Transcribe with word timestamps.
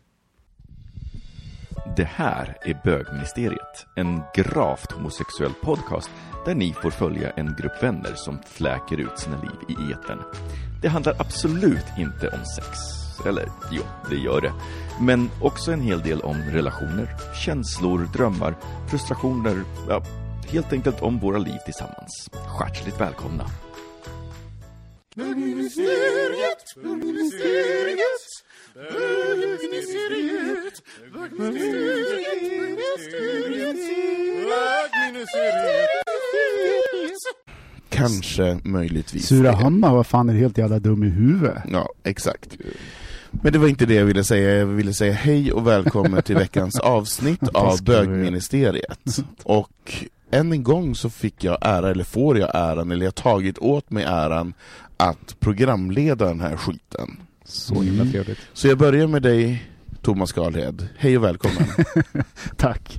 Det 1.96 2.04
här 2.04 2.56
är 2.62 2.80
Bögministeriet, 2.84 3.86
en 3.96 4.20
gravt 4.34 4.92
homosexuell 4.92 5.52
podcast 5.62 6.10
där 6.44 6.54
ni 6.54 6.72
får 6.82 6.90
följa 6.90 7.30
en 7.30 7.54
grupp 7.58 7.82
vänner 7.82 8.12
som 8.14 8.38
fläker 8.46 9.00
ut 9.00 9.18
sina 9.18 9.42
liv 9.42 9.76
i 9.78 9.92
eten. 9.92 10.18
Det 10.82 10.88
handlar 10.88 11.16
absolut 11.18 11.86
inte 11.98 12.28
om 12.28 12.44
sex. 12.56 13.05
Eller 13.26 13.48
jo, 13.70 13.82
det 14.10 14.16
gör 14.16 14.40
det. 14.40 14.52
Men 15.00 15.30
också 15.40 15.72
en 15.72 15.80
hel 15.80 16.00
del 16.00 16.20
om 16.20 16.42
relationer, 16.42 17.08
känslor, 17.44 18.08
drömmar, 18.12 18.56
frustrationer, 18.90 19.62
ja, 19.88 20.02
helt 20.48 20.72
enkelt 20.72 21.02
om 21.02 21.18
våra 21.18 21.38
liv 21.38 21.58
tillsammans. 21.64 22.30
Hjärtligt 22.60 23.00
välkomna! 23.00 23.44
Bögministeriet, 25.16 26.74
bögministeriet, 26.82 28.26
bögministeriet, 28.74 30.82
bögministeriet, 31.12 33.76
bögministeriet. 34.92 35.90
Kanske, 37.88 38.58
möjligtvis. 38.64 39.26
Surahammar, 39.26 39.94
vad 39.94 40.06
fan 40.06 40.28
är 40.28 40.34
helt 40.34 40.58
jävla 40.58 40.78
dum 40.78 41.04
i 41.04 41.08
huvudet? 41.08 41.62
Ja, 41.72 41.88
exakt. 42.04 42.56
Men 43.30 43.52
det 43.52 43.58
var 43.58 43.68
inte 43.68 43.86
det 43.86 43.94
jag 43.94 44.04
ville 44.04 44.24
säga, 44.24 44.58
jag 44.58 44.66
ville 44.66 44.92
säga 44.92 45.12
hej 45.12 45.52
och 45.52 45.66
välkommen 45.66 46.22
till 46.22 46.36
veckans 46.36 46.78
avsnitt 46.80 47.48
av 47.48 47.84
Bögministeriet. 47.84 49.18
Och 49.42 50.04
än 50.30 50.52
en 50.52 50.62
gång 50.62 50.94
så 50.94 51.10
fick 51.10 51.44
jag 51.44 51.58
ära, 51.60 51.90
eller 51.90 52.04
får 52.04 52.38
jag 52.38 52.50
äran, 52.54 52.90
eller 52.90 53.02
jag 53.04 53.10
har 53.10 53.22
tagit 53.22 53.58
åt 53.58 53.90
mig 53.90 54.04
äran 54.04 54.54
att 54.96 55.40
programleda 55.40 56.26
den 56.26 56.40
här 56.40 56.56
skiten. 56.56 57.20
Så 57.44 57.82
himla 57.82 58.04
trevligt. 58.04 58.38
Så 58.52 58.68
jag 58.68 58.78
börjar 58.78 59.06
med 59.06 59.22
dig, 59.22 59.70
Thomas 60.02 60.32
Karlhed. 60.32 60.88
Hej 60.96 61.16
och 61.16 61.24
välkommen. 61.24 61.64
Tack. 62.56 62.98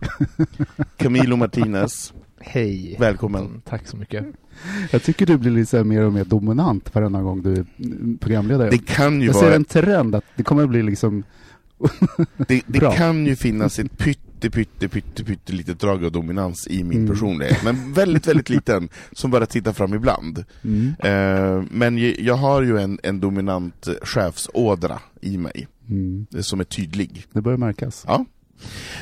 Camilo 0.97 1.35
Martinez. 1.35 2.13
Hej. 2.39 2.95
Välkommen. 2.99 3.61
Tack 3.65 3.87
så 3.87 3.97
mycket. 3.97 4.25
Jag 4.91 5.03
tycker 5.03 5.25
du 5.25 5.37
blir 5.37 5.51
lite 5.51 5.83
mer 5.83 6.01
och 6.01 6.13
mer 6.13 6.23
dominant 6.25 6.95
varenda 6.95 7.21
gång 7.21 7.41
du 7.41 7.53
är 7.53 7.65
programledare. 8.19 8.69
Det 8.69 8.85
kan 8.85 9.21
ju 9.21 9.27
jag 9.27 9.33
vara... 9.33 9.45
ser 9.45 9.55
en 9.55 9.65
trend 9.65 10.15
att 10.15 10.23
det 10.35 10.43
kommer 10.43 10.63
att 10.63 10.69
bli 10.69 10.83
liksom... 10.83 11.23
Det, 12.47 12.61
det 12.67 12.79
kan 12.97 13.25
ju 13.25 13.35
finnas 13.35 13.79
ett 13.79 13.97
pytte, 13.97 14.49
pytte, 14.49 14.87
pytte, 14.89 15.23
pytte 15.23 15.53
litet 15.53 15.79
drag 15.79 16.05
av 16.05 16.11
dominans 16.11 16.67
i 16.67 16.83
min 16.83 16.97
Mm. 16.97 17.09
personlighet, 17.09 17.63
men 17.63 17.93
väldigt, 17.93 18.27
väldigt 18.27 18.49
liten, 18.49 18.89
som 19.11 19.31
bara 19.31 19.45
tittar 19.45 19.73
fram 19.73 19.93
ibland. 19.93 20.43
Mm. 20.63 20.93
Eh, 20.99 21.63
men 21.71 21.97
jag 22.25 22.35
har 22.35 22.61
ju 22.61 22.77
en, 22.77 22.99
en 23.03 23.19
dominant 23.19 23.87
chefsådra 24.03 24.99
i 25.21 25.37
mig, 25.37 25.67
Mm. 25.89 26.25
som 26.41 26.59
är 26.59 26.63
tydlig. 26.63 27.25
Det 27.31 27.41
börjar 27.41 27.57
märkas. 27.57 28.03
Ja. 28.07 28.25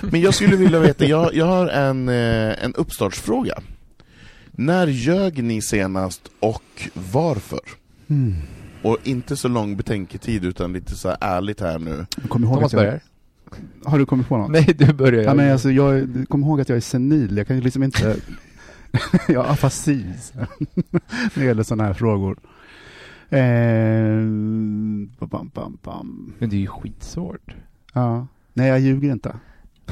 Men 0.01 0.21
jag 0.21 0.33
skulle 0.33 0.55
vilja 0.55 0.79
veta, 0.79 1.05
jag, 1.05 1.35
jag 1.35 1.45
har 1.45 1.67
en, 1.67 2.09
eh, 2.09 2.63
en 2.65 2.73
uppstartsfråga. 2.75 3.53
När 4.57 4.88
ljög 4.88 5.43
ni 5.43 5.61
senast 5.61 6.31
och 6.39 6.89
varför? 6.93 7.59
Mm. 8.07 8.33
Och 8.81 8.97
inte 9.03 9.35
så 9.35 9.47
lång 9.47 9.77
betänketid 9.77 10.45
utan 10.45 10.73
lite 10.73 10.95
så 10.95 11.09
här 11.09 11.17
ärligt 11.21 11.61
här 11.61 11.79
nu. 11.79 12.05
Kommer 12.27 12.47
ihåg 12.47 12.55
Thomas 12.55 12.73
att 12.73 12.79
jag... 12.79 12.88
börjar. 12.88 13.01
Har 13.85 13.99
du 13.99 14.05
kommit 14.05 14.27
på 14.27 14.38
något? 14.38 14.51
Nej, 14.51 14.75
du 14.77 14.94
börjar. 14.94 15.23
Ja, 15.23 15.33
men 15.33 15.51
alltså, 15.51 15.71
jag 15.71 16.07
kommer 16.29 16.47
ihåg 16.47 16.61
att 16.61 16.69
jag 16.69 16.75
är 16.75 16.81
senil. 16.81 17.38
Jag 17.38 17.47
kan 17.47 17.55
ju 17.55 17.61
liksom 17.61 17.83
inte... 17.83 18.15
jag 19.27 19.44
har 19.44 19.53
afasi 19.53 20.05
när 20.33 20.47
det 21.35 21.45
gäller 21.45 21.63
sådana 21.63 21.83
här 21.83 21.94
frågor. 21.94 22.38
Eh, 23.29 24.19
bam, 25.27 25.51
bam, 25.53 25.77
bam. 25.83 26.33
Men 26.38 26.49
det 26.49 26.55
är 26.55 26.59
ju 26.59 26.67
skitsvårt. 26.67 27.55
Ja. 27.94 28.27
Nej, 28.53 28.67
jag 28.67 28.79
ljuger 28.79 29.11
inte. 29.11 29.35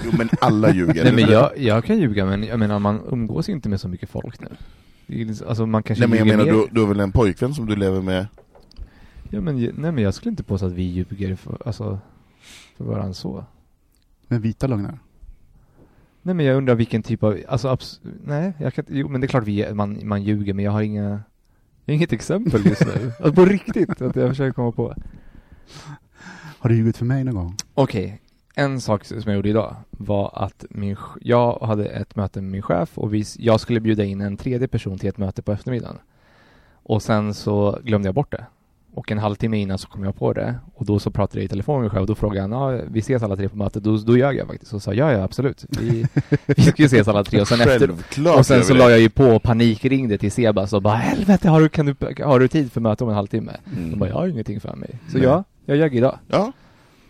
Jo 0.05 0.11
men 0.17 0.29
alla 0.41 0.73
ljuger. 0.73 1.03
Nej 1.03 1.13
men 1.13 1.29
jag, 1.31 1.57
jag 1.57 1.83
kan 1.85 1.97
ljuga 1.97 2.25
men 2.25 2.43
jag 2.43 2.59
menar 2.59 2.79
man 2.79 3.01
umgås 3.11 3.49
inte 3.49 3.69
med 3.69 3.79
så 3.81 3.87
mycket 3.87 4.09
folk 4.09 4.39
nu. 4.39 4.47
Alltså 5.47 5.65
man 5.65 5.83
kanske 5.83 6.07
Nej 6.07 6.09
men 6.09 6.27
jag 6.27 6.37
menar, 6.37 6.45
mer. 6.45 6.61
du, 6.61 6.67
du 6.71 6.81
har 6.81 6.87
väl 6.87 6.99
en 6.99 7.11
pojkvän 7.11 7.53
som 7.53 7.65
du 7.65 7.75
lever 7.75 8.01
med? 8.01 8.27
Ja 9.29 9.41
men, 9.41 9.55
nej 9.55 9.91
men 9.91 9.97
jag 9.97 10.13
skulle 10.13 10.29
inte 10.29 10.43
påstå 10.43 10.65
att 10.65 10.71
vi 10.73 10.83
ljuger 10.83 11.35
för, 11.35 11.57
alltså, 11.65 11.99
för 12.77 12.83
varandra 12.85 13.13
så. 13.13 13.45
Med 14.27 14.41
vita 14.41 14.67
lögner. 14.67 14.99
Nej 16.21 16.35
men 16.35 16.45
jag 16.45 16.57
undrar 16.57 16.75
vilken 16.75 17.03
typ 17.03 17.23
av, 17.23 17.37
alltså 17.47 17.67
abs- 17.67 17.99
nej, 18.23 18.53
jag 18.59 18.73
kan 18.73 18.85
jo 18.87 19.07
men 19.09 19.21
det 19.21 19.25
är 19.25 19.29
klart 19.29 19.43
vi, 19.43 19.73
man, 19.73 19.99
man 20.03 20.23
ljuger 20.23 20.53
men 20.53 20.65
jag 20.65 20.71
har 20.71 20.81
inga, 20.81 21.19
inget 21.85 22.13
exempel 22.13 22.65
just 22.65 22.85
nu. 22.85 23.11
alltså 23.19 23.33
på 23.33 23.45
riktigt, 23.45 24.01
att 24.01 24.15
jag 24.15 24.29
försöker 24.29 24.51
komma 24.53 24.71
på. 24.71 24.95
Har 26.59 26.69
du 26.69 26.75
ljugit 26.75 26.97
för 26.97 27.05
mig 27.05 27.23
någon 27.23 27.35
gång? 27.35 27.55
Okej, 27.73 28.21
en 28.55 28.81
sak 28.81 29.05
som 29.05 29.21
jag 29.25 29.35
gjorde 29.35 29.49
idag 29.49 29.75
var 29.89 30.31
att 30.33 30.65
min, 30.69 30.97
jag 31.21 31.59
hade 31.59 31.85
ett 31.85 32.15
möte 32.15 32.41
med 32.41 32.51
min 32.51 32.61
chef 32.61 32.97
och 32.97 33.13
vi, 33.13 33.23
jag 33.37 33.59
skulle 33.59 33.79
bjuda 33.79 34.03
in 34.03 34.21
en 34.21 34.37
tredje 34.37 34.67
person 34.67 34.99
till 34.99 35.09
ett 35.09 35.17
möte 35.17 35.41
på 35.41 35.51
eftermiddagen. 35.51 35.97
Och 36.83 37.01
sen 37.01 37.33
så 37.33 37.79
glömde 37.83 38.07
jag 38.07 38.15
bort 38.15 38.31
det. 38.31 38.45
Och 38.95 39.11
en 39.11 39.17
halvtimme 39.17 39.57
innan 39.57 39.77
så 39.77 39.87
kom 39.87 40.03
jag 40.03 40.15
på 40.15 40.33
det 40.33 40.55
och 40.75 40.85
då 40.85 40.99
så 40.99 41.11
pratade 41.11 41.39
jag 41.39 41.45
i 41.45 41.47
telefon 41.47 41.75
med 41.75 41.81
mig 41.81 41.89
själv 41.89 42.01
och 42.01 42.07
då 42.07 42.15
frågade 42.15 42.41
han, 42.41 42.51
ja 42.51 42.83
vi 42.87 42.99
ses 42.99 43.23
alla 43.23 43.35
tre 43.35 43.49
på 43.49 43.57
mötet. 43.57 43.83
Då, 43.83 43.97
då 43.97 44.17
ljög 44.17 44.37
jag 44.37 44.47
faktiskt 44.47 44.73
och 44.73 44.81
sa 44.81 44.93
ja, 44.93 45.11
ja 45.11 45.23
absolut. 45.23 45.65
Vi, 45.69 46.05
vi 46.45 46.61
ska 46.63 46.83
ses 46.83 47.07
alla 47.07 47.23
tre 47.23 47.41
och 47.41 47.47
sen 47.47 47.61
efter 47.61 47.91
och 48.37 48.45
sen 48.45 48.63
så 48.63 48.73
la 48.73 48.89
jag 48.89 48.99
ju 48.99 49.09
på 49.09 49.25
och 49.25 49.43
panikringde 49.43 50.17
till 50.17 50.31
Sebas 50.31 50.73
och 50.73 50.81
bara 50.81 50.95
helvete 50.95 51.49
har 51.49 51.61
du, 51.61 51.69
kan 51.69 51.85
du, 51.85 51.95
har 52.23 52.39
du 52.39 52.47
tid 52.47 52.71
för 52.71 52.81
möte 52.81 53.03
om 53.03 53.09
en 53.09 53.15
halvtimme? 53.15 53.51
Mm. 53.77 53.91
De 53.91 53.99
bara 53.99 54.09
jag 54.09 54.15
har 54.15 54.27
ingenting 54.27 54.61
för 54.61 54.75
mig. 54.75 54.99
Så 55.11 55.17
Nej. 55.17 55.27
ja, 55.27 55.43
jag 55.65 55.77
ljög 55.77 55.95
idag. 55.95 56.19
Ja, 56.27 56.51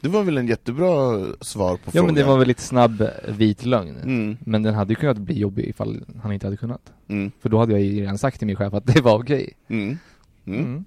Det 0.04 0.10
var 0.10 0.24
väl 0.24 0.38
en 0.38 0.48
jättebra 0.48 1.20
svar 1.42 1.76
på 1.78 1.82
Ja 1.86 1.92
frågan? 1.92 2.06
men 2.06 2.16
det 2.16 2.24
var 2.24 2.38
väl 2.38 2.48
lite 2.48 2.62
snabb 2.62 3.02
eh, 3.02 3.08
vit 3.28 3.66
lögn. 3.66 3.98
Mm, 3.98 4.38
Men 4.42 4.64
den 4.64 4.74
hade 4.74 4.92
ju 4.92 4.96
kunnat 4.96 5.18
bli 5.18 5.40
jobbig 5.40 5.66
ifall 5.66 6.06
han 6.24 6.32
inte 6.32 6.48
hade 6.48 6.58
kunnat. 6.58 6.94
mm, 7.08 7.32
För 7.42 7.50
då 7.50 7.60
hade 7.60 7.72
jag 7.72 7.82
ju 7.82 8.02
redan 8.02 8.18
sagt 8.18 8.38
till 8.40 8.48
min 8.48 8.56
chef 8.56 8.74
att 8.74 8.86
det 8.86 9.02
var 9.02 9.20
okej. 9.20 9.54
mm, 9.68 9.98
mm. 10.46 10.86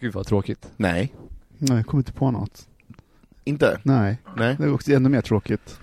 Gud 0.00 0.12
vad 0.14 0.26
tråkigt. 0.26 0.70
Nej, 0.76 1.14
Nej, 1.58 1.76
jag 1.76 1.86
kommer 1.86 2.00
inte 2.00 2.12
på 2.12 2.30
något. 2.30 2.66
inte? 3.44 3.80
Nej, 3.82 4.18
Nej. 4.36 4.56
det 4.58 4.64
är 4.64 4.72
också 4.74 4.92
ännu 4.92 5.08
mer 5.08 5.20
tråkigt. 5.20 5.80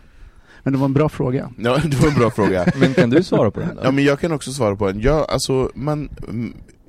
Men 0.64 0.74
det 0.74 0.80
var 0.80 0.86
en 0.86 0.94
bra 0.94 1.10
fråga. 1.10 1.52
Ja, 1.58 1.78
det 1.86 2.02
var 2.02 2.08
en 2.10 2.16
bra 2.16 2.30
fråga. 2.32 2.66
Men 2.80 2.94
kan 2.94 3.10
du 3.10 3.24
svara 3.24 3.52
på 3.52 3.60
den 3.60 3.76
då? 3.76 3.82
Ja 3.84 3.92
men 3.92 4.04
jag 4.04 4.20
kan 4.20 4.32
också 4.32 4.52
svara 4.54 4.76
på 4.76 4.88
den. 4.88 5.00
Ja, 5.02 5.26
alltså 5.30 5.72
man... 5.76 6.10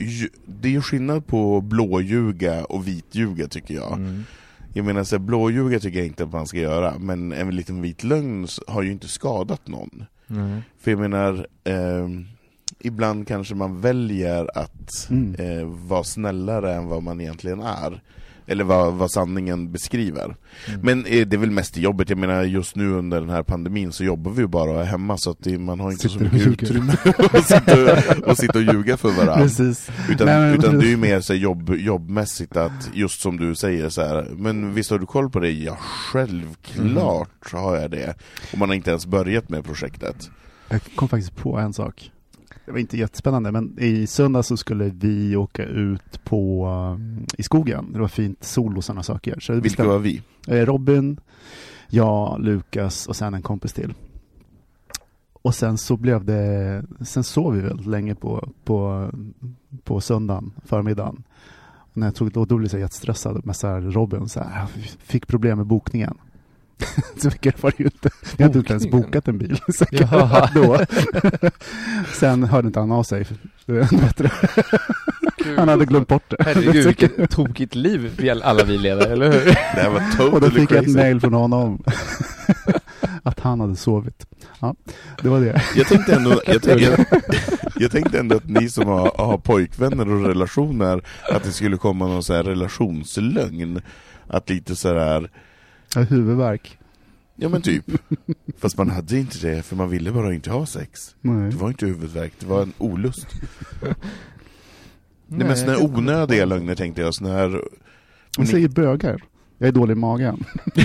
mm, 0.00 0.28
Det 0.46 0.68
är 0.68 0.72
ju 0.72 0.82
skillnad 0.82 1.26
på 1.26 1.60
blåljuga 1.60 2.64
och 2.64 2.88
vitljuga 2.88 3.48
tycker 3.48 3.74
jag. 3.74 3.92
Mm. 3.92 4.24
Jag 4.74 4.84
menar 4.84 5.04
så 5.04 5.16
här, 5.16 5.20
blåljuga 5.20 5.80
tycker 5.80 5.98
jag 5.98 6.06
inte 6.06 6.24
att 6.24 6.32
man 6.32 6.46
ska 6.46 6.58
göra, 6.58 6.98
men 6.98 7.32
en 7.32 7.56
liten 7.56 7.82
vit 7.82 8.04
lögn 8.04 8.46
har 8.66 8.82
ju 8.82 8.92
inte 8.92 9.08
skadat 9.08 9.68
någon. 9.68 10.04
Nej. 10.26 10.60
För 10.78 10.90
jag 10.90 11.00
menar, 11.00 11.46
ehm, 11.64 12.26
ibland 12.78 13.28
kanske 13.28 13.54
man 13.54 13.80
väljer 13.80 14.58
att 14.58 15.08
Mm. 15.10 15.34
eh, 15.34 15.64
vara 15.66 16.04
snällare 16.04 16.74
än 16.74 16.86
vad 16.86 17.02
man 17.02 17.20
egentligen 17.20 17.60
är. 17.60 18.00
Eller 18.46 18.64
vad, 18.64 18.94
vad 18.94 19.10
sanningen 19.10 19.72
beskriver. 19.72 20.24
Mm. 20.24 20.80
Men 20.82 21.06
eh, 21.06 21.26
det 21.26 21.36
är 21.36 21.38
väl 21.38 21.50
mest 21.50 21.78
i 21.78 21.80
jobbet, 21.80 22.10
jag 22.10 22.18
menar 22.18 22.42
just 22.42 22.76
nu 22.76 22.90
under 22.92 23.20
den 23.20 23.30
här 23.30 23.42
pandemin 23.42 23.92
så 23.92 24.04
jobbar 24.04 24.32
vi 24.32 24.40
ju 24.40 24.46
bara 24.46 24.70
och 24.70 24.86
hemma 24.86 25.18
så 25.18 25.30
att 25.30 25.38
det, 25.40 25.58
man 25.58 25.80
har 25.80 25.90
inte 25.90 26.02
så 26.02 26.08
Sitter 26.08 26.26
och 26.26 26.32
mycket 26.32 26.62
utrymme 26.62 26.96
att 27.32 27.46
sitta, 27.46 28.30
och 28.30 28.36
sitta 28.36 28.58
och 28.58 28.64
ljuga 28.64 28.96
för 28.96 29.08
varandra. 29.08 29.36
Precis. 29.36 29.90
Utan, 30.10 30.26
Nej, 30.26 30.54
utan 30.54 30.78
det 30.78 30.86
är 30.86 30.90
ju 30.90 30.96
mer 30.96 31.20
så 31.20 31.34
jobb, 31.34 31.74
jobbmässigt 31.74 32.56
att, 32.56 32.90
just 32.94 33.20
som 33.20 33.36
du 33.36 33.54
säger 33.54 33.88
så 33.88 34.02
här, 34.02 34.28
men 34.36 34.74
visst 34.74 34.90
har 34.90 34.98
du 34.98 35.06
koll 35.06 35.30
på 35.30 35.40
det? 35.40 35.50
Ja, 35.50 35.76
självklart 35.80 37.52
har 37.52 37.76
jag 37.76 37.90
det. 37.90 38.14
Och 38.52 38.58
man 38.58 38.68
har 38.68 38.76
inte 38.76 38.90
ens 38.90 39.06
börjat 39.06 39.48
med 39.48 39.64
projektet. 39.64 40.30
Jag 40.68 40.80
kom 40.94 41.08
faktiskt 41.08 41.36
på 41.36 41.58
en 41.58 41.72
sak. 41.72 42.10
Det 42.66 42.72
var 42.72 42.78
inte 42.78 42.96
jättespännande, 42.96 43.52
men 43.52 43.76
i 43.78 44.06
söndag 44.06 44.42
så 44.42 44.56
skulle 44.56 44.84
vi 44.84 45.36
åka 45.36 45.64
ut 45.64 46.24
på, 46.24 46.66
um, 46.96 47.26
i 47.38 47.42
skogen. 47.42 47.92
Det 47.92 47.98
var 47.98 48.08
fint 48.08 48.44
sol 48.44 48.76
och 48.76 48.84
sådana 48.84 49.02
saker. 49.02 49.40
Så 49.40 49.52
Vilka 49.52 49.84
var 49.84 49.98
vi? 49.98 50.22
Eh, 50.48 50.66
Robin, 50.66 51.20
jag, 51.88 52.40
Lukas 52.40 53.06
och 53.06 53.16
sen 53.16 53.34
en 53.34 53.42
kompis 53.42 53.72
till. 53.72 53.94
Och 55.32 55.54
sen 55.54 55.78
så 55.78 55.96
blev 55.96 56.24
det, 56.24 56.84
sen 57.00 57.24
sov 57.24 57.54
vi 57.54 57.60
väldigt 57.60 57.86
länge 57.86 58.14
på, 58.14 58.48
på, 58.64 59.10
på 59.84 60.00
söndagen, 60.00 60.52
förmiddagen. 60.64 61.22
Och 61.78 61.96
när 61.96 62.06
jag 62.06 62.14
tog, 62.14 62.32
då, 62.32 62.44
då 62.44 62.56
blev 62.56 62.64
jag 62.64 62.70
så 62.70 62.78
jättestressad 62.78 63.46
med 63.46 63.56
så 63.56 63.66
här 63.66 63.80
Robin, 63.80 64.28
så 64.28 64.40
här, 64.40 64.60
jag 64.60 64.68
fick 64.98 65.26
problem 65.26 65.58
med 65.58 65.66
bokningen. 65.66 66.18
så 67.22 67.28
mycket 67.28 67.62
var 67.62 67.70
det 67.70 67.82
ju 67.82 67.84
inte. 67.84 68.10
Vi 68.36 68.44
hade 68.44 68.58
inte 68.58 68.72
ens 68.72 68.90
bokat 68.90 69.28
en 69.28 69.38
bil. 69.38 69.60
Så 69.74 69.84
då. 70.54 70.80
sen 72.12 72.44
hörde 72.44 72.66
inte 72.66 72.80
han 72.80 72.92
av 72.92 73.02
sig. 73.02 73.26
Det 73.66 73.72
var 73.72 74.00
bättre. 74.00 74.30
Han 75.56 75.68
hade 75.68 75.84
glömt 75.84 76.08
bort 76.08 76.30
det. 76.30 76.36
Herregud 76.40 76.86
vilket 76.86 77.30
tokigt 77.30 77.74
liv 77.74 78.14
vi 78.18 78.30
alla 78.30 78.64
vi 78.64 78.78
lever, 78.78 79.06
eller 79.06 79.32
hur? 79.32 79.44
Det 79.44 79.54
här 79.54 79.90
var 79.90 80.00
Och 80.00 80.40
då 80.40 80.40
totally 80.40 80.60
fick 80.60 80.70
jag 80.70 80.84
ett 80.84 80.94
mail 80.94 81.20
från 81.20 81.32
honom. 81.32 81.82
att 83.22 83.40
han 83.40 83.60
hade 83.60 83.76
sovit. 83.76 84.26
Ja, 84.60 84.74
det 85.22 85.28
var 85.28 85.40
det. 85.40 85.62
Jag 85.76 85.86
tänkte, 85.86 86.14
ändå, 86.14 86.30
jag, 86.46 86.62
tänkte, 86.62 86.84
jag, 86.84 87.04
jag 87.76 87.90
tänkte 87.90 88.18
ändå 88.18 88.36
att 88.36 88.48
ni 88.48 88.68
som 88.68 88.88
har, 88.88 89.12
har 89.18 89.38
pojkvänner 89.38 90.08
och 90.08 90.26
relationer, 90.26 91.02
att 91.32 91.42
det 91.42 91.52
skulle 91.52 91.76
komma 91.76 92.06
någon 92.06 92.22
så 92.22 92.34
här 92.34 92.42
relationslögn. 92.42 93.80
Att 94.28 94.50
lite 94.50 94.76
så 94.76 94.88
här, 94.88 95.20
Jag 95.20 95.28
huvudvärk. 96.04 96.78
ja 97.36 97.48
men 97.48 97.62
typ. 97.62 97.84
Fast 98.58 98.78
man 98.78 98.90
hade 98.90 99.18
inte 99.18 99.38
det, 99.46 99.62
för 99.62 99.76
man 99.76 99.90
ville 99.90 100.12
bara 100.12 100.34
inte 100.34 100.50
ha 100.50 100.66
sex. 100.66 101.14
Nej. 101.20 101.50
Det 101.50 101.56
var 101.56 101.68
inte 101.68 101.86
huvudvärk, 101.86 102.32
det 102.38 102.46
var 102.46 102.62
en 102.62 102.72
olust. 102.78 103.26
Nej, 103.82 103.94
Nej, 105.26 105.46
men 105.46 105.56
såna 105.56 105.72
här 105.72 105.82
onödiga 105.84 106.44
lögner 106.44 106.74
tänkte 106.74 107.00
jag, 107.02 107.14
såna 107.14 107.32
här... 107.32 107.62
Man 108.38 108.46
säger 108.46 108.68
bögar. 108.68 109.22
Jag 109.58 109.68
är 109.68 109.72
dålig 109.72 109.92
i 109.92 109.98
magen. 109.98 110.44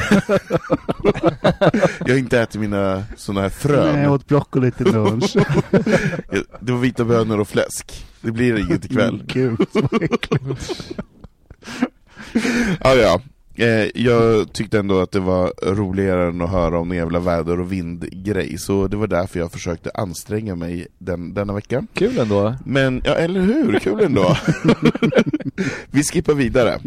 Jag 1.99 2.09
har 2.09 2.17
inte 2.17 2.39
ätit 2.39 2.61
mina 2.61 3.03
såna 3.17 3.41
här 3.41 3.49
frön. 3.49 3.93
Nej, 3.93 4.03
jag 4.03 4.13
åt 4.13 4.27
broccoli 4.27 4.71
till 4.71 4.91
lunch. 4.91 5.35
Det 6.59 6.71
var 6.71 6.79
vita 6.79 7.05
bönor 7.05 7.39
och 7.39 7.47
fläsk. 7.47 8.05
Det 8.21 8.31
blir 8.31 8.59
inget 8.59 8.85
ikväll. 8.85 9.13
Mm, 9.13 9.25
Gud, 9.27 9.67
vad 9.73 10.03
äckligt. 10.03 10.93
Ja, 12.83 12.95
ja. 12.95 13.21
Eh, 13.55 13.87
jag 13.95 14.53
tyckte 14.53 14.79
ändå 14.79 14.99
att 14.99 15.11
det 15.11 15.19
var 15.19 15.53
roligare 15.75 16.27
än 16.27 16.41
att 16.41 16.49
höra 16.49 16.79
om 16.79 16.91
en 16.91 16.97
jävla 16.97 17.19
väder 17.19 17.59
och 17.59 17.71
vindgrej, 17.71 18.57
så 18.57 18.87
det 18.87 18.97
var 18.97 19.07
därför 19.07 19.39
jag 19.39 19.51
försökte 19.51 19.91
anstränga 19.93 20.55
mig 20.55 20.87
den, 20.97 21.33
denna 21.33 21.53
vecka. 21.53 21.85
Kul 21.93 22.19
ändå. 22.19 22.55
Men, 22.65 23.01
ja 23.05 23.13
eller 23.13 23.41
hur, 23.41 23.79
kul 23.79 23.99
ändå! 23.99 24.37
Vi 25.91 26.03
skippar 26.03 26.33
vidare. 26.33 26.79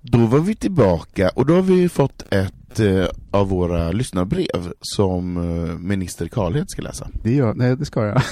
Då 0.00 0.18
var 0.26 0.40
vi 0.40 0.54
tillbaka 0.54 1.30
och 1.34 1.46
då 1.46 1.54
har 1.54 1.62
vi 1.62 1.88
fått 1.88 2.24
ett 2.30 2.63
eh, 2.80 3.06
av 3.30 3.48
våra 3.48 3.92
lyssnarbrev 3.92 4.72
som 4.80 5.36
eh, 5.36 5.78
minister 5.78 6.28
Karlhed 6.28 6.70
ska 6.70 6.82
läsa. 6.82 7.08
Det 7.22 7.34
gör, 7.34 7.54
nej 7.54 7.76
det 7.76 7.84
ska 7.84 8.06
jag. 8.06 8.22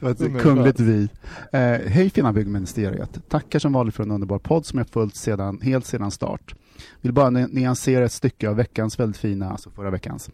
ett 0.10 0.42
kungligt 0.42 0.80
vi. 0.80 1.08
Eh, 1.52 1.60
hej 1.86 2.10
fina 2.10 2.32
byggministeriet. 2.32 3.28
Tackar 3.28 3.58
som 3.58 3.72
vanligt 3.72 3.94
för 3.94 4.02
en 4.02 4.10
underbar 4.10 4.38
podd 4.38 4.66
som 4.66 4.78
jag 4.78 4.88
följt 4.88 5.16
sedan, 5.16 5.60
helt 5.62 5.86
sedan 5.86 6.10
start. 6.10 6.54
Vill 7.00 7.12
bara 7.12 7.30
ny- 7.30 7.46
nyansera 7.50 8.04
ett 8.04 8.12
stycke 8.12 8.48
av 8.48 8.56
veckans 8.56 9.00
väldigt 9.00 9.16
fina, 9.16 9.50
alltså 9.50 9.70
förra 9.70 9.90
veckans, 9.90 10.30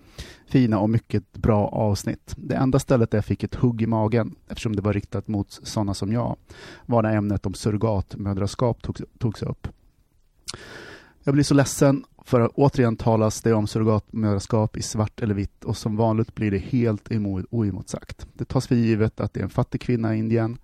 fina 0.49 0.79
och 0.79 0.91
mycket 0.91 1.33
bra 1.33 1.69
avsnitt. 1.69 2.35
Det 2.37 2.55
enda 2.55 2.79
stället 2.79 3.11
där 3.11 3.19
jag 3.19 3.25
fick 3.25 3.43
ett 3.43 3.55
hugg 3.55 3.83
i 3.83 3.87
magen, 3.87 4.35
eftersom 4.49 4.77
det 4.77 4.83
var 4.83 4.93
riktat 4.93 5.29
mot 5.29 5.59
sådana 5.63 5.95
som 5.95 6.13
jag, 6.13 6.37
var 6.87 7.03
när 7.03 7.17
ämnet 7.17 7.47
om 7.47 7.55
surrogatmödraskap 7.55 8.83
togs, 8.83 9.03
togs 9.19 9.43
upp. 9.43 9.69
Jag 11.25 11.35
blir 11.35 11.45
så 11.45 11.55
ledsen 11.55 12.05
för 12.25 12.41
att 12.41 12.51
återigen 12.55 12.97
talas 12.97 13.43
det 13.43 13.53
om 13.53 13.67
surrogatmödraskap 13.67 14.77
i 14.77 14.83
svart 14.83 15.21
eller 15.21 15.35
vitt 15.35 15.65
och 15.65 15.77
som 15.77 15.97
vanligt 15.97 16.35
blir 16.35 16.51
det 16.51 16.59
helt 16.59 17.09
oemotsagt. 17.51 18.27
Det 18.35 18.45
tas 18.45 18.67
för 18.67 18.75
givet 18.75 19.21
att 19.21 19.35
det 19.35 19.41
är 19.41 19.45
en 19.45 19.51
fattig 19.51 19.81
kvinna 19.81 20.15
i 20.15 20.19
Indien 20.19 20.59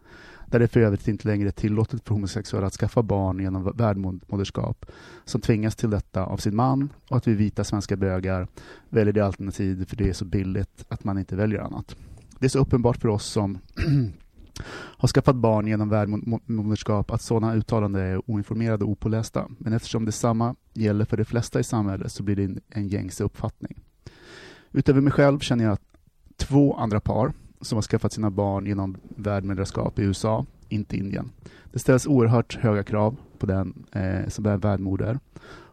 där 0.46 0.58
det 0.58 0.68
för 0.68 0.80
övrigt 0.80 1.08
inte 1.08 1.28
längre 1.28 1.48
är 1.48 1.52
tillåtet 1.52 2.04
för 2.04 2.14
homosexuella 2.14 2.66
att 2.66 2.72
skaffa 2.72 3.02
barn 3.02 3.40
genom 3.40 3.72
värdmoderskap 3.76 4.86
som 5.24 5.40
tvingas 5.40 5.76
till 5.76 5.90
detta 5.90 6.24
av 6.24 6.36
sin 6.36 6.56
man 6.56 6.92
och 7.08 7.16
att 7.16 7.26
vi 7.26 7.34
vita 7.34 7.64
svenska 7.64 7.96
bögar 7.96 8.48
väljer 8.88 9.12
det 9.12 9.26
alternativet 9.26 9.88
för 9.88 9.96
det 9.96 10.08
är 10.08 10.12
så 10.12 10.24
billigt 10.24 10.84
att 10.88 11.04
man 11.04 11.18
inte 11.18 11.36
väljer 11.36 11.60
annat. 11.60 11.96
Det 12.38 12.46
är 12.46 12.50
så 12.50 12.58
uppenbart 12.58 12.96
för 12.96 13.08
oss 13.08 13.26
som 13.26 13.58
har 14.66 15.08
skaffat 15.08 15.36
barn 15.36 15.66
genom 15.66 15.88
värdmoderskap 15.88 17.10
att 17.10 17.22
sådana 17.22 17.54
uttalanden 17.54 18.02
är 18.02 18.30
oinformerade 18.30 18.84
och 18.84 18.90
opålästa. 18.90 19.46
Men 19.58 19.72
eftersom 19.72 20.04
detsamma 20.04 20.54
gäller 20.74 21.04
för 21.04 21.16
de 21.16 21.24
flesta 21.24 21.60
i 21.60 21.64
samhället 21.64 22.12
så 22.12 22.22
blir 22.22 22.36
det 22.36 22.44
en, 22.44 22.60
en 22.68 22.88
gängse 22.88 23.24
uppfattning. 23.24 23.80
Utöver 24.72 25.00
mig 25.00 25.12
själv 25.12 25.38
känner 25.38 25.64
jag 25.64 25.78
två 26.36 26.74
andra 26.74 27.00
par 27.00 27.32
som 27.60 27.76
har 27.76 27.82
skaffat 27.82 28.12
sina 28.12 28.30
barn 28.30 28.66
genom 28.66 28.96
värdmoderskap 29.16 29.98
i 29.98 30.02
USA, 30.02 30.46
inte 30.68 30.96
Indien. 30.96 31.30
Det 31.72 31.78
ställs 31.78 32.06
oerhört 32.06 32.56
höga 32.56 32.82
krav 32.82 33.16
på 33.38 33.46
den 33.46 33.84
eh, 33.92 34.28
som 34.28 34.46
är 34.46 34.56
värdmoder. 34.56 35.18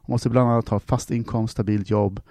Hon 0.06 0.14
måste 0.14 0.30
bland 0.30 0.50
annat 0.50 0.70
ha 0.70 0.80
fast 0.80 1.12
inkomst, 1.12 1.52
stabilt 1.52 1.90
jobb 1.90 2.22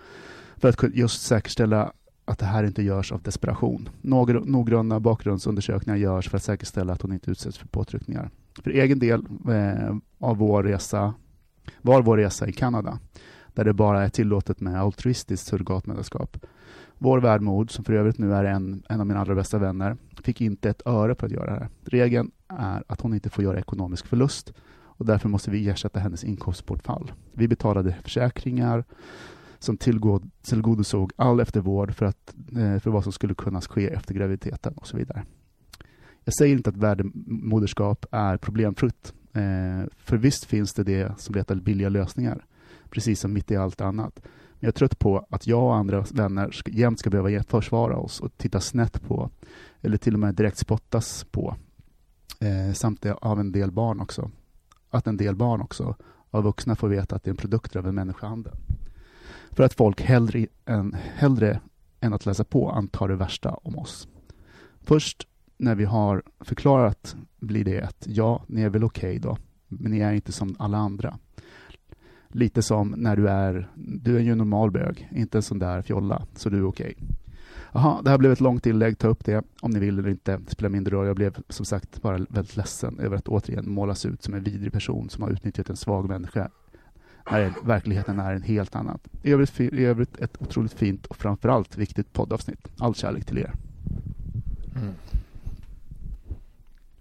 för 0.57 0.69
att 0.69 0.95
just 0.95 1.23
säkerställa 1.23 1.93
att 2.25 2.39
det 2.39 2.47
här 2.47 2.65
inte 2.65 2.83
görs 2.83 3.13
av 3.13 3.23
desperation. 3.23 3.89
Några 4.01 4.41
noggranna 4.41 5.01
bakgrundsundersökningar 5.01 5.97
görs 5.97 6.29
för 6.29 6.37
att 6.37 6.43
säkerställa 6.43 6.93
att 6.93 7.03
hon 7.03 7.13
inte 7.13 7.31
utsätts 7.31 7.59
för 7.59 7.69
påtryckningar. 7.69 8.31
För 8.63 8.71
egen 8.71 8.99
del 8.99 9.27
eh, 9.49 9.97
av 10.19 10.37
vår 10.37 10.63
resa 10.63 11.15
var 11.83 12.03
vår 12.03 12.17
resa 12.17 12.49
i 12.49 12.53
Kanada, 12.53 12.99
där 13.55 13.65
det 13.65 13.73
bara 13.73 14.05
är 14.05 14.09
tillåtet 14.09 14.61
med 14.61 14.81
altruistiskt 14.81 15.47
surrogatmödraskap. 15.47 16.47
Vår 16.99 17.19
värdmod, 17.19 17.71
som 17.71 17.85
för 17.85 17.93
övrigt 17.93 18.19
nu 18.19 18.35
är 18.35 18.45
en, 18.45 18.83
en 18.89 19.01
av 19.01 19.07
mina 19.07 19.21
allra 19.21 19.35
bästa 19.35 19.59
vänner, 19.59 19.97
fick 20.23 20.41
inte 20.41 20.71
ett 20.71 20.83
öre 20.87 21.15
för 21.15 21.27
att 21.27 21.33
göra 21.33 21.55
det 21.55 21.61
här. 21.61 21.69
Regeln 21.85 22.31
är 22.49 22.85
att 22.87 23.01
hon 23.01 23.15
inte 23.15 23.31
får 23.31 23.45
göra 23.45 23.59
ekonomisk 23.59 24.07
förlust 24.07 24.53
och 24.97 25.07
därför 25.07 25.29
måste 25.29 25.51
vi 25.51 25.69
ersätta 25.69 26.01
hennes 26.01 26.25
inkomstbortfall. 26.25 27.13
Vi 27.33 27.49
betalade 27.49 27.97
försäkringar 28.03 28.85
som 29.65 29.77
tillgod, 29.77 30.31
tillgodosåg 30.43 31.13
all 31.17 31.41
eftervård 31.41 31.95
för, 31.95 32.07
att, 32.07 32.35
eh, 32.57 32.79
för 32.79 32.91
vad 32.91 33.03
som 33.03 33.13
skulle 33.13 33.35
kunna 33.35 33.61
ske 33.61 33.89
efter 33.89 34.15
graviditeten 34.15 34.75
och 34.75 34.87
så 34.87 34.97
vidare. 34.97 35.25
Jag 36.25 36.35
säger 36.35 36.57
inte 36.57 36.71
att 36.71 36.77
värdemoderskap 36.77 38.07
är 38.11 38.37
problemfritt. 38.37 39.15
Eh, 39.33 39.91
för 39.97 40.17
visst 40.17 40.45
finns 40.45 40.75
det 40.75 40.85
det 40.85 41.21
som 41.21 41.35
letar 41.35 41.55
billiga 41.55 41.89
lösningar, 41.89 42.45
precis 42.91 43.21
som 43.21 43.33
mitt 43.33 43.51
i 43.51 43.57
allt 43.57 43.81
annat. 43.81 44.21
Men 44.23 44.59
jag 44.61 44.69
är 44.69 44.73
trött 44.73 44.99
på 44.99 45.27
att 45.31 45.47
jag 45.47 45.63
och 45.63 45.77
andra 45.77 46.05
vänner 46.13 46.51
jämt 46.67 46.99
ska 46.99 47.11
behöva 47.11 47.43
försvara 47.43 47.97
oss 47.97 48.21
och 48.21 48.37
titta 48.37 48.61
snett 48.61 49.03
på, 49.03 49.31
eller 49.81 49.97
till 49.97 50.15
och 50.15 50.21
med 50.21 50.35
direkt 50.35 50.59
spottas 50.59 51.27
på, 51.31 51.57
eh, 52.41 52.73
samt 52.73 53.07
av 53.07 53.41
en 53.41 53.53
del 53.53 53.71
barn 53.71 54.01
också. 54.01 54.31
Att 54.91 55.07
en 55.07 55.17
del 55.17 55.37
barn 55.37 55.61
också 55.61 55.97
av 56.31 56.45
vuxna 56.45 56.77
får 56.77 56.89
veta 56.89 57.17
att 57.17 57.25
det 57.25 57.29
är 57.29 57.33
en 57.33 57.37
produkt 57.37 57.77
av 57.77 57.87
en 57.87 57.95
människohandel. 57.95 58.55
För 59.55 59.65
att 59.65 59.75
folk 59.75 60.01
hellre 60.01 60.47
än, 60.67 60.97
hellre 61.15 61.61
än 62.01 62.13
att 62.13 62.27
läsa 62.27 62.45
på 62.45 62.71
antar 62.71 63.09
det 63.09 63.17
värsta 63.17 63.51
om 63.51 63.79
oss. 63.79 64.09
Först 64.81 65.27
när 65.57 65.75
vi 65.75 65.85
har 65.85 66.23
förklarat 66.41 67.17
blir 67.41 67.65
det 67.65 67.81
att 67.81 68.05
ja, 68.07 68.45
ni 68.47 68.63
är 68.63 68.71
väl 68.71 68.85
okej 68.85 69.11
okay 69.11 69.19
då, 69.19 69.37
men 69.69 69.93
ni 69.93 69.99
är 69.99 70.13
inte 70.13 70.33
som 70.33 70.57
alla 70.59 70.79
andra. 70.79 71.19
Lite 72.29 72.63
som 72.63 72.95
när 72.97 73.17
du 73.17 73.29
är, 73.29 73.69
du 73.75 74.17
är 74.17 74.21
ju 74.21 74.33
en 74.33 74.39
normal 74.39 74.71
bög, 74.71 75.09
inte 75.13 75.39
en 75.39 75.43
sån 75.43 75.59
där 75.59 75.83
fjolla, 75.83 76.27
så 76.35 76.49
du 76.49 76.59
är 76.59 76.69
okej. 76.69 76.95
Okay. 76.97 77.09
Jaha, 77.73 78.03
det 78.03 78.11
här 78.11 78.19
blev 78.19 78.33
ett 78.33 78.41
långt 78.41 78.67
inlägg, 78.67 78.99
ta 78.99 79.09
upp 79.09 79.25
det 79.25 79.45
om 79.61 79.71
ni 79.71 79.79
vill 79.79 79.99
eller 79.99 80.09
inte, 80.09 80.37
det 80.37 80.51
spelar 80.51 80.71
mindre 80.71 80.97
roll. 80.97 81.07
Jag 81.07 81.17
blev 81.17 81.37
som 81.49 81.67
sagt 81.67 82.03
bara 82.03 82.19
väldigt 82.19 82.57
ledsen 82.57 82.99
över 82.99 83.17
att 83.17 83.29
återigen 83.29 83.71
målas 83.71 84.07
ut 84.07 84.23
som 84.23 84.35
en 84.35 84.43
vidrig 84.43 84.73
person 84.73 85.09
som 85.09 85.23
har 85.23 85.31
utnyttjat 85.31 85.71
en 85.71 85.77
svag 85.77 86.09
människa 86.09 86.51
när 87.31 87.53
verkligheten 87.65 88.19
är 88.19 88.35
en 88.35 88.43
helt 88.43 88.77
annan. 88.77 88.99
I 89.23 89.33
övrigt, 89.33 89.61
I 89.61 89.85
övrigt 89.85 90.21
ett 90.21 90.43
otroligt 90.43 90.73
fint 90.73 91.07
och 91.07 91.17
framförallt 91.17 91.77
viktigt 91.77 92.13
poddavsnitt. 92.13 92.69
All 92.79 92.95
kärlek 92.95 93.25
till 93.25 93.39
er. 93.39 93.53
Mm. 94.77 94.95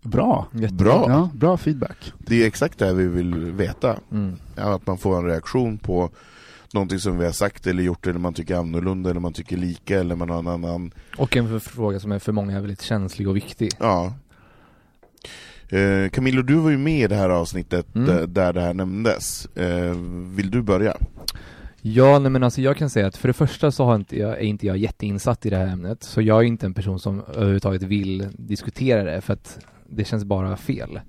Bra! 0.01 0.48
Bra! 0.72 1.06
Ja, 1.10 1.30
bra 1.34 1.58
feedback. 1.58 2.13
Det 2.18 2.44
är 2.44 2.48
exakt 2.48 2.80
det 2.80 2.86
här 2.86 2.94
vi 2.94 3.08
vill 3.08 3.51
veta. 3.51 4.00
Mm. 4.12 4.36
Att 4.56 4.88
man 4.88 4.98
får 4.98 5.18
en 5.18 5.25
reaktion 5.25 5.77
på 5.77 6.10
någonting 6.74 7.00
som 7.00 7.18
vi 7.18 7.25
har 7.25 7.32
sagt 7.32 7.68
eller 7.68 7.84
gjort 7.84 8.08
eller 8.08 8.20
man 8.20 8.34
tycker 8.34 8.56
annorlunda 8.56 9.10
eller 9.10 9.20
man 9.20 9.34
tycker 9.34 9.58
lika 9.58 10.00
eller 10.00 10.15
man 10.15 10.30
har 10.30 10.39
en 10.39 10.48
annan 10.48 10.92
Och 11.18 11.38
en 11.38 11.60
fråga 11.60 12.00
som 12.00 12.12
är 12.12 12.20
för 12.20 12.32
många 12.32 12.58
är 12.58 12.62
väldigt 12.62 12.82
känslig 12.82 13.27
och 13.27 13.36
viktig 13.36 13.72
Ja 13.80 14.13
eh, 15.70 16.10
Camilo, 16.10 16.41
du 16.41 16.55
var 16.55 16.70
ju 16.70 16.77
med 16.77 17.00
i 17.00 17.08
det 17.08 17.15
här 17.15 17.29
avsnittet 17.29 17.96
mm. 17.96 18.08
där, 18.08 18.27
där 18.27 18.53
det 18.53 18.62
här 18.62 18.74
nämndes 18.74 19.46
eh, 19.55 19.96
Vill 20.36 20.51
du 20.51 20.62
börja? 20.62 20.98
Ja, 21.82 22.20
nej 22.20 22.32
men 22.32 22.43
alltså 22.43 22.62
jag 22.62 22.77
kan 22.77 22.89
säga 22.89 23.08
att 23.08 23.17
för 23.17 23.27
det 23.27 23.34
första 23.34 23.72
så 23.72 23.86
har 23.86 23.96
inte 23.96 24.20
jag, 24.20 24.32
är 24.32 24.41
inte 24.41 24.67
jag 24.67 24.77
jätteinsatt 24.77 25.46
i 25.46 25.50
det 25.50 25.58
här 25.58 25.67
ämnet 25.67 26.03
så 26.03 26.22
jag 26.22 26.39
är 26.39 26.43
inte 26.43 26.65
en 26.65 26.74
person 26.74 27.00
som 27.00 27.22
överhuvudtaget 27.34 27.84
vill 27.84 28.27
diskutera 28.38 29.03
det 29.03 29.22
för 29.22 29.34
att 29.34 29.60
det 29.89 30.05
känns 30.05 30.24
bara 30.24 30.58
fel 30.58 31.00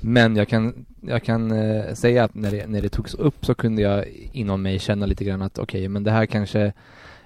men 0.00 0.36
jag 0.36 0.48
kan, 0.48 0.86
jag 1.00 1.22
kan 1.22 1.50
eh, 1.50 1.94
säga 1.94 2.24
att 2.24 2.34
när 2.34 2.50
det, 2.50 2.66
när 2.66 2.82
det 2.82 2.88
togs 2.88 3.14
upp 3.14 3.46
så 3.46 3.54
kunde 3.54 3.82
jag 3.82 4.04
inom 4.32 4.62
mig 4.62 4.78
känna 4.78 5.06
lite 5.06 5.24
grann 5.24 5.42
att 5.42 5.58
okej, 5.58 5.80
okay, 5.80 5.88
men 5.88 6.04
det 6.04 6.10
här 6.10 6.26
kanske 6.26 6.72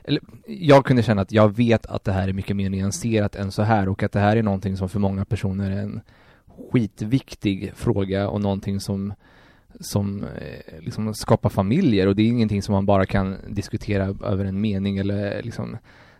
eller 0.04 0.20
jag 0.46 0.84
kunde 0.84 1.02
känna 1.02 1.22
att 1.22 1.32
jag 1.32 1.56
vet 1.56 1.86
att 1.86 2.04
det 2.04 2.12
här 2.12 2.28
är 2.28 2.32
mycket 2.32 2.56
mer 2.56 2.70
nyanserat 2.70 3.36
än 3.36 3.52
så 3.52 3.62
här 3.62 3.88
och 3.88 4.02
att 4.02 4.12
det 4.12 4.20
här 4.20 4.36
är 4.36 4.42
någonting 4.42 4.76
som 4.76 4.88
för 4.88 4.98
många 4.98 5.24
personer 5.24 5.70
är 5.70 5.82
en 5.82 6.00
skitviktig 6.72 7.72
fråga 7.74 8.28
och 8.28 8.40
någonting 8.40 8.80
som 8.80 9.14
som 9.80 10.24
eh, 10.24 10.80
liksom 10.80 11.14
skapar 11.14 11.50
familjer 11.50 12.06
och 12.06 12.16
det 12.16 12.22
är 12.22 12.26
ingenting 12.26 12.62
som 12.62 12.72
man 12.72 12.86
bara 12.86 13.06
kan 13.06 13.36
diskutera 13.48 14.04
över 14.24 14.44
en 14.44 14.60
mening 14.60 14.98
eller 14.98 15.42
liksom 15.42 15.76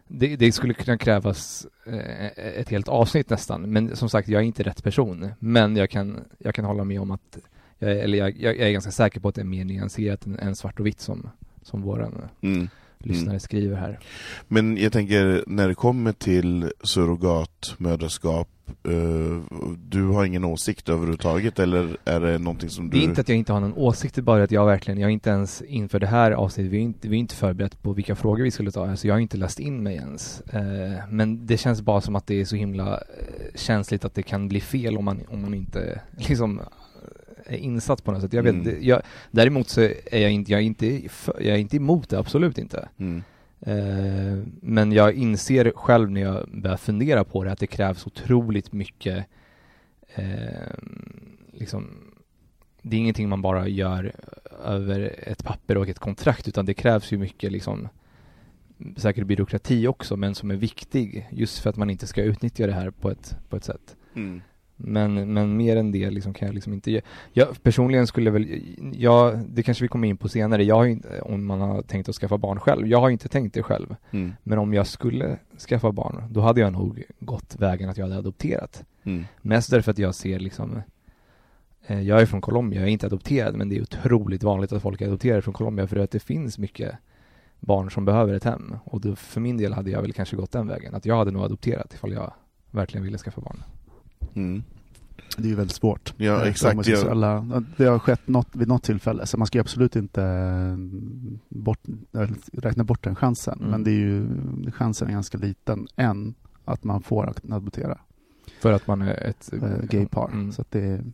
det, 0.09 0.37
det, 0.37 0.53
skulle 0.53 0.75
kunna 0.75 0.99
krävas 0.99 1.67
eh, 1.87 2.27
ett 2.61 2.69
helt 2.69 2.89
avsnitt 2.89 3.31
nästan, 3.31 3.73
men 3.73 3.97
som 3.97 4.09
sagt, 4.09 4.29
jag 4.29 4.43
är 4.43 4.47
inte 4.47 4.63
rätt 4.63 4.85
person. 4.85 5.29
Men 5.39 5.77
jag 5.77 5.91
kan, 5.91 6.25
jag 6.39 6.55
kan 6.55 6.65
hålla 6.65 6.85
med 6.85 7.01
om 7.01 7.11
att, 7.11 7.39
jag, 7.79 7.99
eller 7.99 8.19
jag, 8.19 8.37
jag 8.41 8.57
är 8.57 8.71
ganska 8.71 8.91
säker 8.91 9.21
på 9.21 9.29
att 9.29 9.35
det 9.35 9.41
är 9.41 9.45
mer 9.45 9.65
nyanserat 9.65 10.27
än, 10.27 10.39
än 10.39 10.57
svart 10.57 10.81
och 10.81 10.87
vitt 10.87 11.01
som, 11.01 11.31
som 11.63 11.83
våran 11.83 12.29
mm. 12.41 12.69
lyssnare 12.99 13.31
mm. 13.31 13.41
skriver 13.41 13.77
här. 13.77 13.99
Men 14.49 14.77
jag 14.77 14.93
tänker, 14.93 15.45
när 15.47 15.69
det 15.69 15.75
kommer 15.75 16.13
till 16.13 16.73
surrogatmödraskap 16.83 18.49
du 19.79 20.07
har 20.07 20.25
ingen 20.25 20.45
åsikt 20.45 20.89
överhuvudtaget 20.89 21.59
eller 21.59 21.97
är 22.05 22.21
det 22.21 22.39
någonting 22.39 22.71
som 22.71 22.91
du... 22.91 22.99
Det 22.99 23.05
är 23.05 23.09
inte 23.09 23.21
att 23.21 23.29
jag 23.29 23.39
inte 23.39 23.53
har 23.53 23.61
någon 23.61 23.73
åsikt, 23.73 24.15
det 24.15 24.21
är 24.21 24.23
bara 24.23 24.43
att 24.43 24.51
jag 24.51 24.67
verkligen, 24.67 25.01
jag 25.01 25.07
har 25.07 25.13
inte 25.13 25.31
ens 25.31 25.63
inför 25.63 26.01
det 26.01 26.07
här 26.07 26.31
avsnittet, 26.33 26.73
vi 26.73 26.77
är 26.77 26.83
inte, 26.83 27.09
vi 27.09 27.17
är 27.17 27.21
inte 27.21 27.35
förberett 27.35 27.83
på 27.83 27.93
vilka 27.93 28.15
frågor 28.15 28.43
vi 28.43 28.51
skulle 28.51 28.71
ta, 28.71 28.91
alltså 28.91 29.09
jag 29.09 29.15
har 29.15 29.21
inte 29.21 29.37
läst 29.37 29.61
in 29.61 29.83
mig 29.83 29.97
ens. 29.97 30.43
Uh, 30.55 30.61
men 31.11 31.47
det 31.47 31.57
känns 31.57 31.83
bara 31.83 32.01
som 32.01 32.17
att 32.17 32.27
det 32.27 32.41
är 32.41 32.45
så 32.45 32.57
himla 32.57 32.93
uh, 32.93 32.99
känsligt 33.55 34.05
att 34.05 34.15
det 34.15 34.23
kan 34.23 34.49
bli 34.49 34.61
fel 34.61 34.97
om 34.97 35.05
man, 35.05 35.21
om 35.29 35.43
man 35.43 35.55
inte 35.55 36.01
liksom 36.17 36.61
är 37.47 37.57
insatt 37.57 38.05
på 38.05 38.13
något 38.13 38.23
sätt. 38.23 38.33
Jag 38.33 38.43
vet, 38.43 38.55
mm. 38.55 38.77
jag, 38.81 39.03
däremot 39.31 39.69
så 39.69 39.81
är 39.81 40.19
jag 40.19 40.31
inte, 40.31 40.53
jag 40.53 40.61
är 40.61 40.65
inte, 40.65 40.87
jag 41.27 41.47
är 41.47 41.57
inte 41.57 41.77
emot 41.77 42.09
det, 42.09 42.19
absolut 42.19 42.59
inte. 42.59 42.89
Mm. 42.99 43.23
Eh, 43.61 44.39
men 44.61 44.93
jag 44.93 45.15
inser 45.15 45.73
själv 45.75 46.11
när 46.11 46.21
jag 46.21 46.49
börjar 46.49 46.77
fundera 46.77 47.25
på 47.25 47.45
det 47.45 47.53
att 47.53 47.59
det 47.59 47.67
krävs 47.67 48.07
otroligt 48.07 48.73
mycket 48.73 49.27
eh, 50.15 50.73
liksom 51.53 52.09
det 52.83 52.97
är 52.97 53.01
ingenting 53.01 53.29
man 53.29 53.43
bara 53.43 53.69
gör 53.69 54.13
över 54.65 55.15
ett 55.19 55.45
papper 55.45 55.77
och 55.77 55.89
ett 55.89 55.99
kontrakt 55.99 56.49
utan 56.49 56.67
det 56.67 56.75
krävs 56.75 57.13
ju 57.13 57.19
mycket 57.19 57.53
liksom 57.53 57.89
säkert 58.97 59.27
byråkrati 59.27 59.87
också 59.87 60.17
men 60.17 60.35
som 60.35 60.51
är 60.51 60.57
viktig 60.57 61.29
just 61.31 61.59
för 61.59 61.71
att 61.71 61.77
man 61.77 61.91
inte 61.91 62.07
ska 62.07 62.23
utnyttja 62.23 62.67
det 62.67 62.73
här 62.73 62.91
på 62.91 63.11
ett, 63.11 63.37
på 63.49 63.57
ett 63.57 63.65
sätt. 63.65 63.97
Mm. 64.15 64.43
Men, 64.81 65.33
men 65.33 65.57
mer 65.57 65.77
än 65.77 65.93
det 65.93 66.11
liksom 66.11 66.35
kan 66.35 66.47
jag 66.47 66.55
liksom 66.55 66.73
inte 66.73 66.91
ge. 66.91 67.01
Jag 67.33 67.63
personligen 67.63 68.07
skulle 68.07 68.31
väl, 68.31 68.63
ja, 68.93 69.35
det 69.49 69.63
kanske 69.63 69.85
vi 69.85 69.89
kommer 69.89 70.09
in 70.09 70.17
på 70.17 70.29
senare, 70.29 70.65
jag 70.65 70.75
har 70.75 70.87
inte, 70.87 71.21
om 71.21 71.47
man 71.47 71.61
har 71.61 71.83
tänkt 71.83 72.09
att 72.09 72.15
skaffa 72.15 72.39
barn 72.39 72.61
själv. 72.61 72.87
Jag 72.87 73.01
har 73.01 73.11
inte 73.11 73.29
tänkt 73.29 73.55
det 73.55 73.63
själv. 73.63 73.97
Mm. 74.11 74.33
Men 74.43 74.59
om 74.59 74.75
jag 74.75 74.87
skulle 74.87 75.39
skaffa 75.69 75.93
barn, 75.93 76.25
då 76.31 76.41
hade 76.41 76.61
jag 76.61 76.73
nog 76.73 77.03
gått 77.21 77.57
vägen 77.59 77.89
att 77.89 77.97
jag 77.97 78.05
hade 78.05 78.19
adopterat. 78.19 78.85
Mm. 79.03 79.25
Mest 79.43 79.71
därför 79.71 79.91
att 79.91 79.99
jag 79.99 80.15
ser 80.15 80.39
liksom 80.39 80.83
eh, 81.87 82.01
jag 82.01 82.23
är 82.23 82.27
från 82.27 82.41
Colombia, 82.41 82.81
jag 82.81 82.89
är 82.89 82.93
inte 82.93 83.07
adopterad 83.07 83.55
men 83.55 83.69
det 83.69 83.77
är 83.77 83.83
otroligt 83.83 84.43
vanligt 84.43 84.73
att 84.73 84.83
folk 84.83 85.01
är 85.01 85.07
adopterade 85.07 85.43
från 85.43 85.55
Colombia 85.55 85.87
för 85.87 85.97
att 85.97 86.11
det 86.11 86.21
finns 86.21 86.59
mycket 86.59 86.95
barn 87.61 87.91
som 87.91 88.05
behöver 88.05 88.35
ett 88.35 88.45
hem. 88.45 88.77
Och 88.85 89.01
då, 89.01 89.17
för 89.17 89.41
min 89.41 89.57
del 89.57 89.73
hade 89.73 89.91
jag 89.91 90.03
väl 90.03 90.13
kanske 90.13 90.37
gått 90.37 90.53
den 90.53 90.69
vägen, 90.69 90.95
att 90.95 91.07
jag 91.07 91.17
hade 91.17 91.31
nog 91.31 91.43
adopterat 91.43 91.95
ifall 91.95 92.13
jag 92.13 92.33
verkligen 92.71 93.05
ville 93.05 93.19
skaffa 93.19 93.41
barn. 93.41 93.63
Mm. 94.35 94.63
Det 95.37 95.45
är 95.45 95.49
ju 95.49 95.55
väldigt 95.55 95.77
svårt. 95.77 96.15
Ja, 96.17 96.45
exakt. 96.45 96.87
Ja. 96.87 97.63
Det 97.77 97.85
har 97.85 97.99
skett 97.99 98.29
något, 98.29 98.49
vid 98.53 98.69
något 98.69 98.83
tillfälle, 98.83 99.27
så 99.27 99.39
man 99.39 99.47
ska 99.47 99.61
absolut 99.61 99.97
inte 99.97 100.23
eh, 100.23 100.77
bort, 101.49 101.81
räkna 102.53 102.85
bort 102.85 103.05
den 103.05 103.17
chansen. 103.17 103.59
Mm. 103.59 103.71
Men 103.71 103.85
det 103.85 103.91
är 103.91 103.95
ju, 103.95 104.29
chansen 104.71 105.09
är 105.09 105.13
ganska 105.13 105.39
liten 105.39 105.89
än 105.97 106.35
att 106.65 106.85
man 106.85 107.03
får 107.03 107.35
adoptera. 107.51 107.99
För 108.61 108.73
att 108.73 108.87
man 108.87 109.03
är 109.03 109.29
ett 109.29 109.53
äh, 109.53 109.85
gaypar. 109.91 110.31
Mm. 110.33 110.53
Så 110.53 110.65
det 110.71 111.05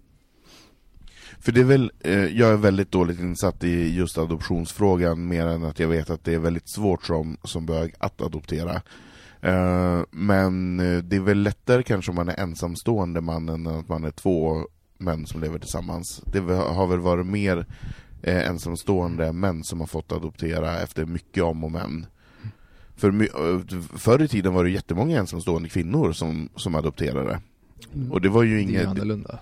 för 1.38 1.52
det 1.52 1.60
är 1.60 1.64
väl, 1.64 1.92
eh, 2.00 2.24
jag 2.24 2.52
är 2.52 2.56
väldigt 2.56 2.90
dåligt 2.90 3.20
insatt 3.20 3.64
i 3.64 3.94
just 3.94 4.18
adoptionsfrågan 4.18 5.28
mer 5.28 5.46
än 5.46 5.64
att 5.64 5.78
jag 5.78 5.88
vet 5.88 6.10
att 6.10 6.24
det 6.24 6.34
är 6.34 6.38
väldigt 6.38 6.68
svårt 6.68 7.04
som, 7.04 7.36
som 7.44 7.66
bög 7.66 7.94
att 7.98 8.20
adoptera. 8.20 8.82
Uh, 9.44 10.04
men 10.10 10.80
eh, 10.80 10.98
det 10.98 11.16
är 11.16 11.20
väl 11.20 11.42
lättare 11.42 11.82
kanske 11.82 12.10
om 12.10 12.16
man 12.16 12.28
är 12.28 12.40
ensamstående 12.40 13.20
man 13.20 13.48
än 13.48 13.66
att 13.66 13.88
man 13.88 14.04
är 14.04 14.10
två 14.10 14.66
män 14.98 15.26
som 15.26 15.40
lever 15.40 15.58
tillsammans. 15.58 16.22
Det 16.26 16.40
har 16.50 16.86
väl 16.86 17.00
varit 17.00 17.26
mer 17.26 17.66
eh, 18.22 18.48
ensamstående 18.48 19.32
män 19.32 19.64
som 19.64 19.80
har 19.80 19.86
fått 19.86 20.12
adoptera 20.12 20.80
efter 20.80 21.04
mycket 21.04 21.42
om 21.42 21.64
och 21.64 21.72
men. 21.72 22.06
För 22.96 23.98
förr 23.98 24.22
i 24.22 24.28
tiden 24.28 24.54
var 24.54 24.64
det 24.64 24.70
jättemånga 24.70 25.18
ensamstående 25.18 25.68
kvinnor 25.68 26.12
som, 26.12 26.48
som 26.56 26.74
adopterade. 26.74 27.40
Mm. 27.94 28.12
Och 28.12 28.20
det 28.20 28.28
var 28.28 28.42
ju 28.42 28.60
inget... 28.60 28.74
Det 28.74 28.80
är 28.82 28.86
annorlunda. 28.86 29.38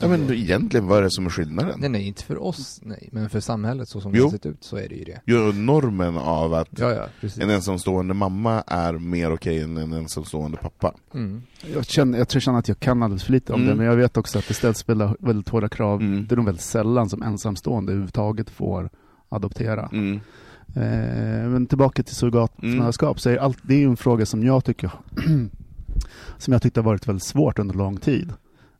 Ja 0.00 0.08
men 0.08 0.32
egentligen, 0.32 0.86
vad 0.86 0.98
är 0.98 1.02
det 1.02 1.10
som 1.10 1.26
är 1.26 1.30
skillnaden? 1.30 1.80
Nej, 1.80 1.88
nej, 1.88 2.06
inte 2.06 2.22
för 2.22 2.42
oss, 2.42 2.80
nej. 2.82 3.08
Men 3.12 3.30
för 3.30 3.40
samhället 3.40 3.88
så 3.88 4.00
som 4.00 4.14
jo. 4.14 4.18
det 4.18 4.24
har 4.24 4.30
sett 4.30 4.46
ut 4.46 4.64
så 4.64 4.76
är 4.76 4.88
det 4.88 4.94
ju 4.94 5.04
det. 5.04 5.20
Jo, 5.24 5.52
normen 5.52 6.16
av 6.16 6.54
att 6.54 6.68
ja, 6.78 6.92
ja, 7.20 7.28
en 7.40 7.50
ensamstående 7.50 8.14
mamma 8.14 8.64
är 8.66 8.92
mer 8.92 9.32
okej 9.32 9.60
än 9.60 9.76
en 9.76 9.92
ensamstående 9.92 10.56
pappa. 10.56 10.94
Mm. 11.14 11.42
Jag, 11.74 11.86
känner, 11.86 12.18
jag 12.18 12.42
känner 12.42 12.58
att 12.58 12.68
jag 12.68 12.80
kan 12.80 13.02
alldeles 13.02 13.24
för 13.24 13.32
lite 13.32 13.52
om 13.52 13.60
mm. 13.60 13.70
det, 13.70 13.76
men 13.76 13.86
jag 13.86 13.96
vet 13.96 14.16
också 14.16 14.38
att 14.38 14.48
det 14.48 14.54
ställs 14.54 14.84
väldigt 15.18 15.48
hårda 15.48 15.68
krav. 15.68 16.00
Mm. 16.00 16.26
Det 16.26 16.34
är 16.34 16.36
nog 16.36 16.46
väldigt 16.46 16.64
sällan 16.64 17.08
som 17.08 17.22
ensamstående 17.22 17.92
överhuvudtaget 17.92 18.50
får 18.50 18.90
adoptera. 19.28 19.88
Mm. 19.92 20.20
Eh, 20.74 21.48
men 21.48 21.66
tillbaka 21.66 22.02
till 22.02 22.14
surrogatmödraskap, 22.14 23.16
mm. 23.16 23.18
så 23.18 23.30
är 23.30 23.36
allt, 23.36 23.58
det 23.62 23.82
är 23.82 23.86
en 23.86 23.96
fråga 23.96 24.26
som 24.26 24.42
jag 24.42 24.64
tycker 24.64 24.90
som 26.38 26.52
jag 26.52 26.62
tyckte 26.62 26.80
har 26.80 26.84
varit 26.84 27.08
väldigt 27.08 27.22
svårt 27.22 27.58
under 27.58 27.74
lång 27.74 27.96
tid. 27.96 28.32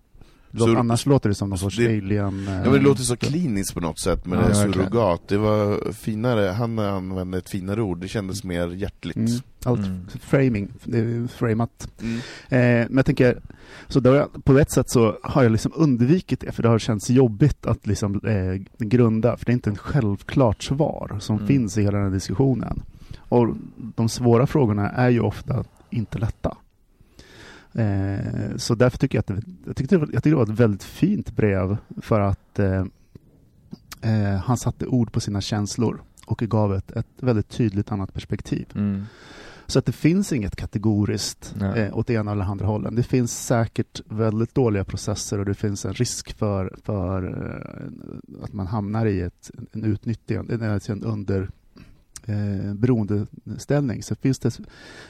Låt, 0.56 0.70
Så- 0.70 0.78
annars 0.78 1.06
låter 1.06 1.30
det 1.30 1.36
som 1.36 1.50
någon 1.50 1.58
sorts 1.60 1.78
det- 1.78 1.86
alien... 1.88 2.48
eh, 2.48 2.54
Ja, 2.54 2.62
men 2.64 2.74
det 2.74 2.80
låter 2.80 3.02
så 3.04 3.16
kliniskt 3.18 3.74
på 3.74 3.80
något 3.80 4.00
sätt 4.00 4.26
med 4.26 4.40
Ja, 4.40 4.48
det 4.48 4.56
surrogat. 4.56 5.28
Det 5.28 5.38
var 5.38 5.92
finare, 5.94 6.46
han 6.52 6.80
använde 6.80 7.38
ett 7.38 7.50
finare 7.50 7.82
ord, 7.82 7.98
det 8.02 8.08
kändes 8.08 8.44
mer 8.44 8.68
hjärtligt. 8.68 9.16
Mm, 9.16 9.32
allt 9.66 9.80
Mm. 9.80 10.06
framing, 10.22 10.68
det 10.84 10.98
är 10.98 11.28
framat. 11.28 11.88
Mm. 12.02 12.16
Eh, 12.50 12.88
men 12.90 12.96
jag 12.98 13.06
tänker, 13.06 13.40
så 13.88 14.00
då 14.00 14.28
på 14.44 14.58
ett 14.58 14.72
sätt 14.72 14.90
så 14.90 15.18
har 15.24 15.44
jag 15.44 15.52
liksom 15.52 15.72
undvikit 15.76 16.40
det, 16.40 16.52
för 16.52 16.64
det 16.64 16.70
har 16.70 16.80
känts 16.80 17.10
jobbigt 17.10 17.66
att 17.66 17.88
liksom 17.88 18.16
eh, 18.24 18.86
grunda, 18.88 19.38
för 19.38 19.46
det 19.46 19.52
är 19.52 19.54
inte 19.54 19.70
ett 19.70 19.78
självklart 19.78 20.64
svar 20.64 21.18
som 21.20 21.36
Mm. 21.36 21.48
finns 21.48 21.78
i 21.78 21.82
hela 21.82 21.98
den 21.98 22.08
här 22.08 22.14
diskussionen. 22.14 22.84
Och 23.18 23.56
de 23.96 24.10
svåra 24.10 24.48
frågorna 24.48 24.90
är 24.90 25.10
ju 25.10 25.20
ofta 25.20 25.64
inte 25.90 26.18
lätta. 26.18 26.58
Eh, 27.74 28.58
så 28.58 28.76
därför 28.76 28.98
tycker 28.98 29.18
jag 29.18 29.20
att 29.20 29.28
det, 29.28 29.54
jag 29.66 29.76
tyckte 29.76 29.96
jag 29.96 30.10
tyckte 30.10 30.30
det 30.30 30.36
var 30.36 30.44
ett 30.44 30.60
väldigt 30.60 30.84
fint 30.84 31.36
brev 31.36 31.78
för 32.02 32.20
att 32.20 32.60
eh, 32.60 32.86
eh, 34.02 34.36
han 34.36 34.58
satte 34.58 34.88
ord 34.88 35.12
på 35.12 35.20
sina 35.20 35.42
känslor 35.42 36.02
och 36.26 36.38
gav 36.40 36.76
ett, 36.76 36.92
ett 36.92 37.08
väldigt 37.20 37.50
tydligt 37.50 37.92
annat 37.92 38.14
perspektiv. 38.14 38.68
Mm. 38.76 39.06
Så 39.68 39.80
att 39.80 39.86
det 39.86 39.92
finns 39.92 40.34
inget 40.34 40.56
kategoriskt 40.56 41.56
eh, 41.76 41.98
åt 41.98 42.10
ena 42.10 42.32
eller 42.32 42.46
andra 42.46 42.66
hållen. 42.66 42.96
Det 42.96 43.04
finns 43.04 43.46
säkert 43.46 44.02
väldigt 44.06 44.56
dåliga 44.56 44.86
processer 44.86 45.40
och 45.40 45.46
det 45.46 45.54
finns 45.54 45.86
en 45.86 45.94
risk 45.94 46.38
för, 46.38 46.76
för 46.84 47.24
eh, 47.24 48.44
att 48.44 48.54
man 48.54 48.68
hamnar 48.68 49.06
i 49.06 49.22
ett, 49.22 49.52
en 49.72 49.84
utnyttjande, 49.84 50.54
en, 50.54 50.80
en 50.88 51.04
under 51.04 51.50
eh, 52.28 52.74
beroendeställning. 52.74 54.04
Så 54.04 54.16
finns 54.16 54.40
det 54.40 54.60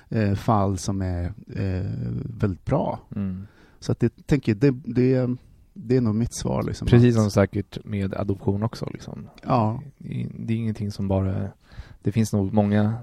eh, 0.09 0.33
fall 0.35 0.77
som 0.77 1.01
är 1.01 1.25
eh, 1.55 1.91
väldigt 2.39 2.65
bra. 2.65 2.99
Mm. 3.15 3.47
Så 3.79 3.91
att 3.91 3.99
det, 3.99 4.27
tänker 4.27 4.55
det, 4.55 4.71
det, 4.71 5.29
det 5.73 5.97
är 5.97 6.01
nog 6.01 6.15
mitt 6.15 6.33
svar. 6.35 6.63
Liksom, 6.63 6.87
Precis 6.87 7.15
som 7.15 7.31
säkert 7.31 7.85
med 7.85 8.13
adoption 8.13 8.63
också 8.63 8.89
liksom. 8.93 9.29
Ja, 9.43 9.81
Det 9.97 10.23
är- 10.23 10.29
Det 10.39 10.53
är 10.53 10.57
ingenting 10.57 10.91
som 10.91 11.07
bara... 11.07 11.47
Det 12.01 12.11
finns 12.11 12.33
nog 12.33 12.53
många 12.53 12.93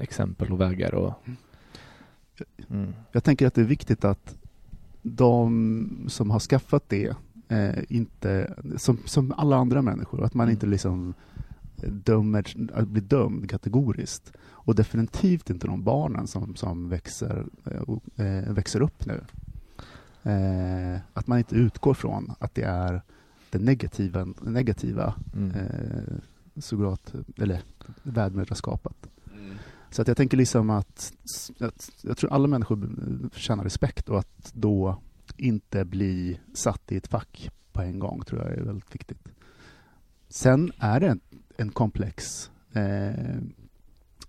exempel 0.00 0.52
och 0.52 0.60
vägar 0.60 0.94
och... 0.94 1.12
Mm. 2.70 2.94
Jag 3.12 3.24
tänker 3.24 3.46
att 3.46 3.54
det 3.54 3.60
är 3.60 3.64
viktigt 3.64 4.04
att 4.04 4.36
de 5.02 6.04
som 6.08 6.30
har 6.30 6.38
skaffat 6.40 6.88
det 6.88 7.14
eh, 7.48 7.78
inte, 7.88 8.54
som, 8.76 8.98
som 9.04 9.32
alla 9.36 9.56
andra 9.56 9.82
människor, 9.82 10.24
att 10.24 10.34
man 10.34 10.44
Mm. 10.44 10.52
inte 10.52 10.66
liksom 10.66 11.14
dömer, 11.88 12.70
att 12.74 12.88
bli 12.88 13.00
dömd 13.00 13.50
kategoriskt. 13.50 14.32
Och 14.48 14.74
definitivt 14.74 15.50
inte 15.50 15.66
de 15.66 15.82
barnen 15.82 16.26
som, 16.26 16.56
som 16.56 16.88
växer, 16.88 17.46
eh, 17.64 18.26
eh, 18.26 18.52
växer 18.52 18.82
upp 18.82 19.06
nu. 19.06 19.20
Eh, 20.22 21.00
att 21.12 21.26
man 21.26 21.38
inte 21.38 21.54
utgår 21.54 21.94
från 21.94 22.32
att 22.38 22.54
det 22.54 22.62
är 22.62 23.02
det 23.50 23.58
negativa, 23.58 24.28
negativa 24.40 25.14
Mm. 25.34 25.50
eh, 25.50 26.14
surrogat, 26.56 27.14
eller 27.36 27.62
värdmödraskapet. 28.02 29.10
Så 29.90 30.02
att 30.02 30.08
jag 30.08 30.16
tänker 30.16 30.36
liksom 30.36 30.70
att, 30.70 31.12
att 31.60 31.90
jag 32.02 32.16
tror 32.16 32.32
alla 32.32 32.48
människor 32.48 32.88
förtjänar 33.32 33.64
respekt 33.64 34.08
och 34.08 34.18
att 34.18 34.52
då 34.54 35.00
inte 35.36 35.84
bli 35.84 36.40
satt 36.54 36.92
i 36.92 36.96
ett 36.96 37.06
fack 37.06 37.50
på 37.72 37.82
en 37.82 37.98
gång 37.98 38.22
tror 38.22 38.40
jag 38.40 38.52
är 38.52 38.62
väldigt 38.62 38.94
viktigt. 38.94 39.28
Sen 40.28 40.72
är 40.78 41.00
det 41.00 41.18
en, 41.60 41.70
komplex 41.70 42.50
eh, 42.72 43.08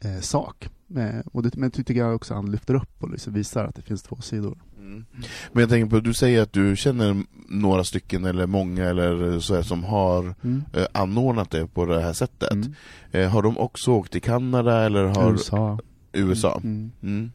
eh, 0.02 0.20
sak. 0.22 0.70
Eh, 0.96 1.20
och 1.32 1.44
det, 1.44 1.56
men 1.56 1.70
det 1.70 1.84
tycker 1.84 2.00
jag 2.02 2.16
också 2.16 2.34
han 2.34 2.52
lyfter 2.52 2.74
upp 2.74 3.04
och 3.04 3.10
liksom 3.10 3.34
visar 3.34 3.66
att 3.66 3.76
det 3.76 3.82
finns 3.82 4.04
två 4.04 4.16
sidor. 4.22 4.58
Mm. 4.80 5.06
Men 5.52 5.62
jag 5.62 5.70
tänker 5.70 5.90
på, 5.90 6.00
du 6.00 6.14
säger 6.14 6.42
att 6.42 6.54
du 6.54 6.76
känner 6.76 7.24
några 7.50 7.84
stycken 7.84 8.26
eller 8.26 8.48
många 8.48 8.86
eller 8.86 9.40
så 9.40 9.56
här, 9.56 9.62
som 9.62 9.84
har 9.84 10.36
Mm. 10.44 10.64
eh, 10.74 10.86
anordnat 10.92 11.52
det 11.52 11.68
på 11.68 11.86
det 11.86 12.02
här 12.02 12.14
sättet. 12.14 12.52
Mm. 12.52 12.74
Eh, 13.12 13.30
har 13.30 13.42
de 13.42 13.58
också 13.58 13.92
åkt 13.92 14.12
till 14.12 14.22
Kanada 14.22 14.86
eller 14.86 15.04
har 15.04 15.32
USA. 15.32 15.80
USA? 16.14 16.62
Mm. 16.64 16.92
Mm. 17.02 17.32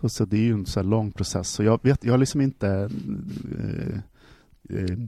Och 0.00 0.12
så 0.12 0.24
det 0.24 0.36
är 0.36 0.42
ju 0.42 0.52
en 0.52 0.66
så 0.66 0.82
lång 0.82 1.12
process. 1.12 1.48
Så 1.48 1.62
jag 1.62 1.80
vet, 1.82 2.04
jag 2.04 2.12
har 2.12 2.18
liksom 2.18 2.40
inte... 2.40 2.90
Eh, 3.58 3.98
eh, 4.78 4.98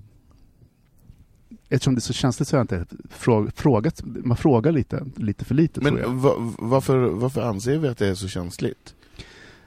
eftersom 1.70 1.94
det 1.94 1.98
är 1.98 2.00
så 2.00 2.12
känsligt 2.12 2.48
så 2.48 2.56
har 2.56 2.66
jag 2.70 2.80
inte 2.80 2.96
fråg, 3.10 3.50
frågat. 3.54 4.02
Man 4.04 4.36
frågar 4.36 4.72
lite, 4.72 5.06
lite 5.16 5.44
för 5.44 5.54
lite 5.54 5.80
tror 5.80 5.98
jag. 6.00 6.08
Men 6.10 6.20
va, 6.20 6.54
varför, 6.58 6.98
varför 6.98 7.42
anser 7.42 7.78
vi 7.78 7.88
att 7.88 7.98
det 7.98 8.06
är 8.06 8.14
så 8.14 8.28
känsligt? 8.28 8.94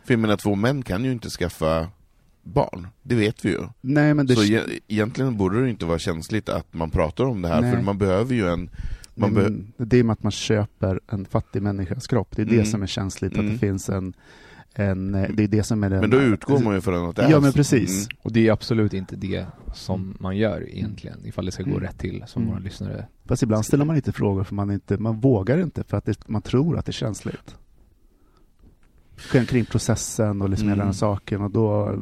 För 0.05 0.13
jag 0.13 0.19
menar, 0.19 0.37
två 0.37 0.55
män 0.55 0.81
kan 0.83 1.05
ju 1.05 1.11
inte 1.11 1.29
skaffa 1.29 1.87
barn, 2.43 2.87
det 3.03 3.15
vet 3.15 3.45
vi 3.45 3.49
ju. 3.49 3.59
Nej, 3.81 4.13
men 4.13 4.25
det, 4.27 4.35
Så 4.35 4.43
e 4.43 4.61
egentligen 4.87 5.37
borde 5.37 5.61
det 5.61 5.69
inte 5.69 5.85
vara 5.85 5.99
känsligt 5.99 6.49
att 6.49 6.73
man 6.73 6.89
pratar 6.89 7.23
om 7.25 7.41
det 7.41 7.47
här, 7.47 7.61
Nej. 7.61 7.71
för 7.75 7.81
man 7.81 7.97
behöver 7.97 8.35
ju 8.35 8.47
en... 8.49 8.69
Man 9.15 9.33
be- 9.33 9.41
men 9.41 9.73
det 9.77 9.97
är 9.97 10.03
med 10.03 10.13
att 10.13 10.23
man 10.23 10.31
köper 10.31 10.99
en 11.07 11.25
fattig 11.25 11.61
människas 11.61 12.07
kropp. 12.07 12.35
Det 12.35 12.41
är 12.41 12.45
Mm. 12.45 12.57
det 12.57 12.65
som 12.65 12.83
är 12.83 12.87
känsligt. 12.87 13.33
Att 13.33 13.39
Mm. 13.39 13.53
det 13.53 13.59
finns 13.59 13.89
en... 13.89 14.13
en 14.75 15.15
eh, 15.15 15.29
det 15.33 15.43
är 15.43 15.47
det 15.47 15.63
som 15.63 15.83
är 15.83 15.89
den... 15.89 15.99
men 15.99 16.09
då 16.09 16.17
utgår 16.21 16.59
man 16.59 16.75
ju 16.75 16.81
från 16.81 17.09
att 17.09 17.15
det 17.15 17.21
är 17.23 17.29
Ja, 17.31 17.39
men 17.39 17.53
precis. 17.53 18.05
Mm. 18.07 18.17
Och 18.21 18.31
det 18.33 18.47
är 18.47 18.51
absolut 18.51 18.93
inte 18.93 19.15
det 19.15 19.45
som 19.73 20.17
man 20.19 20.37
gör 20.37 20.69
egentligen, 20.69 21.25
ifall 21.25 21.45
det 21.45 21.51
ska 21.51 21.63
gå 21.63 21.69
Mm. 21.69 21.81
rätt 21.81 21.97
till, 21.99 22.23
som 22.27 22.41
Mm. 22.41 22.53
våra 22.53 22.63
lyssnare. 22.63 23.05
Fast 23.25 23.43
ibland 23.43 23.65
ställer 23.65 23.85
man 23.85 23.95
inte 23.95 24.11
frågor 24.11 24.43
för 24.43 24.55
man, 24.55 24.71
inte, 24.71 24.97
man 24.97 25.19
vågar 25.19 25.57
inte 25.57 25.83
för 25.83 25.97
att 25.97 26.05
det, 26.05 26.27
man 26.29 26.41
tror 26.41 26.77
att 26.77 26.85
det 26.85 26.89
är 26.89 26.93
känsligt. 26.93 27.55
Kring, 29.47 29.65
processen 29.65 30.41
och 30.41 30.49
liksom 30.49 30.67
hela 30.69 30.81
Mm. 30.81 30.87
den 30.87 30.93
saken 30.93 31.41
och 31.41 31.51
då... 31.51 31.95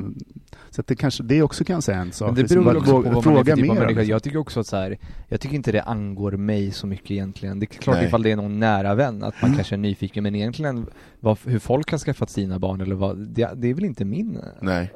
Så 0.69 0.81
att 0.81 0.87
det 0.87 0.95
kanske, 0.95 1.23
det 1.23 1.41
också 1.41 1.63
kan 1.63 1.81
säga 1.81 1.97
en 1.97 2.11
sak. 2.11 2.27
Men 2.27 2.35
det 2.35 2.41
Liksom, 2.41 2.55
beror 2.63 2.67
väl 2.73 2.77
också 2.77 2.91
på 2.91 3.01
vad 3.01 3.25
man 3.25 3.37
är 3.37 3.43
för 3.43 3.43
typ 3.43 3.51
av 3.53 3.57
mer, 3.59 3.67
människa. 3.67 3.87
liksom. 3.87 4.05
Jag 4.11 4.23
tycker 4.23 4.37
också 4.37 4.59
att 4.59 4.67
så 4.67 4.75
här, 4.77 4.97
jag 5.27 5.41
tycker 5.41 5.55
inte 5.55 5.71
det 5.71 5.81
angår 5.81 6.31
mig 6.31 6.71
så 6.71 6.87
mycket 6.87 7.11
egentligen. 7.11 7.59
Det 7.59 7.63
är 7.63 7.79
klart 7.79 7.95
Nej. 7.95 8.05
ifall 8.05 8.23
det 8.23 8.31
är 8.31 8.35
någon 8.35 8.59
nära 8.59 8.95
vän 8.95 9.23
att 9.23 9.33
man 9.41 9.49
Mm. 9.49 9.55
kanske 9.57 9.75
är 9.75 9.77
nyfiken, 9.77 10.23
men 10.23 10.35
egentligen 10.35 10.85
vad, 11.19 11.37
hur 11.45 11.59
folk 11.59 11.91
har 11.91 11.97
skaffat 11.97 12.29
sina 12.29 12.59
barn 12.59 12.81
eller 12.81 12.95
vad, 12.95 13.17
det, 13.17 13.49
det 13.55 13.69
är 13.69 13.73
väl 13.73 13.85
inte 13.85 14.05
min... 14.05 14.39
Nej. 14.61 14.91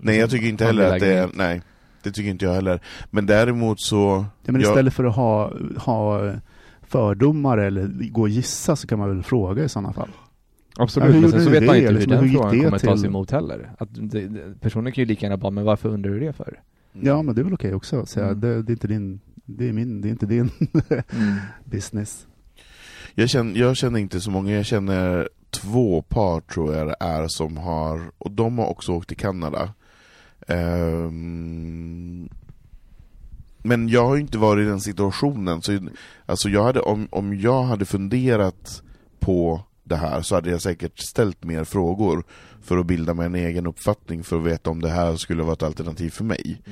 Nej, 0.00 0.16
jag 0.18 0.30
tycker 0.30 0.46
inte 0.48 0.64
heller 0.64 0.92
att 0.94 1.00
det 1.00 1.14
är... 1.14 1.28
Nej, 1.34 1.62
det 2.02 2.10
tycker 2.12 2.30
inte 2.30 2.44
jag 2.44 2.52
heller. 2.52 2.80
Men 3.10 3.26
däremot 3.26 3.80
så... 3.80 4.24
Ja, 4.44 4.52
men 4.52 4.60
jag- 4.60 4.70
istället 4.70 4.94
för 4.94 5.04
att 5.04 5.16
ha, 5.16 5.52
ha 5.76 6.32
fördomar 6.82 7.58
eller 7.58 7.86
gå 8.10 8.20
och 8.20 8.28
gissa 8.28 8.76
så 8.76 8.86
kan 8.86 8.98
man 8.98 9.08
väl 9.08 9.22
fråga 9.22 9.64
i 9.64 9.68
sådana 9.68 9.92
fall. 9.92 10.08
Absolut, 10.78 11.06
Ja, 11.08 11.12
hur 11.14 11.20
men 11.20 11.30
sen 11.30 11.44
så 11.44 11.50
vet 11.50 11.62
man 11.66 11.74
det? 11.74 11.78
inte 11.80 11.92
hur 11.92 11.98
Liksom, 11.98 12.12
den 12.12 12.24
hur 12.24 12.30
frågan 12.32 12.50
det 12.58 12.64
kommer 12.64 12.78
tas 12.78 13.00
till? 13.00 13.08
emot 13.08 13.30
heller. 13.30 13.70
Att 13.78 13.88
det, 13.92 14.28
det, 14.28 14.60
personen 14.60 14.92
kan 14.92 15.02
ju 15.02 15.08
lika 15.08 15.26
gärna 15.26 15.36
bara, 15.36 15.50
men 15.50 15.64
varför 15.64 15.88
undrar 15.88 16.10
du 16.10 16.20
det 16.20 16.32
för? 16.32 16.60
Ja, 16.92 17.22
men 17.22 17.34
det 17.34 17.40
är 17.40 17.44
väl 17.44 17.54
okej 17.54 17.74
också 17.74 18.00
att 18.00 18.08
säga. 18.08 18.26
Mm. 18.26 18.40
Det, 18.40 18.62
det 18.62 18.70
är 18.70 18.74
inte 18.74 18.86
din... 18.88 19.20
Det 19.44 19.68
är 19.68 19.72
min, 19.72 20.00
det 20.00 20.08
är 20.08 20.10
inte 20.10 20.26
din 20.26 20.50
Mm. 20.90 21.36
business. 21.64 22.26
Jag 23.14 23.28
känner, 23.30 23.60
jag 23.60 23.76
känner 23.76 23.98
inte 23.98 24.20
så 24.20 24.30
många, 24.30 24.52
jag 24.56 24.66
känner 24.66 25.28
två 25.50 26.02
par 26.02 26.40
tror 26.40 26.74
jag 26.74 26.86
det 26.86 26.96
är 27.00 27.28
som 27.28 27.56
har, 27.56 28.00
och 28.18 28.30
de 28.30 28.58
har 28.58 28.66
också 28.66 28.92
åkt 28.92 29.08
till 29.08 29.16
Kanada. 29.16 29.74
Ehm, 30.98 32.28
men 33.62 33.88
jag 33.88 34.06
har 34.06 34.14
ju 34.14 34.20
inte 34.20 34.38
varit 34.38 34.62
i 34.64 34.68
den 34.68 34.80
situationen, 34.80 35.62
så 35.62 35.78
alltså 36.26 36.48
jag 36.48 36.64
hade, 36.64 36.80
om, 36.80 37.08
om 37.10 37.38
jag 37.40 37.62
hade 37.62 37.84
funderat 37.84 38.82
på 39.20 39.60
det 39.88 39.96
här 39.96 40.22
så 40.22 40.34
hade 40.34 40.50
jag 40.50 40.62
säkert 40.62 40.98
ställt 40.98 41.44
mer 41.44 41.64
frågor 41.64 42.24
för 42.62 42.78
att 42.78 42.86
bilda 42.86 43.14
mig 43.14 43.26
en 43.26 43.34
egen 43.34 43.66
uppfattning 43.66 44.24
för 44.24 44.36
att 44.36 44.44
veta 44.44 44.70
om 44.70 44.82
det 44.82 44.88
här 44.90 45.16
skulle 45.16 45.42
vara 45.42 45.52
ett 45.52 45.62
alternativ 45.62 46.10
för 46.10 46.24
mig. 46.24 46.62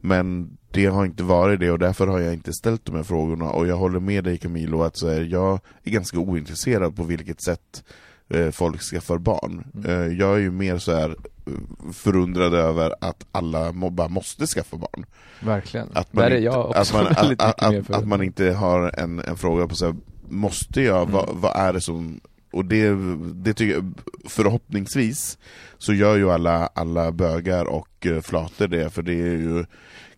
Men 0.00 0.56
det 0.70 0.86
har 0.86 1.04
inte 1.04 1.22
varit 1.22 1.60
det 1.60 1.70
och 1.70 1.78
därför 1.78 2.06
har 2.06 2.20
jag 2.20 2.34
inte 2.34 2.52
ställt 2.52 2.84
de 2.84 2.96
här 2.96 3.02
frågorna 3.02 3.50
och 3.50 3.66
jag 3.66 3.76
håller 3.76 4.00
med 4.00 4.24
dig 4.24 4.38
Camilo 4.38 4.82
att 4.82 4.96
så 4.96 5.08
här, 5.08 5.20
jag 5.20 5.60
är 5.84 5.90
ganska 5.90 6.18
ointresserad 6.18 6.96
på 6.96 7.02
vilket 7.02 7.42
sätt 7.42 7.84
eh, 8.28 8.50
folk 8.50 8.80
skaffar 8.80 9.18
barn. 9.18 9.64
Mm. 9.74 9.90
Eh, 9.90 10.18
jag 10.18 10.34
är 10.34 10.38
ju 10.38 10.50
mer 10.50 10.78
så 10.78 10.92
här 10.92 11.10
eh, 11.46 11.92
förundrad 11.92 12.54
över 12.54 12.94
att 13.00 13.26
alla 13.32 13.72
bara 13.72 14.08
måste 14.08 14.46
skaffa 14.46 14.76
barn. 14.76 15.06
Verkligen. 15.40 15.88
Att 15.92 16.12
man, 16.12 16.24
Där 16.24 16.30
är 16.30 16.38
inte, 16.38 16.50
att 16.78 16.92
man, 16.92 17.06
att, 17.06 17.62
att, 17.62 17.90
att, 17.90 18.08
man 18.08 18.22
inte 18.22 18.52
har 18.52 19.00
en, 19.00 19.18
en 19.18 19.36
fråga 19.36 19.66
på 19.66 19.74
så 19.74 19.86
här, 19.86 19.94
måste 20.28 20.82
jag, 20.82 21.02
Mm. 21.02 21.12
vad, 21.12 21.28
vad 21.32 21.56
är 21.56 21.72
det 21.72 21.80
som 21.80 22.20
och 22.52 22.64
det, 22.64 22.90
det 23.34 23.54
tycker 23.54 23.74
jag, 23.74 23.94
förhoppningsvis 24.28 25.38
så 25.78 25.92
gör 25.92 26.16
ju 26.16 26.30
alla, 26.30 26.66
alla 26.66 27.12
bögar 27.12 27.64
och 27.64 28.06
eh, 28.06 28.20
flator 28.20 28.68
det, 28.68 28.90
för 28.90 29.02
det 29.02 29.12
är 29.14 29.36
ju 29.36 29.64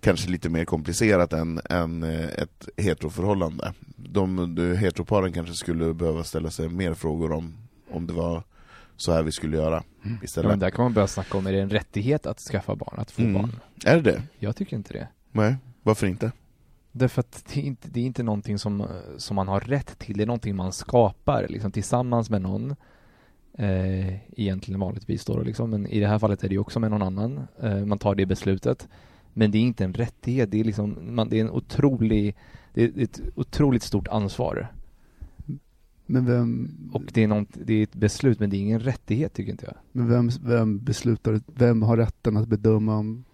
kanske 0.01 0.31
lite 0.31 0.49
mer 0.49 0.65
komplicerat 0.65 1.33
än, 1.33 1.61
än 1.71 2.03
eh, 2.03 2.25
ett 2.25 2.69
heteroförhållande. 2.77 3.73
De, 3.97 4.55
de 4.55 4.77
heteroparen 4.77 5.33
kanske 5.33 5.55
skulle 5.55 5.95
behöva 5.95 6.25
ställa 6.25 6.51
sig 6.51 6.69
mer 6.69 6.95
frågor 6.95 7.33
om, 7.33 7.55
om 7.91 8.07
det 8.07 8.13
var 8.13 8.43
så 8.97 9.13
här 9.13 9.23
vi 9.23 9.33
skulle 9.33 9.57
göra 9.57 9.75
Ja, 9.77 9.83
men 10.03 10.19
istället. 10.25 10.61
där 10.61 10.71
kan 10.71 10.83
man 10.85 10.93
börja 10.93 11.07
snacka 11.07 11.39
om, 11.39 11.47
är 11.47 11.53
det 11.53 11.61
en 11.61 11.71
rättighet 11.71 12.27
att 12.27 12.39
skaffa 12.41 12.75
barn, 12.77 12.95
att 12.99 13.11
få 13.11 13.23
Mm. 13.23 13.33
barn? 13.35 13.51
Är 13.85 13.97
det 13.97 14.03
det? 14.13 14.23
Jag 14.39 14.57
tycker 14.57 14.77
inte 14.77 14.93
det. 14.93 15.09
Nej, 15.33 15.57
varför 15.83 16.07
inte? 16.07 16.33
Därför 16.93 17.21
att 17.21 17.45
det 17.55 17.61
är 17.61 17.65
inte, 17.65 17.89
det 17.89 18.01
är 18.01 18.05
inte 18.05 18.23
någonting 18.23 18.59
som, 18.59 18.87
som 19.17 19.37
man 19.37 19.49
har 19.49 19.61
rätt 19.61 19.99
till, 19.99 20.17
det 20.17 20.25
är 20.25 20.27
någonting 20.27 20.57
man 20.57 20.73
skapar 20.73 21.47
liksom 21.49 21.73
tillsammans 21.73 22.31
med 22.31 22.43
någon. 22.43 22.77
Eh, 23.55 24.41
egentligen 24.41 24.81
vanligtvis 24.81 25.25
då 25.25 25.43
liksom, 25.43 25.71
men 25.71 25.87
i 25.87 26.01
det 26.01 26.07
här 26.07 26.19
fallet 26.19 26.45
är 26.45 26.49
det 26.49 26.55
ju 26.55 26.59
också 26.59 26.81
med 26.81 26.91
någon 26.91 27.03
annan. 27.03 27.41
Eh, 27.63 27.85
man 27.85 27.99
tar 27.99 28.15
det 28.15 28.27
beslutet. 28.27 28.89
Men 29.33 29.51
det 29.51 29.59
är 29.59 29.63
inte 29.63 29.85
en 29.85 29.95
rättighet, 29.95 30.51
det 30.51 30.61
är 30.61 30.65
liksom, 30.65 31.15
man, 31.15 31.29
det 31.29 31.37
är 31.37 31.41
en 31.41 31.51
otrolig, 31.51 32.37
det 32.75 32.85
är 32.85 33.03
ett 33.03 33.21
otroligt 33.35 33.83
stort 33.83 34.09
ansvar. 34.09 34.73
Men 36.07 36.27
vem, 36.27 36.71
Och 36.93 37.03
det 37.13 37.23
är, 37.23 37.29
något, 37.29 37.49
det 37.65 37.75
är 37.75 37.83
ett 37.83 37.95
beslut, 37.95 38.41
men 38.41 38.51
det 38.51 38.57
är 38.57 38.61
ingen 38.61 38.81
rättighet 38.81 39.33
tycker 39.33 39.53
inte 39.53 39.67
jag. 39.67 39.75
men 39.93 40.09
vem, 40.09 40.31
vem 40.43 40.79
beslutar, 40.79 41.41
vem 41.47 41.83
har 41.83 41.97
rätten 41.97 42.37
att 42.37 42.49
bedöma 42.49 42.97
om, 42.97 43.25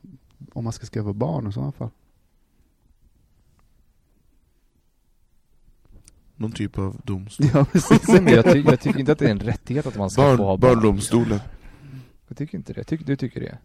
om 0.53 0.65
man 0.65 0.73
ska 0.73 0.87
skaffa 0.87 1.13
barn 1.13 1.49
i 1.49 1.53
sådana 1.53 1.73
fall? 1.73 1.91
Någon 6.41 6.53
typ 6.53 6.79
av 6.79 7.01
domstol. 7.05 7.47
Ja, 7.55 7.65
precis. 7.73 8.09
Jag, 8.09 8.45
ty, 8.53 8.63
jag 8.67 8.81
tycker 8.81 9.01
inte 9.01 9.13
att 9.13 9.19
det 9.19 9.27
är 9.27 9.31
en 9.31 9.39
rättighet 9.41 9.87
att 9.87 9.97
man 9.97 10.11
ska 10.11 10.23
få 10.23 10.29
ha 10.29 10.37
Barn, 10.37 10.61
barn. 10.61 10.75
barndomstolen. 10.75 11.41
Jag 12.29 12.37
tycker 12.37 12.59
inte 12.59 12.73
det. 12.73 12.85
Tycker, 12.85 13.05
du 13.05 13.17
tycker 13.17 13.41
det? 13.41 13.59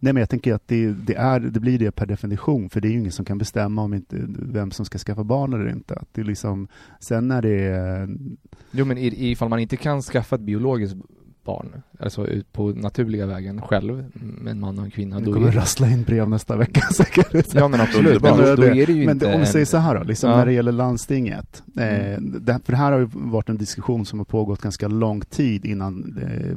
Nej 0.00 0.12
men 0.12 0.20
jag 0.20 0.30
tänker 0.30 0.54
att 0.54 0.68
det, 0.68 0.88
det, 0.92 1.14
är, 1.14 1.40
det 1.40 1.60
blir 1.60 1.78
det 1.78 1.90
per 1.90 2.06
definition, 2.06 2.70
för 2.70 2.80
det 2.80 2.88
är 2.88 2.90
ju 2.92 2.98
ingen 2.98 3.12
som 3.12 3.24
kan 3.24 3.38
bestämma 3.38 3.82
om 3.82 3.94
inte, 3.94 4.16
vem 4.28 4.70
som 4.70 4.84
ska 4.86 4.98
skaffa 4.98 5.24
barn 5.24 5.52
eller 5.52 5.68
inte. 5.68 5.94
Att 5.94 6.08
det 6.12 6.22
liksom, 6.22 6.68
sen 7.00 7.28
när 7.28 7.42
det 7.42 7.60
är, 7.60 8.08
Jo 8.70 8.84
men 8.84 8.98
i- 8.98 9.30
ifall 9.30 9.48
man 9.48 9.58
inte 9.58 9.76
kan 9.76 10.02
skaffa 10.02 10.36
ett 10.36 10.42
biologiskt 10.42 10.96
barn, 11.48 11.82
alltså 12.00 12.26
ut 12.26 12.52
på 12.52 12.68
naturliga 12.68 13.26
vägen 13.26 13.60
själv, 13.62 14.04
med 14.14 14.50
en 14.50 14.60
man 14.60 14.78
och 14.78 14.84
en 14.84 14.90
kvinna, 14.90 15.20
då 15.20 15.32
kommer 15.32 15.48
är 15.48 15.52
rassla 15.52 15.90
in 15.90 16.02
brev 16.02 16.28
nästa 16.28 16.56
vecka 16.56 16.80
säkert. 16.94 17.54
Ja 17.54 17.68
men 17.68 17.80
absolut, 17.80 18.22
men 18.22 18.36
då, 18.36 18.54
då 18.56 18.62
är 18.62 18.86
det 18.86 18.92
ju 18.92 19.06
men 19.06 19.16
inte 19.16 19.34
om 19.34 19.40
vi 19.40 19.46
säger 19.46 19.66
så 19.66 19.76
här 19.76 19.94
då, 19.98 20.02
liksom 20.04 20.30
Ja. 20.30 20.36
när 20.36 20.46
det 20.46 20.52
gäller 20.52 20.72
landstinget. 20.72 21.62
Eh, 21.76 22.12
Mm. 22.14 22.44
det, 22.44 22.60
för 22.64 22.72
det 22.72 22.76
här 22.78 22.92
har 22.92 22.98
ju 22.98 23.08
varit 23.12 23.48
en 23.48 23.56
diskussion 23.58 24.06
som 24.06 24.18
har 24.18 24.24
pågått 24.24 24.60
ganska 24.60 24.88
lång 24.88 25.20
tid 25.20 25.64
innan 25.64 26.18
eh, 26.22 26.50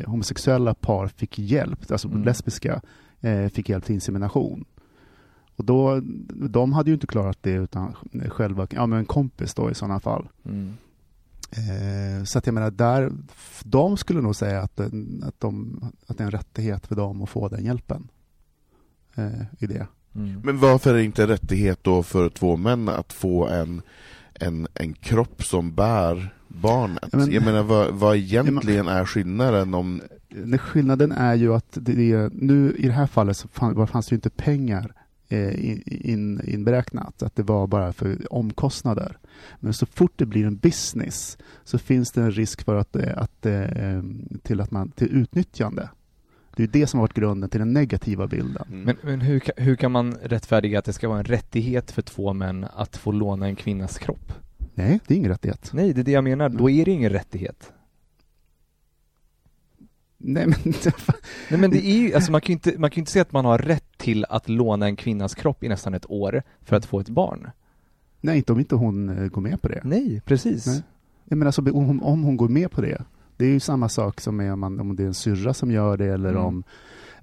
eh, 0.00 0.06
homosexuella 0.10 0.74
par 0.74 1.06
fick 1.06 1.38
hjälp, 1.38 1.78
alltså 1.92 2.08
Mm. 2.08 2.22
lesbiska, 2.24 2.80
eh, 3.20 3.46
fick 3.48 3.68
hjälp 3.68 3.84
till 3.84 3.94
insemination. 3.94 4.64
Och 5.56 5.64
då, 5.64 6.00
de 6.50 6.72
hade 6.72 6.90
ju 6.90 6.94
inte 6.94 7.06
klarat 7.06 7.38
det 7.40 7.52
utan 7.52 7.94
själva, 8.28 8.66
ja 8.70 8.86
men 8.86 8.98
en 8.98 9.04
kompis 9.04 9.54
då 9.54 9.70
i 9.70 9.74
sådana 9.74 10.00
fall. 10.00 10.28
Mm. 10.44 10.72
Eh, 11.50 12.24
så 12.24 12.38
att 12.38 12.46
jag 12.46 12.54
menar, 12.54 12.70
där, 12.70 13.12
de 13.64 13.96
skulle 13.96 14.20
nog 14.20 14.36
säga 14.36 14.60
att, 14.62 14.76
det- 14.76 14.90
att, 15.22 15.40
de, 15.40 15.80
att 16.06 16.18
det 16.18 16.22
är 16.22 16.26
en 16.26 16.30
rättighet 16.30 16.86
för 16.86 16.94
dem 16.94 17.22
att 17.22 17.28
få 17.30 17.48
den 17.48 17.64
hjälpen. 17.64 18.08
Eh, 19.14 19.40
I 19.58 19.66
det. 19.66 19.86
Mm. 20.14 20.40
Men 20.44 20.58
varför 20.58 20.90
är 20.90 20.94
det 20.94 21.04
inte 21.04 21.22
en 21.22 21.28
rättighet 21.28 21.78
då 21.82 22.02
för 22.02 22.28
två 22.28 22.56
män 22.56 22.88
att 22.88 23.12
få 23.12 23.46
en, 23.46 23.82
en, 24.34 24.66
en 24.74 24.92
kropp 24.92 25.44
som 25.44 25.74
bär 25.74 26.34
barnet? 26.48 27.12
Men- 27.12 27.32
jag 27.32 27.44
menar 27.44 27.62
vad, 27.62 27.94
vad 27.94 28.16
egentligen 28.16 28.88
är 28.88 29.04
skillnaden 29.04 29.74
om... 29.74 30.00
Den 30.28 30.58
skillnaden 30.58 31.12
är 31.12 31.34
ju 31.34 31.54
att 31.54 31.78
det 31.80 32.12
är, 32.12 32.30
nu 32.34 32.74
i 32.78 32.86
det 32.86 32.92
här 32.92 33.06
fallet 33.06 33.36
så 33.36 33.48
fann, 33.48 33.86
fanns 33.86 34.06
det 34.06 34.12
ju 34.12 34.16
inte 34.16 34.30
pengar 34.30 34.92
eh, 35.28 35.70
in, 35.70 35.82
in, 35.86 36.40
inberäknat, 36.44 37.22
att 37.22 37.36
det 37.36 37.42
var 37.42 37.66
bara 37.66 37.92
för 37.92 38.32
omkostnader. 38.32 39.18
Men 39.60 39.72
så 39.72 39.86
fort 39.86 40.12
det 40.16 40.26
blir 40.26 40.46
en 40.46 40.56
business 40.56 41.38
så 41.64 41.78
finns 41.78 42.12
det 42.12 42.22
en 42.22 42.30
risk 42.30 42.64
för 42.64 42.76
att, 42.76 42.96
eh, 42.96 43.18
att, 43.18 43.46
eh, 43.46 44.02
till, 44.42 44.60
att 44.60 44.70
man, 44.70 44.90
till 44.90 45.08
utnyttjande. 45.08 45.88
Det 46.56 46.62
är 46.62 46.66
det 46.66 46.86
som 46.86 46.98
har 46.98 47.02
varit 47.02 47.14
grunden 47.14 47.50
till 47.50 47.60
den 47.60 47.72
negativa 47.72 48.26
bilden. 48.26 48.64
Mm. 48.68 48.82
Men, 48.82 48.96
men 49.02 49.20
hur, 49.20 49.42
hur 49.56 49.76
kan 49.76 49.92
man 49.92 50.14
rättfärdiga 50.22 50.78
att 50.78 50.84
det 50.84 50.92
ska 50.92 51.08
vara 51.08 51.18
en 51.18 51.24
rättighet 51.24 51.90
för 51.90 52.02
två 52.02 52.32
män 52.32 52.66
att 52.74 52.96
få 52.96 53.12
låna 53.12 53.46
en 53.46 53.56
kvinnas 53.56 53.98
kropp? 53.98 54.32
Nej, 54.74 55.00
det 55.06 55.14
är 55.14 55.18
ingen 55.18 55.30
rättighet. 55.30 55.70
Nej, 55.72 55.92
det 55.92 56.00
är 56.00 56.04
det 56.04 56.12
jag 56.12 56.24
menar. 56.24 56.48
Då 56.48 56.70
är 56.70 56.84
det 56.84 56.90
ingen 56.90 57.10
rättighet. 57.10 57.72
Nej, 60.18 60.46
men 60.46 60.58
Nej 61.50 61.60
men 61.60 61.70
det 61.70 61.86
är 61.86 61.98
ju, 61.98 62.14
alltså 62.14 62.32
man 62.32 62.40
kan 62.40 62.46
ju 62.46 62.52
inte, 62.52 62.78
man 62.78 62.90
kan 62.90 62.96
ju 62.96 63.00
inte 63.00 63.12
säga 63.12 63.22
att 63.22 63.32
man 63.32 63.44
har 63.44 63.58
rätt 63.58 63.98
till 63.98 64.24
att 64.28 64.48
låna 64.48 64.86
en 64.86 64.96
kvinnas 64.96 65.34
kropp 65.34 65.64
i 65.64 65.68
nästan 65.68 65.94
ett 65.94 66.10
år 66.10 66.42
för 66.62 66.76
att 66.76 66.86
få 66.86 67.00
ett 67.00 67.08
barn. 67.08 67.50
Nej, 68.20 68.36
inte 68.36 68.52
om 68.52 68.58
inte 68.58 68.74
hon 68.74 69.08
eh, 69.08 69.26
går 69.28 69.40
med 69.40 69.62
på 69.62 69.68
det. 69.68 69.80
Nej, 69.84 70.22
precis. 70.24 70.66
Nej. 70.66 70.82
Jag 71.24 71.36
menar, 71.38 71.46
alltså, 71.48 71.62
om, 71.62 71.84
hon- 71.84 72.02
om 72.02 72.22
hon 72.22 72.36
går 72.36 72.48
med 72.48 72.70
på 72.70 72.80
det, 72.80 73.02
det 73.36 73.44
är 73.44 73.50
ju 73.50 73.60
samma 73.60 73.88
sak 73.88 74.20
som 74.20 74.36
med 74.36 74.52
om, 74.52 74.60
man, 74.60 74.80
om 74.80 74.96
det 74.96 75.02
är 75.02 75.06
en 75.06 75.14
syrra 75.14 75.54
som 75.54 75.70
gör 75.70 75.96
det 75.96 76.06
eller 76.06 76.30
Mm. 76.30 76.44
om 76.44 76.64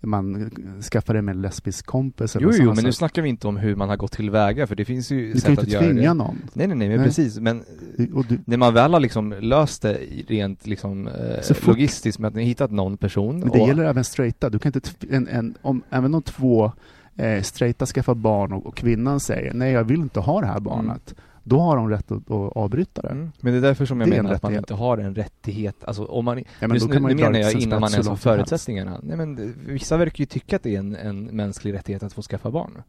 man 0.01 0.51
skaffar 0.91 1.13
det 1.13 1.21
med 1.21 1.35
en 1.35 1.41
lesbisk 1.41 1.85
kompis. 1.85 2.35
Eller 2.35 2.47
Jo, 2.47 2.53
jo, 2.59 2.73
men 2.73 2.83
nu 2.83 2.91
snackar 2.91 3.21
vi 3.21 3.29
inte 3.29 3.47
om 3.47 3.57
hur 3.57 3.75
man 3.75 3.89
har 3.89 3.97
gått 3.97 4.11
tillväga, 4.11 4.67
för 4.67 4.75
det 4.75 4.85
finns 4.85 5.11
ju 5.11 5.25
Du 5.27 5.31
kan 5.31 5.41
sätt 5.41 5.49
ju 5.49 5.53
att 5.53 5.59
inte 5.59 5.71
göra 5.71 5.83
tvinga 5.85 6.01
det. 6.09 6.13
någon. 6.13 6.37
Nej, 6.53 6.67
nej, 6.67 6.77
nej, 6.77 6.87
men 6.89 6.97
Nej. 6.97 7.05
precis. 7.07 7.39
Men 7.39 7.63
du, 7.97 8.39
när 8.45 8.57
man 8.57 8.73
väl 8.73 8.93
har 8.93 8.99
liksom 8.99 9.35
löst 9.41 9.81
det 9.81 9.93
rent 10.27 10.67
liksom 10.67 11.07
eh, 11.07 11.13
Så 11.41 11.53
fort- 11.53 11.67
logistiskt 11.67 12.19
med 12.19 12.27
att 12.27 12.35
ni 12.35 12.43
hittat 12.43 12.71
någon 12.71 12.97
person 12.97 13.39
men 13.39 13.49
det 13.49 13.59
och, 13.61 13.67
gäller 13.67 13.83
även 13.83 14.03
straighta. 14.03 14.49
Du 14.49 14.59
kan 14.59 14.71
inte, 14.75 14.89
en, 15.09 15.27
en, 15.27 15.55
om, 15.61 15.81
även 15.89 16.15
om 16.15 16.21
två 16.21 16.71
eh, 17.15 17.41
straighta 17.41 17.85
skaffar 17.85 18.13
barn 18.15 18.53
och, 18.53 18.65
och 18.65 18.75
kvinnan 18.77 19.19
säger 19.19 19.53
nej, 19.53 19.71
jag 19.71 19.83
vill 19.83 19.99
inte 19.99 20.19
ha 20.19 20.41
det 20.41 20.47
här 20.47 20.59
barnet. 20.59 21.15
Då 21.47 21.59
har 21.59 21.75
de 21.77 21.89
rätt 21.89 22.11
att, 22.11 22.31
att 22.31 22.51
avbryta 22.57 23.01
det. 23.01 23.09
Mm. 23.09 23.31
Men 23.41 23.53
det 23.53 23.59
är 23.59 23.61
därför 23.61 23.85
som 23.85 23.99
jag 24.01 24.09
Det 24.09 24.15
menar 24.15 24.33
att 24.33 24.43
man 24.43 24.55
inte 24.55 24.73
har 24.73 24.97
en 24.97 25.15
rättighet, 25.15 25.83
alltså 25.83 26.05
om 26.05 26.25
man, 26.25 26.37
Ja, 26.37 26.43
men 26.59 26.69
nu, 26.71 26.77
då 26.79 26.87
kan 26.87 27.01
man 27.01 27.11
nu 27.15 27.23
menar 27.23 27.39
jag 27.39 27.53
innan 27.53 27.81
man 27.81 27.91
ens 27.91 28.07
har 28.07 28.13
helst. 28.13 28.23
förutsättningarna. 28.23 28.99
Nej 29.03 29.17
men 29.17 29.53
vissa 29.65 29.97
verkar 29.97 30.19
ju 30.19 30.25
tycka 30.25 30.55
att 30.55 30.63
det 30.63 30.75
är 30.75 30.79
en, 30.79 30.95
en 30.95 31.23
mänsklig 31.23 31.73
rättighet 31.73 32.03
att 32.03 32.13
få 32.13 32.21
skaffa 32.21 32.51
barn. 32.51 32.83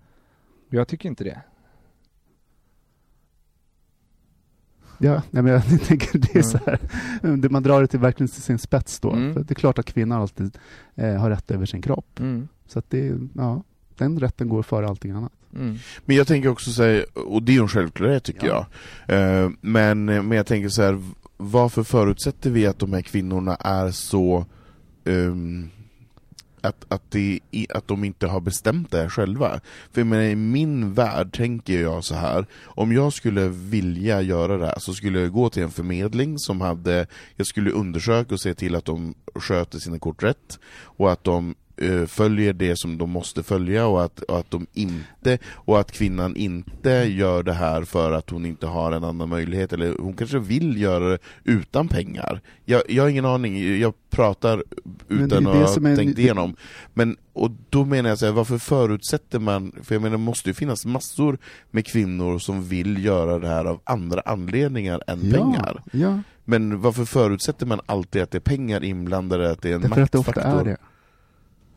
Jag 0.71 0.89
tycker 0.89 1.09
inte 1.09 1.25
det. 1.25 1.41
Ja, 4.99 5.23
nej, 5.31 5.43
men 5.43 5.53
jag 5.53 5.65
tänker 5.87 6.19
det 6.19 6.35
är 6.39 6.43
så 6.43 6.59
här, 6.67 6.79
det- 7.37 7.49
man 7.51 7.62
drar 7.62 7.81
det 7.81 7.87
till 7.87 8.01
verkligen 8.01 8.29
till 8.29 8.43
sin 8.43 8.59
spets 8.59 9.01
då. 9.01 9.11
Mm. 9.12 9.35
För 9.35 9.41
det 9.41 9.53
är 9.53 9.55
klart 9.55 9.79
att 9.79 9.87
kvinnan 9.87 10.21
alltid 10.23 10.59
eh, 10.95 11.15
har 11.15 11.31
rätt 11.31 11.51
över 11.51 11.67
sin 11.67 11.83
kropp. 11.83 12.21
Mm. 12.21 12.49
Så 12.67 12.79
att 12.79 12.91
det, 12.91 13.12
ja, 13.35 13.62
den 13.99 14.19
rätten 14.21 14.49
går 14.49 14.63
före 14.63 14.89
allting 14.89 15.11
annat. 15.11 15.33
Mm. 15.55 15.79
Men 16.05 16.17
jag 16.17 16.27
tänker 16.27 16.49
också 16.49 16.73
säga, 16.73 17.05
och 17.15 17.43
det 17.43 17.53
är 17.53 17.55
ju 17.55 17.61
en 17.63 17.69
självklarhet 17.69 18.25
tycker 18.25 18.47
Ja. 18.47 18.67
jag, 19.07 19.45
eh, 19.45 19.51
men, 19.61 20.05
men 20.05 20.33
jag 20.33 20.47
tänker 20.47 20.69
så 20.69 20.83
här, 20.83 21.03
varför 21.37 21.83
förutsätter 21.83 22.51
vi 22.51 22.67
att 22.67 22.79
de 22.79 22.93
här 22.93 23.03
kvinnorna 23.03 23.55
är 23.55 23.91
så 23.91 24.47
ehm, 25.05 25.71
att, 26.61 26.85
att, 26.89 27.11
det, 27.11 27.41
att 27.69 27.89
de 27.89 28.05
inte 28.05 28.27
har 28.27 28.41
bestämt 28.41 28.91
det 28.91 28.99
här 28.99 29.09
själva. 29.09 29.61
För 29.93 30.01
jag 30.01 30.07
menar, 30.07 30.23
i 30.25 30.37
min 30.37 30.95
värld 30.95 31.37
tänker 31.37 31.81
jag 31.83 32.05
så 32.05 32.15
här 32.15 32.47
om 32.65 32.93
jag 32.93 33.13
skulle 33.13 33.49
vilja 33.49 34.23
göra 34.23 34.57
det 34.59 34.67
här 34.67 34.79
så 34.79 34.95
skulle 34.95 35.21
jag 35.21 35.33
gå 35.33 35.51
till 35.51 35.63
en 35.63 35.71
förmedling 35.71 36.39
som 36.39 36.61
hade, 36.61 37.07
jag 37.37 37.47
skulle 37.47 37.71
undersöka 37.71 38.35
och 38.35 38.41
se 38.41 38.55
till 38.55 38.75
att 38.75 38.85
de 38.85 39.15
sköter 39.35 39.79
sina 39.79 39.99
kort 39.99 40.23
rätt, 40.23 40.59
och 40.83 41.13
att 41.13 41.25
de 41.25 41.49
eh, 41.51 41.55
följer 42.07 42.53
det 42.53 42.77
som 42.79 42.99
de 42.99 43.11
måste 43.11 43.43
följa 43.43 43.87
och 43.87 44.05
att, 44.05 44.21
och 44.21 44.39
att 44.39 44.51
de 44.51 44.67
inte, 44.73 45.39
och 45.53 45.81
att 45.81 45.93
kvinnan 45.93 46.37
inte 46.37 46.91
gör 46.91 47.43
det 47.43 47.53
här 47.53 47.83
för 47.83 48.12
att 48.12 48.31
hon 48.31 48.47
inte 48.47 48.67
har 48.67 48.93
en 48.93 49.05
annan 49.05 49.29
möjlighet, 49.29 49.73
eller 49.73 49.95
hon 49.99 50.15
kanske 50.15 50.39
vill 50.39 50.81
göra 50.81 51.09
det 51.09 51.19
utan 51.45 51.89
pengar. 51.89 52.41
Jag, 52.65 52.83
jag 52.89 53.03
har 53.03 53.11
ingen 53.11 53.25
aning, 53.25 53.81
jag 53.81 53.95
pratar 54.11 54.65
utan 55.09 55.47
att 55.47 55.55
ha 55.55 55.91
är- 55.91 55.97
tänkt 55.97 56.19
igenom. 56.19 56.57
Men, 56.95 57.17
och 57.33 57.51
då 57.71 57.85
menar 57.85 58.09
jag 58.09 58.19
så 58.19 58.27
här, 58.27 58.33
varför 58.33 58.59
förutsätter 58.59 59.39
man, 59.39 59.73
för 59.83 59.95
jag 59.95 60.03
menar 60.03 60.17
det 60.17 60.23
måste 60.25 60.51
ju 60.51 60.55
finnas 60.55 60.87
massor 60.87 61.39
med 61.71 61.87
kvinnor 61.87 62.39
som 62.39 62.69
vill 62.69 63.05
göra 63.05 63.39
det 63.39 63.49
här 63.49 63.65
av 63.65 63.81
andra 63.85 64.21
anledningar 64.21 65.03
än 65.07 65.21
pengar. 65.21 65.83
Ja, 65.93 66.19
Men 66.45 66.81
varför 66.81 67.05
förutsätter 67.05 67.67
man 67.67 67.81
alltid 67.87 68.23
att 68.23 68.31
det 68.31 68.39
är 68.39 68.41
pengar 68.41 68.85
inblandade, 68.85 69.51
att 69.51 69.62
det 69.62 69.71
är 69.71 69.75
en 69.75 69.81
därför 69.81 70.03
att 70.03 70.12
det 70.12 70.19
ofta 70.19 70.31
maktfaktor? 70.31 70.61
är 70.61 70.65
det. 70.65 70.77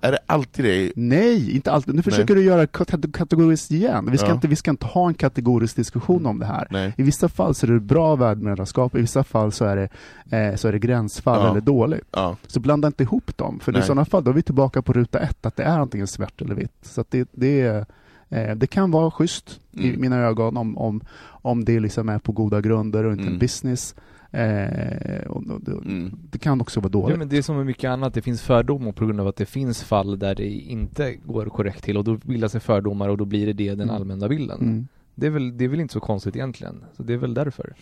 Är 0.02 0.12
det 0.12 0.20
alltid 0.26 0.66
det? 0.66 0.92
Nej, 0.96 1.56
inte 1.56 1.72
alltid. 1.72 1.96
Nu 1.96 2.02
försöker 2.02 2.36
du 2.36 2.44
göra 2.44 2.68
kat- 2.68 3.14
kategoriskt 3.14 3.72
igen. 3.72 4.08
Vi 4.12 4.18
ska, 4.18 4.28
Ja. 4.28 4.34
inte, 4.34 4.48
vi 4.48 4.56
ska 4.56 4.72
inte 4.72 4.86
ha 4.86 5.08
en 5.08 5.14
kategorisk 5.14 5.76
diskussion 5.76 6.26
om 6.26 6.40
det 6.40 6.46
här. 6.46 6.68
Nej. 6.72 6.94
I 6.98 7.04
vissa 7.04 7.30
fall 7.30 7.56
så 7.56 7.66
är 7.66 7.72
det 7.72 7.80
bra 7.80 8.16
värdmödraskap, 8.16 8.96
i 8.96 9.02
vissa 9.02 9.24
fall 9.24 9.52
så 9.52 9.66
är 9.66 9.76
det, 9.76 9.90
eh, 10.38 10.56
så 10.56 10.68
är 10.68 10.72
det 10.72 10.80
gränsfall 10.80 11.40
Ja. 11.44 11.52
eller 11.52 11.62
dåligt. 11.62 12.08
Ja. 12.12 12.36
Så 12.48 12.60
blanda 12.60 12.88
inte 12.88 13.04
ihop 13.04 13.38
dem, 13.38 13.60
för 13.60 13.72
i 13.72 13.76
Nej. 13.76 13.84
sådana 13.84 14.06
fall 14.06 14.24
då 14.24 14.32
är 14.32 14.36
vi 14.36 14.42
tillbaka 14.42 14.82
på 14.82 14.94
ruta 14.94 15.20
ett, 15.20 15.46
att 15.46 15.56
det 15.56 15.64
är 15.64 15.80
antingen 15.80 16.08
svart 16.08 16.42
eller 16.42 16.56
vitt. 16.56 16.72
Så 16.82 17.04
det, 17.10 17.30
det, 17.32 17.62
är, 17.62 17.86
eh, 18.30 18.56
det 18.56 18.68
kan 18.68 18.92
vara 18.92 19.12
schysst 19.12 19.60
i 19.72 19.88
Mm. 19.90 20.02
mina 20.02 20.18
ögon 20.18 20.58
om, 20.58 20.78
om, 20.78 21.02
om 21.28 21.66
det 21.66 21.80
liksom 21.80 22.10
är 22.10 22.20
på 22.20 22.32
goda 22.32 22.62
grunder 22.62 23.04
och 23.04 23.12
inte 23.12 23.22
Mm. 23.24 23.34
en 23.34 23.40
business. 23.40 23.96
Eh, 24.32 25.28
och, 25.28 25.48
och, 25.48 25.62
det, 25.62 25.72
Mm. 25.72 26.12
det 26.32 26.38
kan 26.38 26.62
också 26.62 26.80
vara 26.80 26.88
Ja 26.94 27.00
dåligt. 27.00 27.18
men 27.18 27.30
det 27.30 27.38
är 27.38 27.42
som 27.42 27.56
med 27.58 27.66
mycket 27.66 27.90
annat, 27.90 28.14
det 28.14 28.22
finns 28.22 28.42
fördomar 28.42 28.92
på 28.92 29.06
grund 29.06 29.20
av 29.20 29.28
att 29.28 29.36
det 29.36 29.46
finns 29.46 29.84
fall 29.84 30.20
där 30.20 30.36
det 30.36 30.48
inte 30.50 31.16
går 31.26 31.46
korrekt 31.46 31.84
till 31.84 31.98
och 31.98 32.04
då 32.04 32.18
bildas 32.18 32.52
det 32.52 32.60
fördomar 32.60 33.10
och 33.10 33.18
då 33.18 33.26
blir 33.26 33.46
det 33.46 33.54
det 33.54 33.70
den 33.70 33.82
Mm. 33.82 33.96
allmänna 33.96 34.30
bilden. 34.30 34.62
Mm. 34.62 34.88
Det, 35.16 35.26
är 35.28 35.32
väl, 35.32 35.58
det 35.58 35.64
är 35.66 35.70
väl 35.70 35.80
inte 35.80 35.94
så 35.94 36.00
konstigt 36.00 36.36
egentligen, 36.36 36.84
så 36.98 37.04
det 37.04 37.14
är 37.14 37.18
väl 37.18 37.34
därför. 37.34 37.74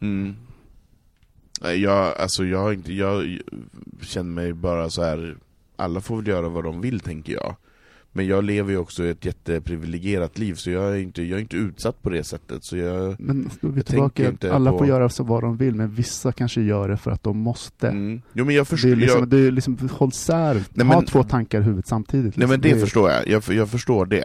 Mm. 0.00 0.34
Nej, 1.62 1.80
Jag, 1.80 2.18
alltså 2.20 2.44
jag, 2.44 2.88
jag 2.88 3.38
känner 4.02 4.30
mig 4.30 4.52
bara 4.52 4.90
så 4.90 5.02
här. 5.02 5.36
alla 5.76 6.00
får 6.00 6.16
väl 6.16 6.26
göra 6.26 6.48
vad 6.48 6.64
de 6.64 6.80
vill 6.80 7.00
tänker 7.00 7.32
jag. 7.32 7.56
Men 8.12 8.26
jag 8.26 8.44
lever 8.44 8.70
ju 8.72 8.76
också 8.78 9.04
ett 9.04 9.24
jätteprivilegierat 9.24 10.38
liv 10.38 10.54
så 10.54 10.70
jag 10.70 10.92
är 10.92 10.96
inte, 10.98 11.22
jag 11.22 11.36
är 11.36 11.40
inte 11.40 11.56
utsatt 11.56 12.02
på 12.02 12.10
det 12.10 12.24
sättet 12.24 12.64
så 12.64 12.76
jag... 12.76 13.20
Men 13.20 13.50
då 13.60 13.68
är 13.68 13.72
vi 13.72 13.82
tillbaka 13.82 14.28
inte 14.28 14.54
alla 14.54 14.70
på- 14.72 14.78
får 14.78 14.86
göra 14.86 15.08
så 15.08 15.24
vad 15.24 15.42
de 15.42 15.56
vill, 15.56 15.74
men 15.74 15.90
vissa 15.94 16.32
kanske 16.32 16.60
gör 16.62 16.88
det 16.88 16.96
för 16.96 17.10
att 17.10 17.22
de 17.22 17.38
måste. 17.38 17.88
Mm. 17.88 18.22
Jo 18.32 18.44
men 18.44 18.54
jag 18.54 18.62
Det 18.62 18.68
förstår, 18.68 18.88
är 18.90 18.96
liksom, 18.96 19.18
jag, 19.20 19.28
det 19.28 19.38
är 19.38 19.50
liksom 19.50 19.88
håll 19.92 20.12
sär, 20.12 20.54
Nej, 20.74 20.86
ha 20.86 20.96
men- 20.96 21.04
två 21.06 21.22
tankar 21.22 21.60
i 21.60 21.62
huvudet 21.62 21.86
samtidigt. 21.86 22.36
Nej 22.36 22.48
men 22.48 22.60
liksom. 22.60 22.78
det 22.78 22.84
förstår 22.84 23.10
jag, 23.10 23.28
jag, 23.28 23.42
jag 23.56 23.68
förstår 23.68 24.06
det. 24.06 24.24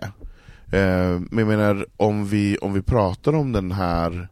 Eh, 0.71 1.19
men 1.30 1.38
jag 1.38 1.48
menar, 1.48 1.86
om 1.98 2.26
vi, 2.26 2.58
om 2.58 2.74
vi 2.74 2.82
pratar 2.82 3.34
om 3.36 3.52
den 3.52 3.71
här 3.71 4.28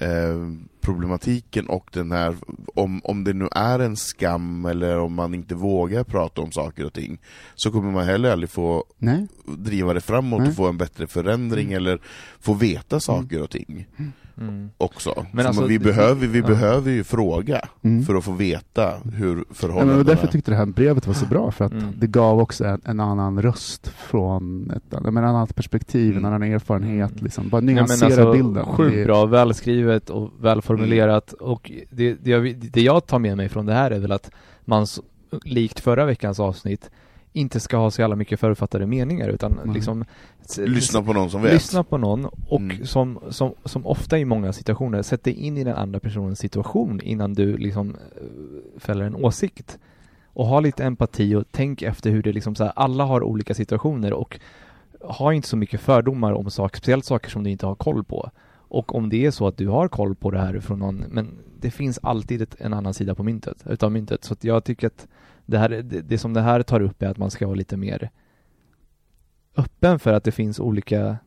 eh, 0.00 0.50
problematiken 0.80 1.66
och 1.66 1.90
den 1.92 2.12
här, 2.12 2.36
om, 2.74 3.00
om 3.04 3.24
det 3.24 3.32
nu 3.32 3.48
är 3.52 3.78
en 3.78 3.96
skam 3.96 4.64
eller 4.64 4.98
om 4.98 5.14
man 5.14 5.34
inte 5.34 5.54
vågar 5.54 6.04
prata 6.04 6.40
om 6.40 6.52
saker 6.52 6.84
och 6.86 6.92
ting, 6.92 7.18
så 7.54 7.70
kommer 7.70 7.90
man 7.92 8.04
heller 8.04 8.30
aldrig 8.30 8.50
få 8.50 8.84
Nej, 8.98 9.26
driva 9.44 9.94
det 9.94 10.00
framåt 10.00 10.40
Nej. 10.40 10.48
och 10.48 10.56
få 10.56 10.68
en 10.68 10.78
bättre 10.78 11.06
förändring 11.06 11.72
eller 11.72 12.00
få 12.40 12.54
veta 12.54 13.00
saker 13.00 13.42
och 13.42 13.50
ting 13.50 13.86
Mm. 13.98 14.12
Också. 14.78 15.26
Men 15.32 15.42
Så 15.42 15.48
alltså, 15.48 15.64
vi 15.66 15.78
det- 15.78 15.84
behöver, 15.84 16.26
vi 16.26 16.38
ja. 16.40 16.46
behöver 16.46 16.90
ju 16.90 17.04
fråga 17.04 17.60
Mm. 17.82 18.04
för 18.04 18.14
att 18.14 18.24
få 18.24 18.32
veta 18.32 18.92
hur 19.14 19.28
Ja, 19.36 19.44
men 19.48 19.54
förhållandena... 19.54 19.98
och 19.98 20.04
därför 20.04 20.26
tyckte 20.26 20.50
jag 20.50 20.60
det 20.60 20.66
här 20.66 20.72
brevet 20.72 21.06
var 21.06 21.14
så 21.14 21.26
bra, 21.26 21.50
för 21.50 21.64
att 21.64 21.72
Mm. 21.72 21.84
det 21.98 22.06
gav 22.06 22.40
också 22.40 22.64
en, 22.64 22.80
en 22.84 23.00
annan 23.00 23.42
röst 23.42 23.88
från 23.88 24.70
ett, 24.70 25.02
menar, 25.02 25.22
ett 25.22 25.28
annat 25.28 25.54
perspektiv, 25.54 26.10
en 26.12 26.18
Mm. 26.18 26.24
annan 26.24 26.42
erfarenhet, 26.42 27.22
liksom. 27.22 27.48
bara 27.48 27.56
Ja, 27.58 27.64
men 27.64 27.74
nyansera 27.74 28.06
alltså, 28.06 28.32
bilden. 28.32 28.64
Sjukt 28.66 28.96
Det- 28.96 29.04
bra, 29.04 29.26
välskrivet 29.26 30.10
och 30.10 30.30
välformulerat. 30.40 31.34
Mm. 31.40 31.52
Och 31.52 31.72
det, 31.90 32.14
det, 32.14 32.30
jag, 32.30 32.56
det 32.56 32.80
jag 32.82 33.06
tar 33.06 33.18
med 33.18 33.36
mig 33.36 33.48
från 33.48 33.66
det 33.66 33.72
här 33.74 33.90
är 33.90 33.98
väl 33.98 34.12
att 34.12 34.30
man, 34.64 34.86
likt 35.44 35.80
förra 35.80 36.04
veckans 36.04 36.40
avsnitt, 36.40 36.90
inte 37.32 37.60
ska 37.60 37.76
ha 37.76 37.90
så 37.90 38.00
jävla 38.00 38.16
mycket 38.16 38.40
förutfattade 38.40 38.86
meningar 38.86 39.28
utan 39.28 39.60
Nej. 39.64 39.74
liksom 39.74 40.04
Lyssna 40.58 41.02
på 41.02 41.12
någon 41.12 41.30
som 41.30 41.42
vet. 41.42 41.52
Lyssna 41.52 41.84
på 41.84 41.98
någon 41.98 42.24
och 42.24 42.60
Mm. 42.60 42.86
som, 42.86 43.18
som, 43.30 43.54
som 43.64 43.86
ofta 43.86 44.18
i 44.18 44.24
många 44.24 44.52
situationer, 44.52 45.02
sätt 45.02 45.24
dig 45.24 45.34
in 45.34 45.58
i 45.58 45.64
den 45.64 45.76
andra 45.76 46.00
personens 46.00 46.38
situation 46.38 47.00
innan 47.00 47.34
du 47.34 47.56
liksom 47.56 47.90
eh, 47.90 48.80
fäller 48.80 49.04
en 49.04 49.14
åsikt. 49.14 49.78
Och 50.32 50.46
ha 50.46 50.60
lite 50.60 50.84
empati 50.84 51.34
och 51.34 51.44
tänk 51.50 51.82
efter 51.82 52.10
hur 52.10 52.22
det 52.22 52.32
liksom 52.32 52.54
så 52.54 52.64
här, 52.64 52.72
alla 52.76 53.04
har 53.04 53.22
olika 53.22 53.54
situationer 53.54 54.12
och 54.12 54.40
ha 55.00 55.32
inte 55.34 55.48
så 55.48 55.56
mycket 55.56 55.80
fördomar 55.80 56.32
om 56.32 56.50
saker, 56.50 56.78
speciellt 56.78 57.04
saker 57.04 57.30
som 57.30 57.44
du 57.44 57.50
inte 57.50 57.66
har 57.66 57.74
koll 57.74 58.04
på. 58.04 58.30
Och 58.56 58.94
om 58.94 59.08
det 59.08 59.26
är 59.26 59.30
så 59.30 59.46
att 59.46 59.56
du 59.56 59.68
har 59.68 59.88
koll 59.88 60.14
på 60.14 60.30
det 60.30 60.38
här 60.38 60.60
från 60.60 60.78
någon, 60.78 61.04
men 61.08 61.38
det 61.60 61.70
finns 61.70 61.98
alltid 62.02 62.42
ett, 62.42 62.56
en 62.60 62.74
annan 62.74 62.94
sida 62.94 63.14
på 63.14 63.22
myntet, 63.22 63.64
utav 63.66 63.92
myntet. 63.92 64.24
Så 64.24 64.32
att 64.32 64.44
jag 64.44 64.64
tycker 64.64 64.86
att 64.86 65.08
det, 65.50 65.58
här, 65.58 65.68
det, 65.68 66.00
det 66.00 66.18
som 66.18 66.32
det 66.32 66.40
här 66.40 66.62
tar 66.62 66.80
upp 66.80 67.02
är 67.02 67.06
att 67.06 67.18
man 67.18 67.30
ska 67.30 67.46
vara 67.46 67.56
lite 67.56 67.76
mer 67.76 68.10
öppen 69.56 69.98
för 69.98 70.12
att 70.12 70.24
det 70.24 70.32
finns 70.32 70.60
olika 70.60 71.18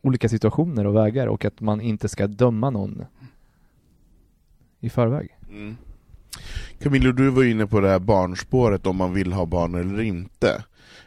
olika 0.00 0.28
situationer 0.28 0.86
och 0.86 0.96
vägar 0.96 1.26
och 1.26 1.44
att 1.44 1.60
man 1.60 1.80
inte 1.80 2.08
ska 2.08 2.26
döma 2.26 2.70
någon 2.70 3.04
i 4.80 4.90
förväg. 4.90 5.36
Mm. 5.48 5.76
Camilo, 6.78 7.12
du 7.12 7.30
var 7.30 7.44
inne 7.44 7.66
på 7.66 7.80
det 7.80 7.88
här 7.88 7.98
barnspåret, 7.98 8.86
om 8.86 8.96
man 8.96 9.14
vill 9.14 9.32
ha 9.32 9.46
barn 9.46 9.74
eller 9.74 10.00
inte. 10.00 10.64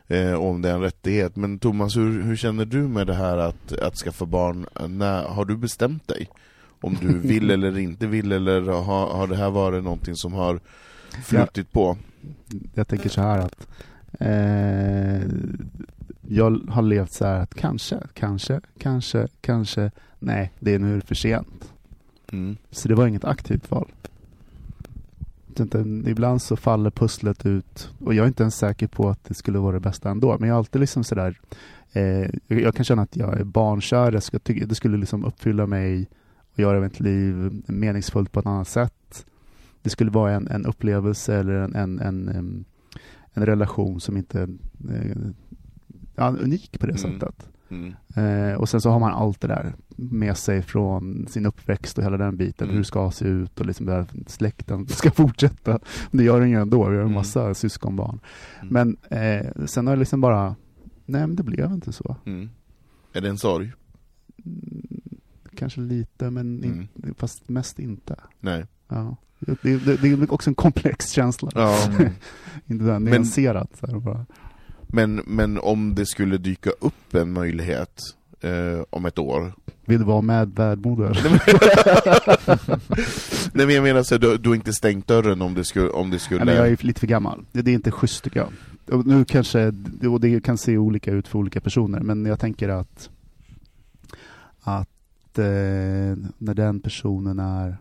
Eh, 0.08 0.34
om 0.34 0.62
det 0.62 0.70
är 0.70 0.74
en 0.74 0.82
rättighet. 0.82 1.36
Men 1.36 1.60
Thomas, 1.60 1.98
hur, 1.98 2.24
hur 2.24 2.36
känner 2.36 2.66
du 2.66 2.78
med 2.78 3.08
det 3.08 3.14
här 3.14 3.38
att, 3.38 3.72
att 3.72 3.96
skaffa 3.96 4.26
barn? 4.26 4.66
När, 4.88 5.24
har 5.24 5.46
du 5.46 5.58
bestämt 5.58 6.08
dig? 6.08 6.30
Om 6.82 6.98
du 7.02 7.20
vill 7.20 7.52
eller 7.52 7.78
inte 7.78 8.08
vill, 8.08 8.32
eller 8.32 8.62
har, 8.62 9.08
har 9.08 9.28
det 9.28 9.36
här 9.36 9.50
varit 9.50 9.84
någonting 9.84 10.16
som 10.16 10.34
har 10.34 10.60
flutit 11.24 11.72
på? 11.72 11.98
jag 12.74 12.88
tänker 12.88 13.10
så 13.10 13.22
här 13.22 13.40
att 13.40 13.68
eh, 14.20 15.30
jag 16.28 16.60
har 16.70 16.82
levt 16.82 17.12
så 17.12 17.26
här 17.26 17.40
att 17.40 17.54
kanske, 17.54 18.00
kanske, 18.14 18.62
kanske, 18.78 19.28
kanske, 19.42 19.92
nej, 20.20 20.52
det 20.60 20.74
är 20.74 20.80
nu 20.80 21.02
för 21.02 21.16
sent. 21.16 21.74
Mm. 22.32 22.58
Så 22.72 22.88
det 22.88 22.96
var 22.96 23.08
inget 23.08 23.26
aktivt 23.26 23.72
val. 23.72 23.92
Utan 25.56 26.08
ibland 26.08 26.42
så 26.42 26.56
faller 26.56 26.92
pusslet 26.92 27.46
ut 27.46 27.90
och 28.00 28.14
jag 28.14 28.24
är 28.24 28.28
inte 28.28 28.44
ens 28.44 28.58
säker 28.58 28.88
på 28.88 29.10
att 29.10 29.24
det 29.24 29.34
skulle 29.34 29.60
vara 29.60 29.74
det 29.74 29.80
bästa 29.80 30.10
ändå. 30.10 30.38
Men 30.40 30.50
jag 30.50 30.56
är 30.56 30.58
alltid 30.58 30.82
liksom 30.82 31.04
sådär, 31.04 31.40
eh, 31.92 32.04
jag 32.48 32.62
jag 32.62 32.76
kan 32.76 32.86
känna 32.86 33.02
att 33.02 33.16
jag 33.16 33.40
är 33.40 33.44
barnkär, 33.44 34.12
jag 34.12 34.24
ska 34.24 34.40
det 34.44 34.76
skulle 34.76 34.98
liksom 34.98 35.26
uppfylla 35.26 35.66
mig 35.66 36.08
och 36.54 36.60
göra 36.60 36.80
mitt 36.80 37.00
liv 37.00 37.62
meningsfullt 37.68 38.32
på 38.32 38.40
ett 38.40 38.46
annat 38.46 38.68
sätt. 38.68 38.94
Det 39.82 39.90
skulle 39.90 40.12
vara 40.12 40.32
en, 40.32 40.48
en 40.48 40.66
upplevelse 40.66 41.36
eller 41.36 41.54
en, 41.54 41.76
en, 41.76 42.00
en, 42.00 42.66
en 43.34 43.46
relation 43.46 44.00
som 44.00 44.18
inte 44.18 44.42
eh, 44.90 45.18
ja, 46.16 46.30
unik 46.42 46.80
på 46.80 46.88
det 46.88 47.04
Mm. 47.06 47.20
sättet. 47.20 47.50
Mm. 47.72 47.94
Eh, 48.16 48.54
och 48.60 48.70
sen 48.70 48.82
så 48.82 48.90
har 48.90 49.00
man 49.00 49.12
allt 49.14 49.42
det 49.42 49.48
där 49.48 49.74
med 49.96 50.38
sig 50.38 50.62
från 50.62 51.28
sin 51.28 51.46
uppväxt 51.46 51.98
och 51.98 52.04
hela 52.04 52.18
den 52.18 52.38
biten, 52.38 52.66
Mm. 52.66 52.74
hur 52.74 52.80
det 52.82 52.86
ska 52.88 53.12
se 53.12 53.26
ut 53.26 53.60
och 53.60 53.66
liksom 53.66 53.86
där 53.86 54.06
släkten 54.28 54.88
ska 54.88 55.12
fortsätta. 55.12 55.80
Det 56.12 56.24
gör 56.24 56.40
den 56.40 56.50
ju 56.50 56.62
ändå, 56.62 56.78
vi 56.78 56.84
har 56.84 56.94
en 56.94 57.00
Mm. 57.02 57.14
massa 57.14 57.54
syskonbarn. 57.54 58.20
Mm. 58.62 58.74
Men 58.74 59.20
eh, 59.22 59.66
sen 59.66 59.88
har 59.88 59.96
det 59.96 60.00
liksom 60.00 60.22
bara, 60.22 60.56
nej 61.06 61.22
men 61.28 61.36
det 61.36 61.44
blev 61.44 61.72
inte 61.72 61.92
så. 61.92 62.16
Mm. 62.26 62.50
Är 63.14 63.22
det 63.22 63.30
en 63.30 63.38
sorg? 63.38 63.72
Mm, 64.46 65.20
kanske 65.56 65.82
lite, 65.82 66.30
men 66.30 66.64
in, 66.64 66.88
fast 67.18 67.50
mest 67.50 67.80
inte. 67.80 68.16
Nej. 68.40 68.66
Ja. 68.88 69.16
Det, 69.40 69.58
det, 69.62 70.02
det 70.02 70.08
är 70.08 70.34
också 70.34 70.50
en 70.50 70.56
komplex 70.56 71.12
känsla. 71.12 71.52
Ja. 71.56 71.90
Inte 72.68 72.86
där 72.86 73.00
nyanserat. 73.00 73.70
Så 73.80 73.88
här 73.88 74.00
bara. 74.00 74.26
Men, 74.88 75.16
men 75.16 75.60
om 75.60 75.96
det 75.96 76.06
skulle 76.06 76.38
dyka 76.38 76.70
upp 76.70 77.14
en 77.14 77.34
möjlighet 77.34 78.02
eh, 78.42 78.84
om 78.90 79.06
ett 79.06 79.20
år 79.20 79.54
Vill 79.86 80.00
du 80.00 80.06
vara 80.06 80.22
med 80.22 80.56
värdmoder? 80.56 81.10
Nej 83.54 83.66
men 83.66 83.76
jag 83.76 83.84
menar 83.84 84.04
så 84.04 84.18
du, 84.18 84.38
du 84.38 84.50
har 84.50 84.56
inte 84.56 84.74
stängt 84.74 85.08
dörren 85.08 85.42
om 85.42 85.54
det 85.54 85.66
skulle... 85.66 85.90
Om 85.90 86.10
det 86.10 86.20
skulle... 86.20 86.46
Nej, 86.46 86.56
men 86.56 86.56
jag 86.56 86.72
är 86.72 86.86
lite 86.86 87.00
för 87.00 87.08
gammal. 87.08 87.46
Det, 87.52 87.62
det 87.62 87.72
är 87.72 87.76
inte 87.76 87.92
schysst 87.92 88.24
tycker 88.24 88.40
jag. 88.40 88.50
Och 89.00 89.08
nu 89.08 89.26
kanske, 89.26 89.74
och 90.10 90.20
det 90.20 90.44
kan 90.44 90.58
se 90.58 90.78
olika 90.78 91.12
ut 91.12 91.28
för 91.28 91.40
olika 91.40 91.62
personer, 91.62 92.00
men 92.00 92.26
jag 92.26 92.40
tänker 92.40 92.70
att 92.70 93.10
att 94.62 95.38
eh, 95.38 95.46
när 96.38 96.54
den 96.54 96.80
personen 96.80 97.40
är 97.40 97.78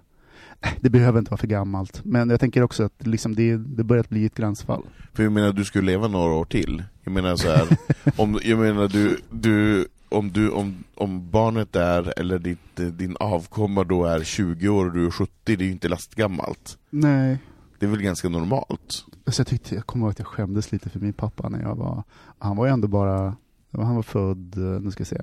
det 0.81 0.91
behöver 0.91 1.19
inte 1.19 1.31
vara 1.31 1.39
för 1.39 1.47
gammalt, 1.47 2.05
men 2.05 2.31
jag 2.31 2.41
tänker 2.41 2.63
också 2.63 2.85
att 2.85 3.07
liksom 3.07 3.35
det, 3.35 3.57
det 3.57 3.85
börjar 3.85 4.05
bli 4.09 4.27
ett 4.27 4.35
gränsfall. 4.35 4.83
För 5.13 5.23
jag 5.23 5.33
menar, 5.33 5.53
du 5.53 5.65
skulle 5.65 5.87
leva 5.87 6.09
några 6.09 6.35
år 6.35 6.45
till. 6.45 6.83
Jag 7.05 7.13
menar 7.13 7.37
så 7.37 7.49
här, 7.49 7.67
om, 8.17 8.41
jag 8.45 8.59
menar 8.59 8.89
du, 8.89 9.21
du, 9.31 9.87
om, 10.09 10.33
du 10.33 10.51
om, 10.51 10.85
om 10.95 11.31
barnet 11.31 11.77
är, 11.77 12.19
eller 12.19 12.39
ditt, 12.39 12.77
din 12.77 13.17
avkomma 13.21 13.85
då 13.85 14.05
är 14.05 14.25
20 14.25 14.69
år 14.69 14.87
och 14.87 14.93
du 14.93 15.07
är 15.07 15.11
70, 15.11 15.33
det 15.45 15.53
är 15.53 15.67
ju 15.67 15.71
inte 15.71 15.89
lastgammalt. 15.89 16.79
Nej. 16.91 17.39
Det 17.79 17.87
är 17.87 17.91
väl 17.91 18.03
ganska 18.03 18.29
normalt? 18.29 19.05
Alltså 19.25 19.41
jag, 19.41 19.47
tyckte, 19.47 19.75
jag 19.75 19.87
kommer 19.87 20.07
ihåg 20.07 20.11
att 20.11 20.19
jag 20.19 20.29
skämdes 20.29 20.73
lite 20.73 20.91
för 20.91 21.01
min 21.01 21.13
pappa 21.13 21.49
när 21.49 21.63
jag 21.63 21.75
var, 21.75 22.03
han 22.39 22.57
var 22.57 22.67
ju 22.67 22.73
ändå 22.73 22.89
bara, 22.89 23.37
han 23.73 23.95
var 23.95 24.03
född, 24.03 24.55
eh, 24.57 24.81
nu 24.81 24.91
ska 24.91 25.01
jag 25.01 25.09
se, 25.09 25.21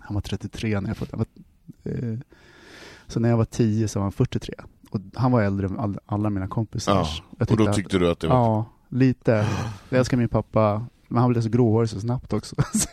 han 0.00 0.14
var 0.14 0.20
33 0.20 0.80
när 0.80 0.90
jag 0.90 0.96
föddes. 0.96 1.28
Så 3.08 3.20
när 3.20 3.28
jag 3.28 3.36
var 3.36 3.44
10 3.44 3.88
så 3.88 3.98
var 3.98 4.04
han 4.04 4.12
43. 4.12 4.54
Och 4.90 5.00
han 5.14 5.32
var 5.32 5.42
äldre 5.42 5.66
än 5.66 5.78
all, 5.78 5.98
alla 6.06 6.30
mina 6.30 6.48
kompisar. 6.48 6.94
Ja, 6.94 7.46
och 7.50 7.56
då 7.56 7.68
att- 7.68 7.74
tyckte 7.74 7.98
du 7.98 8.10
att 8.10 8.20
det 8.20 8.28
var... 8.28 8.36
Ja, 8.36 8.64
lite. 8.88 9.48
Jag 9.88 9.98
älskar 9.98 10.16
min 10.16 10.28
pappa, 10.28 10.86
men 11.08 11.20
han 11.22 11.30
blev 11.30 11.42
så 11.42 11.48
gråhårig 11.48 11.90
så 11.90 12.00
snabbt 12.00 12.32
också. 12.32 12.56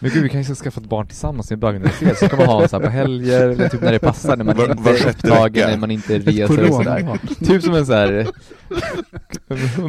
Men 0.00 0.10
gud, 0.10 0.22
vi 0.22 0.28
kanske 0.28 0.54
ska 0.54 0.64
skaffa 0.64 0.80
ett 0.80 0.88
barn 0.88 1.06
tillsammans 1.06 1.52
i 1.52 1.56
böguniversitet, 1.56 2.18
så 2.18 2.28
kan 2.28 2.38
man 2.38 2.46
ha 2.48 2.68
så 2.68 2.76
här 2.76 2.84
på 2.84 2.90
helger, 2.90 3.48
eller 3.48 3.68
typ 3.68 3.80
när 3.80 3.92
det 3.92 3.98
passar, 3.98 4.36
när 4.36 4.44
man 4.44 4.56
Var- 4.56 4.70
inte 4.70 4.82
var 4.82 4.92
är 4.92 5.08
upptagen, 5.08 5.70
när 5.70 5.76
man 5.76 5.90
inte 5.90 6.18
reser 6.18 6.68
och 6.68 6.74
sådär. 6.74 7.18
Typ 7.44 7.62
som 7.62 7.74
en 7.74 7.86
så 7.86 7.92
här... 7.92 8.28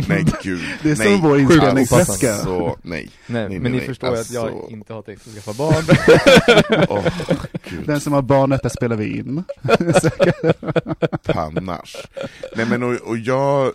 Nej 0.07 0.25
gud. 0.43 0.59
Det 0.83 0.91
är 0.91 0.97
nej. 0.97 1.19
som 1.19 1.29
vår 1.29 1.39
inspelningsväska. 1.39 2.33
Alltså, 2.33 2.75
nej. 2.81 3.09
Nej, 3.27 3.49
Nej, 3.49 3.59
men 3.59 3.71
ni 3.71 3.77
nej. 3.77 3.87
förstår 3.87 4.15
ju 4.15 4.21
att 4.21 4.31
jag 4.31 4.43
Alltså- 4.47 4.69
inte 4.71 4.93
har 4.93 5.01
tänkt 5.01 5.27
att 5.27 5.33
skaffa 5.33 5.53
barn. 5.53 5.83
Åh, 6.89 7.05
gud. 7.69 7.83
Den 7.87 7.99
som 7.99 8.13
har 8.13 8.21
barnet, 8.21 8.63
där 8.63 8.69
spelar 8.69 8.95
vi 8.95 9.17
in. 9.17 9.43
Pannars. 11.25 11.95
Nej 12.55 12.65
men 12.65 12.83
och, 12.83 12.93
och 12.93 13.17
jag, 13.17 13.71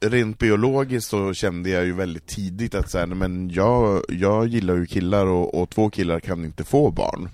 rent 0.00 0.38
biologiskt 0.38 1.10
så 1.10 1.34
kände 1.34 1.70
jag 1.70 1.84
ju 1.84 1.92
väldigt 1.92 2.26
tidigt 2.26 2.74
att 2.74 2.90
så 2.90 2.98
här, 2.98 3.06
nej, 3.06 3.18
men 3.18 3.50
jag, 3.50 4.02
jag 4.08 4.46
gillar 4.46 4.76
ju 4.76 4.86
killar 4.86 5.26
och, 5.26 5.62
och 5.62 5.70
två 5.70 5.90
killar 5.90 6.20
kan 6.20 6.44
inte 6.44 6.64
få 6.64 6.90
barn. 6.90 7.28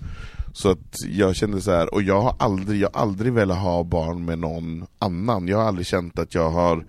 Så 0.53 0.71
att 0.71 0.95
jag 1.09 1.35
kände 1.35 1.61
så 1.61 1.71
här, 1.71 1.93
och 1.93 2.01
jag 2.01 2.21
har 2.21 2.35
aldrig, 2.39 2.81
jag 2.81 2.89
har 2.93 3.01
aldrig 3.01 3.33
velat 3.33 3.57
ha 3.57 3.83
barn 3.83 4.25
med 4.25 4.39
någon 4.39 4.85
annan. 4.99 5.47
Jag 5.47 5.57
har 5.57 5.65
aldrig 5.65 5.87
känt 5.87 6.19
att 6.19 6.35
jag 6.35 6.49
har 6.49 6.85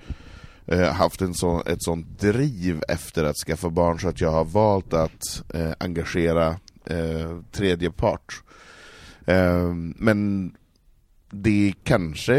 eh, 0.67 0.93
haft 0.93 1.21
en 1.21 1.35
så, 1.35 1.63
ett 1.67 1.83
sånt 1.83 2.21
driv 2.21 2.83
efter 2.89 3.25
att 3.25 3.37
skaffa 3.37 3.71
barn 3.71 4.01
så 4.01 4.09
att 4.09 4.21
jag 4.21 4.31
har 4.31 4.45
valt 4.45 4.95
att 4.95 5.43
eh, 5.55 5.73
engagera 5.79 6.57
eh, 6.85 7.39
tredje 7.53 7.91
part. 7.91 8.43
Eh, 9.27 9.75
men 9.97 10.53
det 11.31 11.73
kanske 11.85 12.35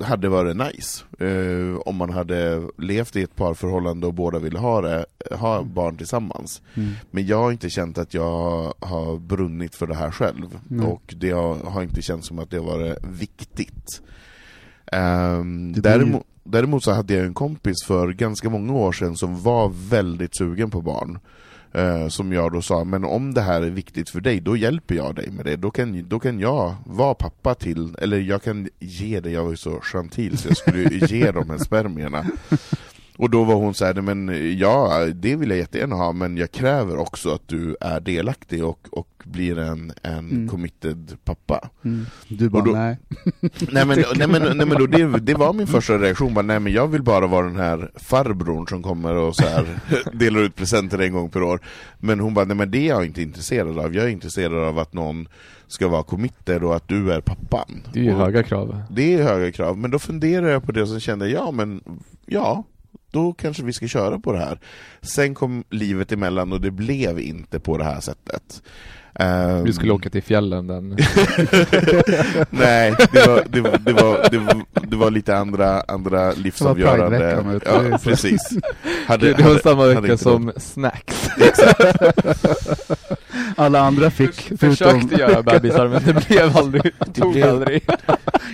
hade 0.00 0.28
varit 0.28 0.56
nice. 0.56 1.04
Eh, 1.18 1.76
om 1.76 1.96
man 1.96 2.10
hade 2.10 2.68
levt 2.78 3.16
i 3.16 3.22
ett 3.22 3.36
parförhållande 3.36 4.06
och 4.06 4.14
båda 4.14 4.38
ville 4.38 4.58
ha, 4.58 4.80
det, 4.80 5.06
ha 5.30 5.62
barn 5.62 5.96
tillsammans. 5.96 6.62
Mm. 6.74 6.92
Men 7.10 7.26
jag 7.26 7.38
har 7.38 7.52
inte 7.52 7.70
känt 7.70 7.98
att 7.98 8.14
jag 8.14 8.74
har 8.80 9.18
brunnit 9.18 9.74
för 9.74 9.86
det 9.86 9.94
här 9.94 10.10
själv. 10.10 10.58
Nej. 10.68 10.86
Och 10.86 11.14
det 11.16 11.30
har, 11.30 11.54
har 11.56 11.82
inte 11.82 12.02
känts 12.02 12.28
som 12.28 12.38
att 12.38 12.50
det 12.50 12.58
har 12.58 12.64
varit 12.64 12.98
viktigt. 13.04 14.02
Ju- 15.74 15.80
däremot, 15.80 16.26
däremot 16.44 16.84
så 16.84 16.92
hade 16.92 17.14
jag 17.14 17.26
en 17.26 17.34
kompis 17.34 17.84
för 17.86 18.12
ganska 18.12 18.50
många 18.50 18.72
år 18.72 18.92
sedan 18.92 19.16
som 19.16 19.42
var 19.42 19.72
väldigt 19.90 20.36
sugen 20.36 20.70
på 20.70 20.80
barn. 20.80 21.18
Eh, 21.76 22.08
som 22.08 22.32
jag 22.32 22.52
då 22.52 22.62
sa, 22.62 22.84
men 22.84 23.04
om 23.04 23.34
det 23.34 23.40
här 23.40 23.62
är 23.62 23.70
viktigt 23.70 24.10
för 24.10 24.20
dig, 24.20 24.40
då 24.40 24.56
hjälper 24.56 24.94
jag 24.94 25.14
dig 25.14 25.30
med 25.30 25.44
det. 25.44 25.56
Då 25.56 25.70
kan, 25.70 26.08
då 26.08 26.18
kan 26.18 26.40
jag 26.40 26.74
vara 26.86 27.14
pappa 27.14 27.54
till, 27.54 27.94
eller 27.98 28.18
jag 28.20 28.42
kan 28.42 28.68
ge 28.78 29.20
dig, 29.20 29.32
jag 29.32 29.44
var 29.44 29.50
ju 29.50 29.56
så 29.56 29.80
gentil 29.82 30.38
så 30.38 30.48
jag 30.48 30.56
skulle 30.56 30.88
ge 31.06 31.30
de 31.30 31.50
här 31.50 31.58
spermierna. 31.58 32.24
Och 33.16 33.30
då 33.30 33.44
var 33.44 33.54
hon 33.54 33.74
så 33.74 33.84
här, 33.84 33.94
"Nej, 33.94 34.14
men 34.14 34.58
ja, 34.58 35.04
det 35.14 35.36
vill 35.36 35.50
jag 35.50 35.58
jättegärna 35.58 35.96
ha, 35.96 36.12
men 36.12 36.36
jag 36.36 36.50
kräver 36.50 36.96
också 36.98 37.30
att 37.34 37.48
du 37.48 37.76
är 37.80 38.00
delaktig 38.00 38.64
och, 38.64 38.88
och 38.90 39.15
blir 39.26 39.58
en, 39.58 39.92
en 40.02 40.18
Mm. 40.18 40.48
committed 40.48 41.16
pappa. 41.24 41.68
Mm. 41.84 42.06
Du 42.28 42.48
bara, 42.48 42.64
då- 42.64 42.72
nej. 42.72 42.98
Nej 43.72 43.86
men, 43.86 44.04
nej, 44.16 44.28
men, 44.28 44.42
nej, 44.56 44.66
men 44.66 44.78
då, 44.78 44.86
det, 44.86 45.18
det 45.20 45.34
var 45.34 45.52
min 45.52 45.66
första 45.66 45.98
reaktion, 45.98 46.34
bara, 46.34 46.42
nej 46.42 46.60
men 46.60 46.72
jag 46.72 46.88
vill 46.88 47.02
bara 47.02 47.26
vara 47.26 47.46
den 47.46 47.56
här 47.56 47.90
farbrorn 47.94 48.66
som 48.68 48.82
kommer 48.82 49.14
och 49.14 49.36
så 49.36 49.42
här, 49.46 49.66
delar 50.12 50.40
ut 50.40 50.54
presenter 50.56 50.98
en 50.98 51.12
gång 51.12 51.30
per 51.30 51.42
år. 51.42 51.60
Men 51.98 52.20
hon 52.20 52.34
bara, 52.34 52.44
nej 52.44 52.56
men 52.56 52.70
det 52.70 52.78
är 52.78 52.88
jag 52.88 53.06
inte 53.06 53.22
intresserad 53.22 53.78
av, 53.78 53.94
jag 53.94 54.04
är 54.04 54.08
intresserad 54.08 54.64
av 54.68 54.78
att 54.78 54.92
någon 54.92 55.28
ska 55.66 55.88
vara 55.88 56.02
committed 56.02 56.62
och 56.64 56.76
att 56.76 56.88
du 56.88 57.12
är 57.12 57.20
pappan. 57.20 57.82
Det 57.92 57.98
är 58.00 58.04
ju 58.04 58.12
och 58.12 58.18
höga 58.18 58.42
krav. 58.42 58.82
Det 58.90 59.14
är 59.14 59.22
höga 59.22 59.52
krav, 59.52 59.78
men 59.78 59.90
då 59.90 59.98
funderade 59.98 60.52
jag 60.52 60.62
på 60.64 60.72
det 60.72 60.82
och 60.82 60.88
så 60.88 61.00
kände 61.00 61.28
jag, 61.28 61.42
ja 61.46 61.50
men 61.50 61.80
ja, 62.26 62.64
då 63.10 63.32
kanske 63.32 63.62
vi 63.62 63.72
ska 63.72 63.86
köra 63.86 64.18
på 64.18 64.32
det 64.32 64.38
här. 64.38 64.60
Sen 65.02 65.34
kom 65.34 65.64
livet 65.70 66.12
emellan 66.12 66.52
och 66.52 66.60
det 66.60 66.70
blev 66.70 67.20
inte 67.20 67.60
på 67.60 67.78
det 67.78 67.84
här 67.84 68.00
sättet. 68.00 68.62
Ehm, 69.18 69.64
Vi 69.64 69.72
skulle 69.72 69.92
åka 69.92 70.10
till 70.10 70.22
fjällen 70.22 70.66
den... 70.66 70.88
Nej, 72.50 72.94
det 73.12 73.26
var, 73.26 73.42
det, 73.48 73.60
var, 73.60 73.78
det, 73.84 73.92
var, 73.92 74.28
det, 74.30 74.38
var, 74.38 74.62
det 74.86 74.96
var 74.96 75.10
lite 75.10 75.36
andra, 75.36 75.80
andra 75.80 76.32
livsavgörande... 76.32 77.18
Det 77.18 77.60
Ja, 77.66 77.98
precis. 78.02 78.40
Hade, 79.06 79.26
Det, 79.26 79.32
det 79.32 79.42
var 79.42 79.48
hade- 79.50 79.62
samma 79.62 79.86
vecka 79.86 80.16
som 80.16 80.52
snacks. 80.56 81.28
Alla 83.56 83.80
andra 83.80 84.10
fick, 84.10 84.34
förutom... 84.34 84.70
Försökte 84.70 85.14
göra 85.14 85.42
bebisar 85.42 85.88
men 85.88 86.02
det 86.04 86.26
blev 86.28 86.56
aldrig, 86.56 86.92
tog 87.14 87.32
blev- 87.32 87.48
aldrig. 87.48 87.82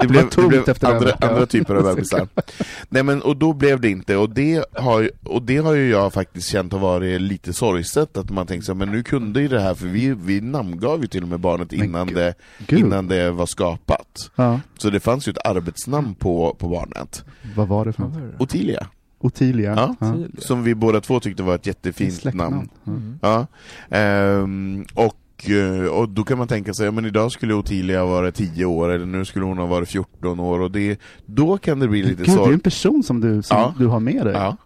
det 0.00 0.06
blev, 0.06 0.28
det 0.36 0.42
blev 0.48 0.68
efter 0.68 0.86
andra, 0.94 1.10
andra 1.20 1.46
typer 1.46 1.74
av 1.74 1.82
bebisar. 1.84 2.28
Nej 2.88 3.02
men, 3.02 3.22
och 3.22 3.36
då 3.36 3.52
blev 3.52 3.80
det 3.80 3.88
inte, 3.88 4.16
och 4.16 4.30
det 4.30 4.64
har, 4.74 5.00
ju- 5.00 5.10
och 5.24 5.42
det 5.42 5.56
har 5.56 5.72
ju 5.72 5.90
jag 5.90 6.12
faktiskt 6.12 6.48
känt 6.48 6.72
har 6.72 6.80
varit 6.80 7.20
lite 7.20 7.52
sorgset, 7.52 8.16
att 8.16 8.30
man 8.30 8.46
tänker 8.46 8.64
så 8.64 8.74
men 8.74 8.88
nu 8.90 9.02
kunde 9.02 9.40
ju 9.40 9.48
det 9.48 9.60
här, 9.60 9.74
för 9.74 9.86
vi, 9.86 10.14
vi 10.24 10.40
namngav 10.52 11.00
ju 11.00 11.06
till 11.06 11.22
och 11.22 11.28
med 11.28 11.40
barnet 11.40 11.72
innan, 11.72 12.06
gud. 12.06 12.16
det, 12.16 12.34
Gud. 12.66 12.78
innan 12.78 13.08
det 13.08 13.30
var 13.30 13.46
skapat. 13.46 14.30
Ja, 14.36 14.60
Så 14.78 14.90
det 14.90 15.00
fanns 15.00 15.28
ju 15.28 15.30
ett 15.30 15.46
arbetsnamn 15.46 16.14
på, 16.14 16.56
på 16.58 16.68
barnet. 16.68 17.24
vad 17.56 17.68
var 17.68 17.84
det 17.84 17.92
för 17.92 18.02
något? 18.02 18.40
Ottilia. 18.40 18.86
Ottilia? 19.18 19.74
Ja. 19.76 19.96
Ja. 20.00 20.14
Som 20.38 20.62
vi 20.62 20.74
båda 20.74 21.00
två 21.00 21.20
tyckte 21.20 21.42
var 21.42 21.54
ett 21.54 21.66
jättefint 21.66 22.34
namn. 22.34 22.68
Ja. 22.84 22.92
Mm. 22.92 23.18
Ja, 23.22 23.46
ehm, 23.96 24.84
och, 24.94 25.50
eh, 25.50 25.86
och 25.86 26.08
då 26.08 26.24
kan 26.24 26.38
man 26.38 26.48
tänka 26.48 26.74
sig, 26.74 26.84
ja, 26.84 26.90
men 26.92 27.04
idag 27.06 27.32
skulle 27.32 27.54
Ottilia 27.54 28.04
vara 28.04 28.32
10 28.32 28.64
år, 28.64 28.88
eller 28.88 29.06
nu 29.06 29.24
skulle 29.24 29.44
hon 29.44 29.58
ha 29.58 29.66
varit 29.66 29.88
14 29.88 30.40
år, 30.40 30.60
och 30.60 30.70
det, 30.70 31.00
då 31.26 31.58
kan 31.58 31.78
det 31.78 31.88
bli 31.88 32.02
lite 32.02 32.24
Gud, 32.24 32.36
det 32.36 32.42
är 32.44 32.52
en 32.52 32.60
person 32.60 33.02
som 33.02 33.20
du, 33.20 33.42
som 33.42 33.56
Ja. 33.56 33.74
du 33.78 33.86
har 33.86 34.00
med 34.00 34.26
dig. 34.26 34.34
Ja. 34.34 34.56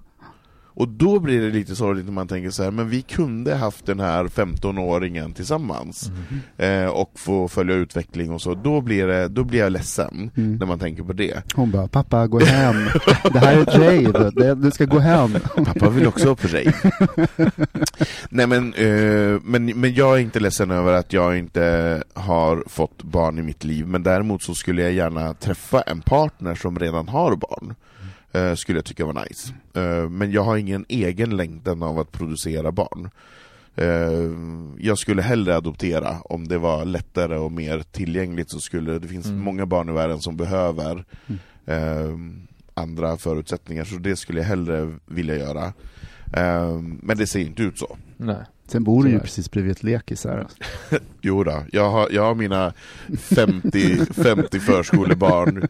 Och 0.77 0.89
då 0.89 1.21
blir 1.21 1.41
det 1.41 1.51
lite 1.51 1.77
sorgligt 1.77 2.05
när 2.07 2.13
man 2.13 2.29
tänker 2.29 2.51
så 2.51 2.63
här, 2.63 2.71
men 2.71 2.89
vi 2.89 3.03
kunde 3.03 3.55
haft 3.55 3.87
den 3.87 4.01
här 4.01 4.25
15-åringen 4.25 5.33
tillsammans, 5.35 6.11
eh, 6.57 6.87
och 6.87 7.11
få 7.15 7.49
följa 7.49 7.75
utveckling 7.75 8.31
och 8.31 8.43
så, 8.43 8.55
då 8.55 8.81
blir, 8.81 9.07
det, 9.07 9.29
då 9.29 9.45
blir 9.45 9.59
jag 9.61 9.73
ledsen 9.73 10.31
Mm. 10.37 10.57
när 10.57 10.67
man 10.67 10.79
tänker 10.79 11.03
på 11.03 11.13
det. 11.13 11.43
Hon 11.55 11.71
bara, 11.71 11.89
pappa 11.89 12.27
gå 12.27 12.39
hem. 12.41 12.77
det 13.33 13.39
här 13.39 13.81
är 13.83 14.01
Jade, 14.03 14.31
det, 14.31 14.55
du 14.55 14.71
ska 14.71 14.85
gå 14.85 14.99
hem. 14.99 15.31
Pappa 15.65 15.89
vill 15.91 16.07
också 16.07 16.37
för 16.37 16.49
sig. 16.49 16.75
Nej 18.29 18.47
men, 18.47 18.75
eh, 18.75 19.41
men, 19.45 19.67
men 19.67 19.95
jag 19.95 20.17
är 20.17 20.21
inte 20.21 20.41
ledsen 20.41 20.71
över 20.71 20.93
att 20.93 21.13
jag 21.13 21.39
inte 21.39 22.03
har 22.15 22.65
fått 22.67 23.03
barn 23.03 23.39
i 23.39 23.43
mitt 23.43 23.65
liv, 23.65 23.87
men 23.87 24.03
däremot 24.03 24.43
så 24.43 24.55
skulle 24.55 24.83
jag 24.83 24.93
gärna 24.93 25.35
träffa 25.35 25.81
en 25.81 26.01
partner 26.01 26.55
som 26.55 26.79
redan 26.79 27.09
har 27.09 27.37
barn. 27.37 27.75
Eh, 28.37 28.55
skulle 28.55 28.79
jag 28.79 28.85
tycka 28.85 29.05
var 29.07 29.25
nice. 29.29 29.53
Eh, 29.75 30.09
men 30.11 30.31
jag 30.33 30.43
har 30.43 30.57
ingen 30.57 30.85
egen 30.89 31.37
längtan 31.37 31.83
av 31.83 31.99
att 31.99 32.13
producera 32.13 32.73
barn. 32.73 33.11
Eh, 33.75 34.31
jag 34.87 34.99
skulle 34.99 35.23
hellre 35.23 35.57
adoptera 35.57 36.17
om 36.25 36.49
det 36.49 36.59
var 36.59 36.85
lättare 36.85 37.37
och 37.37 37.53
mer 37.53 37.83
tillgängligt 37.93 38.51
så 38.51 38.61
skulle 38.61 38.99
det 38.99 39.09
finns 39.09 39.27
Mm. 39.27 39.39
många 39.41 39.67
barn 39.67 39.89
i 39.89 39.93
världen 39.93 40.21
som 40.21 40.37
behöver 40.37 41.05
eh, 41.67 42.17
andra 42.75 43.17
förutsättningar 43.17 43.85
så 43.85 43.95
det 43.97 44.17
skulle 44.17 44.41
jag 44.41 44.47
hellre 44.47 44.93
vilja 45.07 45.37
göra. 45.39 45.73
Eh, 46.33 46.73
men 46.81 47.17
det 47.17 47.27
ser 47.27 47.41
inte 47.41 47.63
ut 47.63 47.79
så. 47.79 47.97
Nej. 48.17 48.37
Sen 48.69 48.85
bor 48.85 49.05
du 49.05 49.11
ju 49.11 49.21
precis 49.21 49.51
bredvid 49.51 49.73
ett 49.73 49.83
lekis 49.83 50.25
här. 50.25 50.47
Jo 51.21 51.45
då, 51.45 51.63
jag 51.73 51.91
har, 51.91 52.09
jag 52.11 52.23
har 52.23 52.35
mina 52.35 52.73
50, 53.19 53.97
50 54.07 54.61
förskolebarn. 54.61 55.69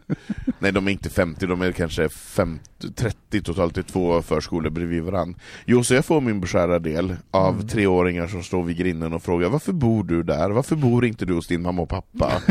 Nej, 0.59 0.71
de 0.71 0.87
är 0.87 0.91
inte 0.91 1.09
50, 1.09 1.45
de 1.47 1.61
är 1.61 1.71
kanske 1.71 2.09
50, 2.09 2.63
30 2.95 3.41
totalt 3.41 3.77
i 3.77 3.83
två 3.83 4.21
förskolor 4.21 4.69
bredvid 4.69 5.03
varandra. 5.03 5.39
Jo, 5.65 5.83
så 5.83 5.93
jag 5.93 6.05
får 6.05 6.21
min 6.21 6.39
beskärda 6.41 6.79
del 6.79 7.15
av 7.31 7.53
Mm. 7.55 7.67
treåringar 7.67 8.27
som 8.27 8.43
står 8.43 8.63
vid 8.63 8.77
grinden 8.77 9.13
och 9.13 9.23
frågar 9.23 9.49
Varför 9.49 9.73
bor 9.73 10.03
du 10.03 10.23
där? 10.23 10.49
Varför 10.49 10.75
bor 10.75 11.05
inte 11.05 11.25
du 11.25 11.33
hos 11.33 11.47
din 11.47 11.61
mamma 11.61 11.81
och 11.81 11.89
pappa? 11.89 12.31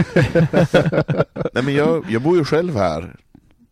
Nej 1.55 1.62
men 1.64 1.75
jag, 1.75 2.05
jag 2.09 2.23
bor 2.23 2.37
ju 2.37 2.45
själv 2.45 2.77
här. 2.77 3.16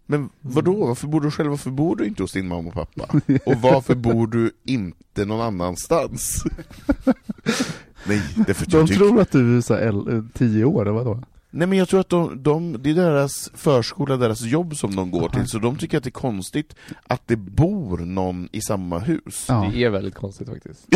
Men 0.06 0.30
vadå, 0.40 0.86
varför 0.86 1.06
bor 1.06 1.20
du 1.20 1.30
själv? 1.30 1.50
Varför 1.50 1.70
bor 1.70 1.96
du 1.96 2.06
inte 2.06 2.22
hos 2.22 2.32
din 2.32 2.48
mamma 2.48 2.68
och 2.68 2.74
pappa? 2.74 3.20
Och 3.46 3.60
varför 3.60 3.94
bor 3.94 4.26
du 4.26 4.50
inte 4.64 5.24
någon 5.24 5.40
annanstans? 5.40 6.44
Nej, 8.06 8.22
det 8.46 8.54
för 8.54 8.66
De 8.66 8.86
tror 8.86 9.20
att 9.20 9.30
du 9.30 9.56
är 9.56 9.60
så 9.60 9.74
här, 9.74 10.14
eh, 10.14 10.22
tio 10.34 10.64
år, 10.64 10.82
eller 10.82 10.92
vadå? 10.92 11.22
Nej 11.56 11.68
men 11.68 11.78
jag 11.78 11.88
tror 11.88 12.00
att 12.00 12.08
de, 12.08 12.42
de, 12.42 12.82
det 12.82 12.90
är 12.90 12.94
deras 12.94 13.50
förskola, 13.54 14.16
deras 14.16 14.40
jobb 14.40 14.76
som 14.76 14.96
de 14.96 15.10
går 15.10 15.28
till, 15.28 15.48
så 15.48 15.58
de 15.58 15.76
tycker 15.76 15.98
att 15.98 16.04
det 16.04 16.08
är 16.08 16.12
konstigt 16.12 16.74
att 17.06 17.22
det 17.26 17.36
bor 17.36 17.98
någon 17.98 18.48
i 18.52 18.60
samma 18.60 18.98
hus. 18.98 19.44
Ja. 19.48 19.70
Det 19.72 19.84
är 19.84 19.90
väldigt 19.90 20.14
konstigt 20.14 20.48
faktiskt. 20.48 20.86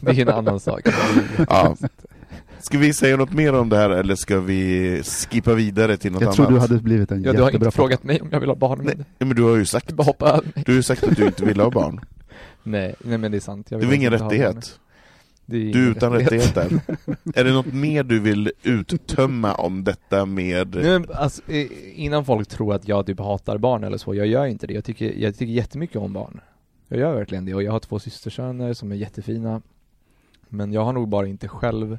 det 0.00 0.10
är 0.10 0.20
en 0.20 0.28
annan 0.28 0.60
sak. 0.60 0.80
Ja. 1.48 1.76
Ska 2.66 2.78
vi 2.78 2.92
säga 2.92 3.16
något 3.16 3.32
mer 3.32 3.52
om 3.54 3.68
det 3.68 3.76
här 3.76 3.90
eller 3.90 4.14
ska 4.14 4.40
vi 4.40 5.02
skippa 5.02 5.54
vidare 5.54 5.96
till 5.96 6.12
något 6.12 6.20
Jag 6.20 6.26
annat? 6.26 6.36
tror 6.36 6.50
du 6.50 6.58
hade 6.58 6.78
blivit 6.78 7.10
en 7.10 7.22
Ja, 7.22 7.32
du 7.32 7.38
har 7.42 7.48
jättebra 7.48 7.66
inte 7.66 7.76
frågat 7.76 8.04
mig 8.04 8.20
om 8.20 8.28
jag 8.32 8.40
vill 8.40 8.48
ha 8.48 8.56
barn, 8.56 8.80
Nej, 8.84 8.96
men 9.18 9.28
du 9.36 9.42
har 9.42 9.56
ju 9.56 9.64
sagt, 9.64 9.88
du 9.88 9.94
bara 9.94 10.02
hoppa 10.02 10.28
över 10.28 10.42
mig. 10.54 10.62
du 10.66 10.72
har 10.72 10.76
ju 10.76 10.82
sagt 10.82 11.04
att 11.04 11.16
du 11.16 11.26
inte 11.26 11.44
vill 11.44 11.60
ha 11.60 11.70
barn. 11.70 12.00
Nej, 12.62 12.94
nej 13.04 13.18
men 13.18 13.30
det 13.30 13.38
är 13.38 13.40
sant. 13.40 13.70
Jag 13.70 13.80
Det 13.80 13.86
vill 13.86 13.94
är 14.04 14.10
väl 14.10 14.20
ingen 14.20 14.30
rättighet? 14.30 14.78
Det 15.46 15.56
är 15.56 15.72
Du 15.72 15.86
är 15.86 15.90
utan 15.90 16.12
rättigheter. 16.12 16.80
är 17.34 17.44
det 17.44 17.52
något 17.52 17.72
mer 17.72 18.02
du 18.02 18.20
vill 18.20 18.52
uttömma 18.62 19.54
om 19.54 19.84
detta 19.84 20.26
med... 20.26 20.74
Nej, 20.74 20.84
men 20.98 21.06
alltså, 21.14 21.42
innan 21.94 22.24
folk 22.24 22.48
tror 22.48 22.74
att 22.74 22.88
jag 22.88 23.06
typ 23.06 23.18
hatar 23.18 23.58
barn 23.58 23.84
eller 23.84 23.98
så, 23.98 24.14
jag 24.14 24.26
gör 24.26 24.46
inte 24.46 24.66
det. 24.66 24.74
Jag 24.74 24.84
tycker, 24.84 25.12
jag 25.16 25.36
tycker 25.36 25.52
jättemycket 25.52 25.96
om 25.96 26.12
barn. 26.12 26.40
Jag 26.88 27.00
gör 27.00 27.14
verkligen 27.14 27.44
det 27.44 27.54
och 27.54 27.62
jag 27.62 27.72
har 27.72 27.80
två 27.80 27.98
systersöner 27.98 28.72
som 28.74 28.92
är 28.92 28.96
jättefina. 28.96 29.62
Men 30.48 30.72
jag 30.72 30.84
har 30.84 30.92
nog 30.92 31.08
bara 31.08 31.26
inte 31.26 31.48
själv 31.48 31.98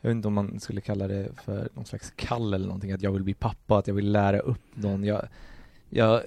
Jag 0.00 0.08
vet 0.10 0.16
inte 0.16 0.28
om 0.28 0.34
man 0.34 0.60
skulle 0.60 0.80
kalla 0.80 1.08
det 1.08 1.28
för 1.44 1.68
någon 1.74 1.84
slags 1.84 2.12
kall 2.16 2.54
eller 2.54 2.66
någonting, 2.66 2.92
att 2.92 3.02
jag 3.02 3.12
vill 3.12 3.22
bli 3.24 3.34
pappa, 3.34 3.78
att 3.78 3.86
jag 3.86 3.94
vill 3.94 4.12
lära 4.12 4.38
upp 4.38 4.62
någon. 4.76 5.04
Jag, 5.04 5.28
jag, 5.90 6.22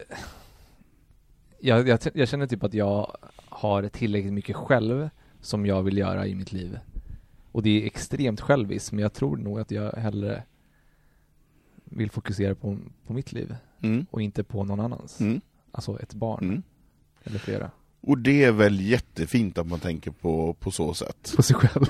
jag, 1.60 1.88
jag, 1.88 2.00
jag 2.14 2.28
känner 2.28 2.48
typ 2.48 2.64
att 2.64 2.74
jag 2.74 3.18
har 3.50 3.88
tillräckligt 3.90 4.34
mycket 4.34 4.56
själv 4.56 5.10
som 5.42 5.66
jag 5.66 5.84
vill 5.84 5.98
göra 5.98 6.28
i 6.28 6.36
mitt 6.36 6.52
liv. 6.52 6.80
Och 7.52 7.64
det 7.64 7.70
är 7.82 7.86
extremt 7.86 8.42
själviskt, 8.42 8.92
men 8.92 9.02
jag 9.02 9.14
tror 9.14 9.38
nog 9.38 9.60
att 9.60 9.72
jag 9.72 9.92
hellre 9.92 10.44
vill 11.84 12.12
fokusera 12.12 12.56
på, 12.56 12.78
på 13.08 13.14
mitt 13.14 13.32
liv 13.32 13.56
Mm. 13.82 14.06
och 14.12 14.22
inte 14.22 14.44
på 14.44 14.64
någon 14.64 14.80
annans. 14.80 15.20
Mm. 15.22 15.42
Alltså 15.72 16.00
ett 16.00 16.14
barn, 16.14 16.44
Mm 16.44 16.64
eller 17.24 17.40
flera. 17.40 17.72
Och 18.08 18.18
det 18.18 18.44
är 18.44 18.52
väl 18.52 18.82
jättefint 18.82 19.58
att 19.58 19.68
man 19.68 19.80
tänker 19.80 20.12
på, 20.12 20.56
på 20.60 20.72
så 20.72 20.94
sätt. 20.94 21.34
På 21.36 21.44
sig 21.44 21.56
själv. 21.56 21.86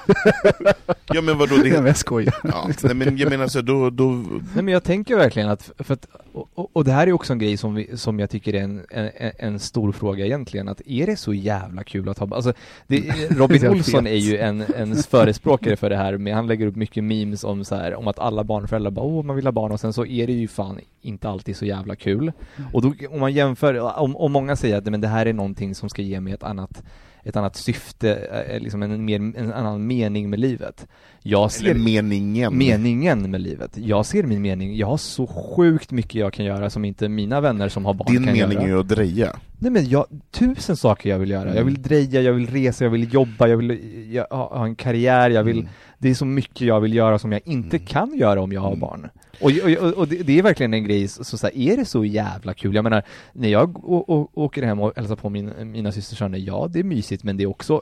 Ja 1.05 1.21
men 1.21 1.37
vadå, 1.37 1.55
Nej, 1.63 1.71
men 1.71 1.83
det... 1.83 1.89
jag 1.89 1.97
skojar. 1.97 2.35
Ja, 2.43 2.69
nej, 2.83 2.95
men 2.95 3.17
jag 3.17 3.29
menar 3.29 3.47
så 3.47 3.61
då, 3.61 3.89
då... 3.89 4.05
Nej 4.05 4.63
men 4.63 4.67
jag 4.67 4.83
tänker 4.83 5.15
verkligen 5.15 5.49
att, 5.49 5.71
för 5.77 5.93
att 5.93 6.07
och, 6.33 6.69
och, 6.73 6.83
det 6.83 6.91
här 6.91 7.07
är 7.07 7.13
också 7.13 7.33
en 7.33 7.39
grej 7.39 7.57
som, 7.57 7.75
vi, 7.75 7.97
som 7.97 8.19
jag 8.19 8.29
tycker 8.29 8.53
är 8.53 8.61
en, 8.61 8.81
en, 8.89 9.31
en 9.37 9.59
stor 9.59 9.91
fråga 9.91 10.25
egentligen, 10.25 10.67
att 10.67 10.81
är 10.85 11.05
det 11.05 11.15
så 11.15 11.33
jävla 11.33 11.83
kul 11.83 12.09
att 12.09 12.19
ha? 12.19 12.35
Alltså, 12.35 12.53
det, 12.87 13.29
Robin 13.29 13.67
Olsson 13.67 14.07
är 14.07 14.15
ju 14.15 14.37
en, 14.37 14.61
en 14.61 14.95
förespråkare 14.95 15.75
för 15.75 15.89
det 15.89 15.97
här, 15.97 16.17
med, 16.17 16.35
han 16.35 16.47
lägger 16.47 16.67
upp 16.67 16.75
mycket 16.75 17.03
memes 17.03 17.43
om 17.43 17.65
så 17.65 17.75
här, 17.75 17.95
om 17.95 18.07
att 18.07 18.19
alla 18.19 18.43
barnföräldrar 18.43 18.91
bara 18.91 19.05
åh 19.05 19.23
man 19.23 19.35
vill 19.35 19.47
ha 19.47 19.51
barn 19.51 19.71
och 19.71 19.79
sen 19.79 19.93
så 19.93 20.05
är 20.05 20.27
det 20.27 20.33
ju 20.33 20.47
fan 20.47 20.79
inte 21.01 21.29
alltid 21.29 21.57
så 21.57 21.65
jävla 21.65 21.95
kul. 21.95 22.31
Och 22.73 22.81
då, 22.81 22.93
om 23.09 23.19
man 23.19 23.33
jämför, 23.33 23.79
om, 23.79 24.15
om 24.15 24.31
många 24.31 24.55
säger 24.55 24.77
att 24.77 24.85
men 24.85 25.01
det 25.01 25.07
här 25.07 25.25
är 25.25 25.33
någonting 25.33 25.75
som 25.75 25.89
ska 25.89 26.01
ge 26.03 26.19
mig 26.19 26.33
ett 26.33 26.43
annat 26.43 26.83
ett 27.25 27.35
annat 27.35 27.55
syfte, 27.55 28.15
eh, 28.49 28.59
liksom 28.59 28.83
en, 28.83 29.05
mer, 29.05 29.15
en 29.19 29.53
annan 29.53 29.87
mening 29.87 30.29
med 30.29 30.39
livet. 30.39 30.87
Jag 31.21 31.51
ser 31.51 31.65
Eller 31.69 31.79
meningen. 31.79 32.57
meningen 32.57 33.31
med 33.31 33.41
livet. 33.41 33.77
Jag 33.77 34.05
ser 34.05 34.23
min 34.23 34.41
mening, 34.41 34.75
jag 34.75 34.87
har 34.87 34.97
så 34.97 35.27
sjukt 35.27 35.91
mycket 35.91 36.15
jag 36.15 36.33
kan 36.33 36.45
göra 36.45 36.69
som 36.69 36.85
inte 36.85 37.09
mina 37.09 37.41
vänner 37.41 37.69
som 37.69 37.85
har 37.85 37.93
barn 37.93 38.07
Din 38.13 38.23
kan 38.23 38.33
mening 38.33 38.51
göra. 38.51 38.63
är 38.63 38.67
ju 38.67 38.79
att 38.79 38.87
dreja. 38.87 39.35
Nej 39.63 39.71
men 39.71 39.89
jag, 39.89 40.05
tusen 40.31 40.77
saker 40.77 41.09
jag 41.09 41.19
vill 41.19 41.29
göra. 41.29 41.45
Jag 41.47 41.51
Mm. 41.57 41.65
vill 41.65 41.81
dreja, 41.81 42.21
jag 42.21 42.33
vill 42.33 42.47
resa, 42.47 42.83
jag 42.83 42.91
vill 42.91 43.13
jobba, 43.13 43.47
jag 43.47 43.57
vill 43.57 43.79
jag, 44.13 44.25
ha, 44.29 44.57
ha 44.57 44.65
en 44.65 44.75
karriär, 44.75 45.29
jag 45.29 45.43
vill, 45.43 45.59
Mm. 45.59 45.69
det 45.97 46.09
är 46.09 46.13
så 46.13 46.25
mycket 46.25 46.61
jag 46.61 46.79
vill 46.81 46.93
göra 46.93 47.19
som 47.19 47.31
jag 47.31 47.41
inte 47.45 47.77
Mm. 47.77 47.87
kan 47.87 48.17
göra 48.17 48.41
om 48.41 48.51
jag 48.51 48.61
har 48.61 48.67
Mm. 48.67 48.79
barn. 48.79 49.09
Och, 49.41 49.51
och, 49.83 49.93
och 49.93 50.07
det, 50.07 50.15
det 50.23 50.39
är 50.39 50.43
verkligen 50.43 50.73
en 50.73 50.83
grej, 50.83 51.07
så, 51.07 51.23
så 51.37 51.47
här, 51.47 51.57
är 51.57 51.77
det 51.77 51.85
så 51.85 52.05
jävla 52.05 52.53
kul? 52.53 52.75
Jag 52.75 52.83
menar, 52.83 53.03
när 53.33 53.49
jag 53.49 53.89
å, 53.91 54.05
å, 54.07 54.29
åker 54.33 54.63
hem 54.63 54.79
och 54.79 54.93
hälsar 54.95 55.15
på 55.15 55.29
min, 55.29 55.51
mina 55.71 55.91
systersöner, 55.91 56.37
ja 56.37 56.67
det 56.73 56.79
är 56.79 56.83
mysigt 56.83 57.23
men 57.23 57.37
det 57.37 57.43
är 57.43 57.47
också 57.47 57.81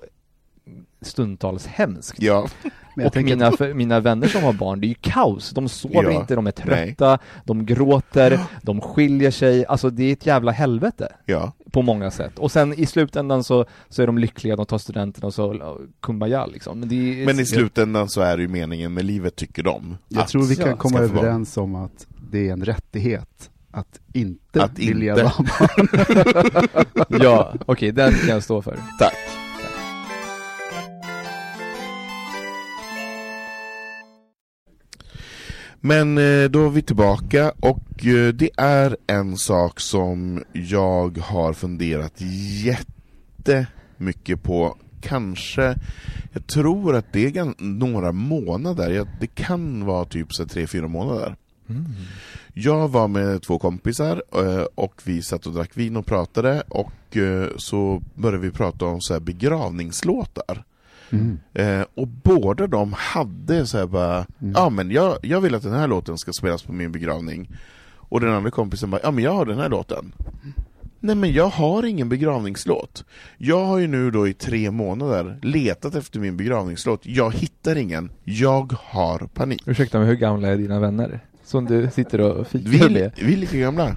stundtals 1.01 1.66
hemskt. 1.68 2.22
Ja. 2.22 2.47
Men 2.95 3.03
jag 3.03 3.18
och 3.18 3.24
mina, 3.24 3.47
att- 3.47 3.57
för, 3.57 3.74
mina 3.74 3.99
vänner 3.99 4.28
som 4.28 4.43
har 4.43 4.53
barn, 4.53 4.82
det 4.82 4.88
är 4.88 4.89
ju 4.89 4.95
kaos. 5.01 5.49
De 5.51 5.70
sover 5.70 6.03
Ja, 6.03 6.12
inte, 6.12 6.36
de 6.36 6.47
är 6.47 6.51
trötta, 6.51 7.20
de 7.45 7.66
gråter, 7.66 8.39
de 8.62 8.82
skiljer 8.82 9.32
sig. 9.32 9.66
Alltså 9.66 9.89
det 9.89 10.03
är 10.03 10.14
ett 10.14 10.26
jävla 10.26 10.51
helvete 10.51 11.14
Ja. 11.26 11.51
på 11.72 11.82
många 11.82 12.12
sätt. 12.12 12.39
Och 12.39 12.51
sen 12.51 12.74
i 12.74 12.86
slutändan 12.86 13.43
så, 13.43 13.66
så 13.89 14.01
är 14.01 14.07
de 14.07 14.18
lyckliga, 14.18 14.55
de 14.55 14.66
tar 14.66 14.78
studenten 14.78 15.24
och 15.24 15.34
så 15.34 15.78
kumbaya 16.01 16.45
liksom. 16.45 16.80
Men, 16.80 16.89
det 16.89 17.22
är, 17.22 17.26
Men 17.26 17.39
i 17.39 17.45
slutändan 17.45 18.09
så 18.09 18.22
är 18.22 18.38
det 18.38 18.41
ju 18.43 18.49
meningen 18.49 18.93
med 18.93 19.05
livet, 19.05 19.36
tycker 19.36 19.64
de. 19.64 19.97
Jag 20.07 20.22
Att 20.22 20.28
tror 20.28 20.43
vi 20.43 20.55
kan 20.55 20.70
ja, 20.70 20.76
komma 20.76 20.99
överens 20.99 21.57
om 21.57 21.76
att 21.76 22.07
det 22.32 22.47
är 22.49 22.53
en 22.53 22.66
rättighet 22.66 23.49
att 23.72 23.99
inte 24.14 24.64
Att 24.64 24.80
vilja 24.80 25.14
inte. 25.14 25.24
ha 25.28 25.43
barn. 25.59 25.88
Ja, 27.24 27.53
okej, 27.66 27.91
den 27.91 28.12
kan 28.14 28.30
jag 28.30 28.43
stå 28.43 28.62
för. 28.62 28.78
Tack. 28.99 29.14
Men 35.82 36.17
eh, 36.17 36.49
då 36.49 36.65
är 36.65 36.69
vi 36.69 36.82
tillbaka 36.82 37.53
och 37.59 38.05
eh, 38.05 38.27
det 38.34 38.49
är 38.57 38.97
en 39.07 39.38
sak 39.38 39.79
som 39.79 40.43
jag 40.53 41.17
har 41.17 41.53
funderat 41.53 42.13
jättemycket 43.45 44.43
på. 44.43 44.77
Kanske, 45.01 45.75
jag 46.32 46.47
tror 46.47 46.95
att 46.95 47.13
det 47.13 47.38
är 47.38 47.53
några 47.63 48.11
månader, 48.11 49.07
det 49.19 49.27
kan 49.27 49.86
vara 49.86 50.05
typ 50.05 50.34
så 50.34 50.45
tre, 50.45 50.67
fyra 50.67 50.88
månader. 50.88 51.36
Jag 52.53 52.88
var 52.88 53.07
med 53.07 53.41
två 53.41 53.59
kompisar 53.59 54.23
eh, 54.36 54.65
och 54.75 55.01
vi 55.03 55.21
satt 55.21 55.45
och 55.45 55.53
drack 55.53 55.77
vin 55.77 55.97
och 55.97 56.05
pratade 56.05 56.63
och 56.67 57.17
så 57.57 58.03
började 58.15 58.43
vi 58.43 58.51
prata 58.51 58.86
om 58.86 59.01
så 59.01 59.13
här 59.13 59.19
begravningslåtar. 59.19 60.63
Mm. 61.12 61.39
Eh, 61.53 61.86
och 61.95 62.07
båda 62.07 62.68
de 62.68 62.93
hade 62.97 63.68
så 63.68 63.78
här 63.78 63.86
bara, 63.88 64.16
Mm. 64.41 64.53
ja 64.55 64.70
men 64.70 64.91
jag, 64.91 65.18
jag 65.24 65.41
vill 65.41 65.55
att 65.55 65.64
den 65.64 65.74
här 65.74 65.88
låten 65.88 66.18
ska 66.18 66.34
spelas 66.34 66.64
på 66.64 66.74
min 66.74 66.91
begravning. 66.91 67.49
Och 67.95 68.20
den 68.22 68.30
andra 68.34 68.51
kompisen 68.51 68.89
bara, 68.91 69.01
ja 69.03 69.12
men 69.12 69.24
jag 69.24 69.34
har 69.34 69.45
den 69.45 69.57
här 69.59 69.70
låten. 69.70 70.14
Nej 70.99 71.16
men 71.16 71.34
jag 71.34 71.47
har 71.47 71.86
ingen 71.86 72.09
begravningslåt. 72.09 73.05
Jag 73.38 73.66
har 73.66 73.78
ju 73.78 73.88
nu 73.88 74.12
då 74.12 74.28
i 74.28 74.34
tre 74.34 74.72
månader 74.72 75.39
letat 75.41 75.95
efter 75.95 76.20
min 76.20 76.38
begravningslåt, 76.38 76.99
jag 77.03 77.34
hittar 77.36 77.76
ingen, 77.76 78.12
jag 78.24 78.74
har 78.80 79.20
panik. 79.34 79.64
Ursäkta 79.66 79.99
mig, 79.99 80.07
hur 80.07 80.16
gamla 80.16 80.47
är 80.47 80.57
dina 80.57 80.80
vänner? 80.80 81.20
Som 81.45 81.66
du 81.66 81.89
sitter 81.93 82.22
och 82.22 82.47
fikar 82.47 82.70
Vi, 82.70 82.89
med? 82.89 83.12
vi 83.22 83.34
är 83.34 83.38
lika 83.38 83.57
gamla. 83.57 83.95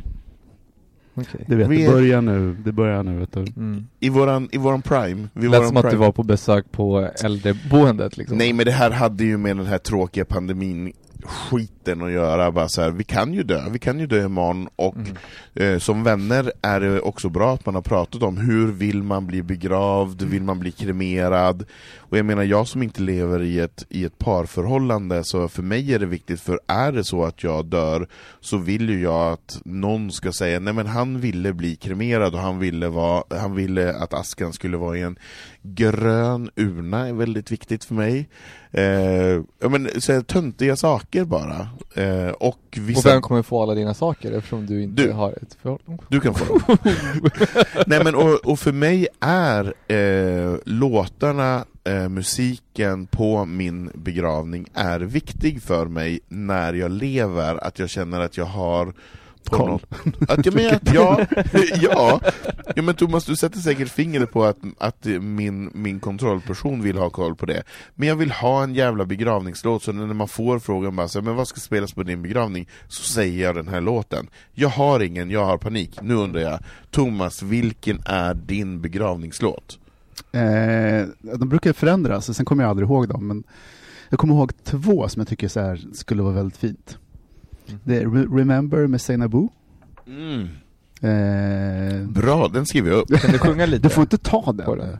Okej. 1.14 1.44
Du 1.48 1.56
vet, 1.56 1.68
Vi 1.68 1.84
det 1.84 1.90
börjar 1.92 2.22
nu. 2.22 2.56
Det 2.64 2.72
börjar 2.72 3.02
nu, 3.02 3.18
vet 3.18 3.32
du. 3.32 3.40
Mm. 3.40 3.86
I 4.00 4.08
våran, 4.08 4.48
i 4.52 4.58
våran 4.58 4.82
prime. 4.82 5.28
Vid 5.32 5.50
Lät 5.50 5.58
våran 5.60 5.68
som 5.68 5.76
att 5.76 5.82
du 5.82 5.88
prime. 5.90 6.04
var 6.04 6.12
på 6.12 6.22
besök 6.22 6.72
på 6.72 7.08
äldreboendet 7.24 8.16
liksom. 8.16 8.38
Nej 8.38 8.52
men 8.52 8.66
det 8.66 8.72
här 8.72 8.90
hade 8.90 9.24
ju 9.24 9.36
med 9.38 9.56
den 9.56 9.66
här 9.66 9.78
tråkiga 9.78 10.24
pandemin 10.24 10.92
skiten 11.22 12.02
att 12.02 12.10
göra, 12.10 12.50
bara 12.52 12.68
så 12.68 12.82
här, 12.82 12.90
vi 12.90 13.04
kan 13.04 13.34
ju 13.34 13.42
dö, 13.42 13.62
vi 13.70 13.78
kan 13.78 14.00
ju 14.00 14.06
dö 14.06 14.24
imorgon 14.24 14.68
och 14.76 14.94
Mm. 14.96 15.74
eh, 15.74 15.78
som 15.78 16.04
vänner 16.04 16.52
är 16.62 16.80
det 16.80 17.00
också 17.00 17.28
bra 17.28 17.54
att 17.54 17.66
man 17.66 17.74
har 17.74 17.82
pratat 17.82 18.22
om 18.22 18.36
hur 18.36 18.72
vill 18.72 19.02
man 19.02 19.26
bli 19.26 19.42
begravd, 19.42 20.22
vill 20.22 20.42
man 20.42 20.58
bli 20.58 20.72
kremerad? 20.72 21.64
Och 21.98 22.18
jag 22.18 22.26
menar, 22.26 22.42
jag 22.42 22.68
som 22.68 22.82
inte 22.82 23.02
lever 23.02 23.42
i 23.42 23.60
ett, 23.60 23.86
i 23.88 24.04
ett 24.04 24.18
parförhållande, 24.18 25.24
så 25.24 25.48
för 25.48 25.62
mig 25.62 25.94
är 25.94 25.98
det 25.98 26.06
viktigt, 26.06 26.40
för 26.40 26.60
är 26.66 26.92
det 26.92 27.04
så 27.04 27.24
att 27.24 27.42
jag 27.42 27.66
dör, 27.66 28.08
så 28.40 28.56
vill 28.56 28.88
ju 28.88 29.02
jag 29.02 29.32
att 29.32 29.60
någon 29.64 30.12
ska 30.12 30.32
säga, 30.32 30.60
nej 30.60 30.72
men 30.72 30.86
han 30.86 31.20
ville 31.20 31.52
bli 31.52 31.76
kremerad 31.76 32.34
och 32.34 32.40
han 32.40 32.58
ville, 32.58 32.88
vara, 32.88 33.24
han 33.38 33.54
ville 33.54 33.94
att 33.96 34.14
askan 34.14 34.52
skulle 34.52 34.76
vara 34.76 34.98
i 34.98 35.02
en 35.02 35.18
grön 35.66 36.50
urna, 36.56 37.08
är 37.08 37.12
väldigt 37.12 37.52
viktigt 37.52 37.84
för 37.84 37.94
mig. 37.94 38.28
Eh, 38.70 39.42
ja, 39.60 39.68
men, 39.68 40.00
så 40.00 40.12
här, 40.12 40.20
töntiga 40.20 40.76
saker 40.76 40.94
saker 40.94 41.24
bara. 41.24 41.68
Eh, 41.94 42.30
och 42.30 42.78
vissa... 42.80 43.08
Och 43.08 43.14
vem 43.14 43.22
kommer 43.22 43.42
få 43.42 43.62
alla 43.62 43.74
dina 43.74 43.94
saker 43.94 44.32
eftersom 44.32 44.66
du 44.66 44.82
inte 44.82 45.02
Du. 45.02 45.12
har 45.12 45.32
ett 45.32 45.56
förhållande? 45.62 46.02
Du 46.08 46.20
kan 46.20 46.34
få 46.34 46.58
dem. 46.58 46.76
Nej 47.86 48.04
men 48.04 48.14
och, 48.14 48.34
och 48.46 48.58
för 48.58 48.72
mig 48.72 49.06
är 49.20 49.74
eh, 49.92 50.56
låtarna, 50.64 51.64
eh, 51.84 52.08
musiken 52.08 53.06
på 53.06 53.44
min 53.44 53.90
begravning 53.94 54.66
är 54.74 55.00
viktig 55.00 55.62
för 55.62 55.86
mig 55.86 56.20
när 56.28 56.74
jag 56.74 56.90
lever, 56.90 57.64
att 57.64 57.78
jag 57.78 57.90
känner 57.90 58.20
att 58.20 58.36
jag 58.36 58.44
har 58.46 58.92
på 59.50 59.56
Koll. 59.56 59.70
något- 59.70 60.30
Att, 60.30 60.46
jag 60.46 60.54
menar, 60.54 60.72
att, 60.74 60.94
ja, 60.94 61.20
ja, 61.80 62.20
ja, 62.76 62.82
men 62.82 62.94
Thomas 62.94 63.24
du 63.24 63.36
sätter 63.36 63.58
säkert 63.58 63.88
fingret 63.88 64.32
på 64.32 64.44
att, 64.44 64.58
att 64.78 65.04
min, 65.04 65.70
min 65.74 66.00
kontrollperson 66.00 66.82
vill 66.82 66.98
ha 66.98 67.10
koll 67.10 67.34
på 67.34 67.46
det. 67.46 67.62
Men 67.94 68.08
jag 68.08 68.16
vill 68.16 68.30
ha 68.30 68.62
en 68.64 68.74
jävla 68.74 69.04
begravningslåt, 69.04 69.82
så 69.82 69.92
när 69.92 70.06
man 70.14 70.28
får 70.28 70.58
frågan 70.58 70.96
bara 70.96 71.08
så, 71.08 71.22
men 71.22 71.36
vad 71.36 71.48
ska 71.48 71.60
spelas 71.60 71.92
på 71.92 72.02
din 72.02 72.22
begravning? 72.22 72.68
Så 72.88 73.02
säger 73.02 73.44
jag 73.44 73.54
den 73.54 73.68
här 73.68 73.80
låten. 73.80 74.26
Jag 74.52 74.68
har 74.68 75.00
ingen, 75.00 75.30
jag 75.30 75.44
har 75.44 75.58
panik. 75.58 75.98
Nu 76.02 76.14
undrar 76.14 76.40
jag, 76.40 76.58
Thomas, 76.90 77.42
vilken 77.42 78.02
är 78.06 78.34
din 78.34 78.80
begravningslåt? 78.80 79.78
Eh, 80.32 81.06
de 81.38 81.48
brukar 81.48 81.72
förändras, 81.72 82.36
sen 82.36 82.46
kommer 82.46 82.62
jag 82.62 82.70
aldrig 82.70 82.88
ihåg 82.88 83.08
dem. 83.08 83.26
Men 83.26 83.44
jag 84.08 84.18
kommer 84.18 84.34
ihåg 84.34 84.52
två 84.64 85.08
som 85.08 85.20
jag 85.20 85.28
tycker 85.28 85.48
så 85.48 85.60
här 85.60 85.80
skulle 85.94 86.22
vara 86.22 86.32
väldigt 86.34 86.56
fint. 86.58 86.98
Mm. 87.68 87.80
Det 87.84 87.96
är 87.98 88.06
Re- 88.06 88.38
Remember 88.38 88.86
med 88.86 89.00
Seinabo. 89.00 89.48
Mm. 90.06 90.48
Eh, 91.00 92.08
Bra, 92.08 92.48
den 92.48 92.66
skriver 92.66 92.90
jag 92.90 92.98
upp. 92.98 93.20
Kan 93.20 93.32
du 93.32 93.38
sjunga 93.38 93.66
lite? 93.66 93.82
du 93.82 93.88
får 93.88 94.02
inte 94.02 94.18
ta 94.18 94.52
den. 94.52 94.78
den. 94.78 94.98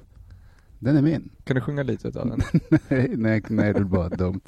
Den 0.79 0.97
är 0.97 1.03
min. 1.03 1.29
Kan 1.45 1.55
du 1.57 1.61
sjunga 1.63 1.83
lite 1.83 2.09
utav 2.09 2.29
den? 2.29 2.41
nej, 2.89 3.11
nej, 3.17 3.43
nej, 3.49 3.73
det 3.73 3.79
är 3.79 3.85
bara 3.85 4.09
dumt. 4.09 4.41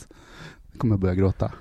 Nu 0.73 0.79
kommer 0.79 0.93
jag 0.95 1.01
börja 1.01 1.15
gråta. 1.15 1.53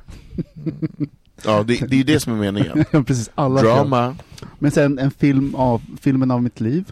Ja, 1.46 1.64
det, 1.64 1.80
det 1.88 1.96
är 1.96 1.98
ju 1.98 2.04
det 2.04 2.20
som 2.20 2.34
är 2.34 2.38
meningen. 2.40 2.86
Precis, 3.06 3.30
alla 3.36 3.62
Drama. 3.62 4.16
Men 4.60 4.72
sen 4.72 5.00
en 5.00 5.12
film 5.12 5.56
av, 5.56 5.82
filmen 6.02 6.32
av 6.32 6.44
mitt 6.44 6.62
liv, 6.62 6.92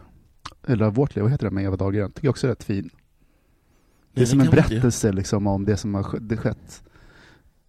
eller 0.67 0.85
av 0.85 0.93
vårt 0.93 1.15
liv, 1.15 1.23
vad 1.23 1.31
heter 1.31 1.45
den 1.45 1.53
med 1.53 1.63
Eva 1.63 1.75
Dahlgren? 1.75 2.11
Tycker 2.11 2.27
jag 2.27 2.29
också 2.31 2.47
är 2.47 2.49
rätt 2.51 2.63
fin. 2.63 2.89
Det 4.13 4.19
är 4.19 4.21
Nej, 4.21 4.27
som 4.27 4.39
en 4.39 4.47
kan 4.47 4.55
berättelse 4.55 5.11
liksom 5.11 5.47
om 5.47 5.65
det 5.65 5.77
som 5.77 5.93
har 5.95 6.03
skett. 6.37 6.83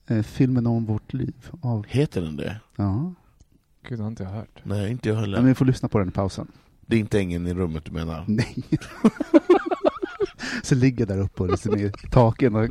Eh, 0.07 0.23
filmen 0.23 0.67
om 0.67 0.85
vårt 0.85 1.13
liv. 1.13 1.51
Av, 1.61 1.85
Heter 1.89 2.21
den 2.21 2.37
det? 2.37 2.61
ja. 2.77 3.15
Gud, 3.89 3.99
det 3.99 4.03
har 4.03 4.09
inte 4.09 4.23
jag 4.23 4.31
hört. 4.31 4.61
Nej, 4.63 4.91
inte 4.91 5.09
jag 5.09 5.17
ja, 5.17 5.21
heller. 5.21 5.37
men 5.39 5.47
vi 5.47 5.55
får 5.55 5.65
lyssna 5.65 5.89
på 5.89 5.99
den 5.99 6.09
i 6.09 6.11
pausen. 6.11 6.49
Det 6.87 6.97
är 6.97 7.01
inte 7.01 7.19
ängen 7.19 7.47
i 7.47 7.55
rummet 7.55 7.85
du 7.85 7.93
menar? 7.93 8.25
Nej. 8.29 8.57
Så 10.63 10.75
ligger 10.75 11.07
där 11.07 11.21
uppe 11.21 11.43
och 11.43 11.51
liksom 11.51 11.79
i 11.79 11.93
taken 12.11 12.55
och... 12.55 12.65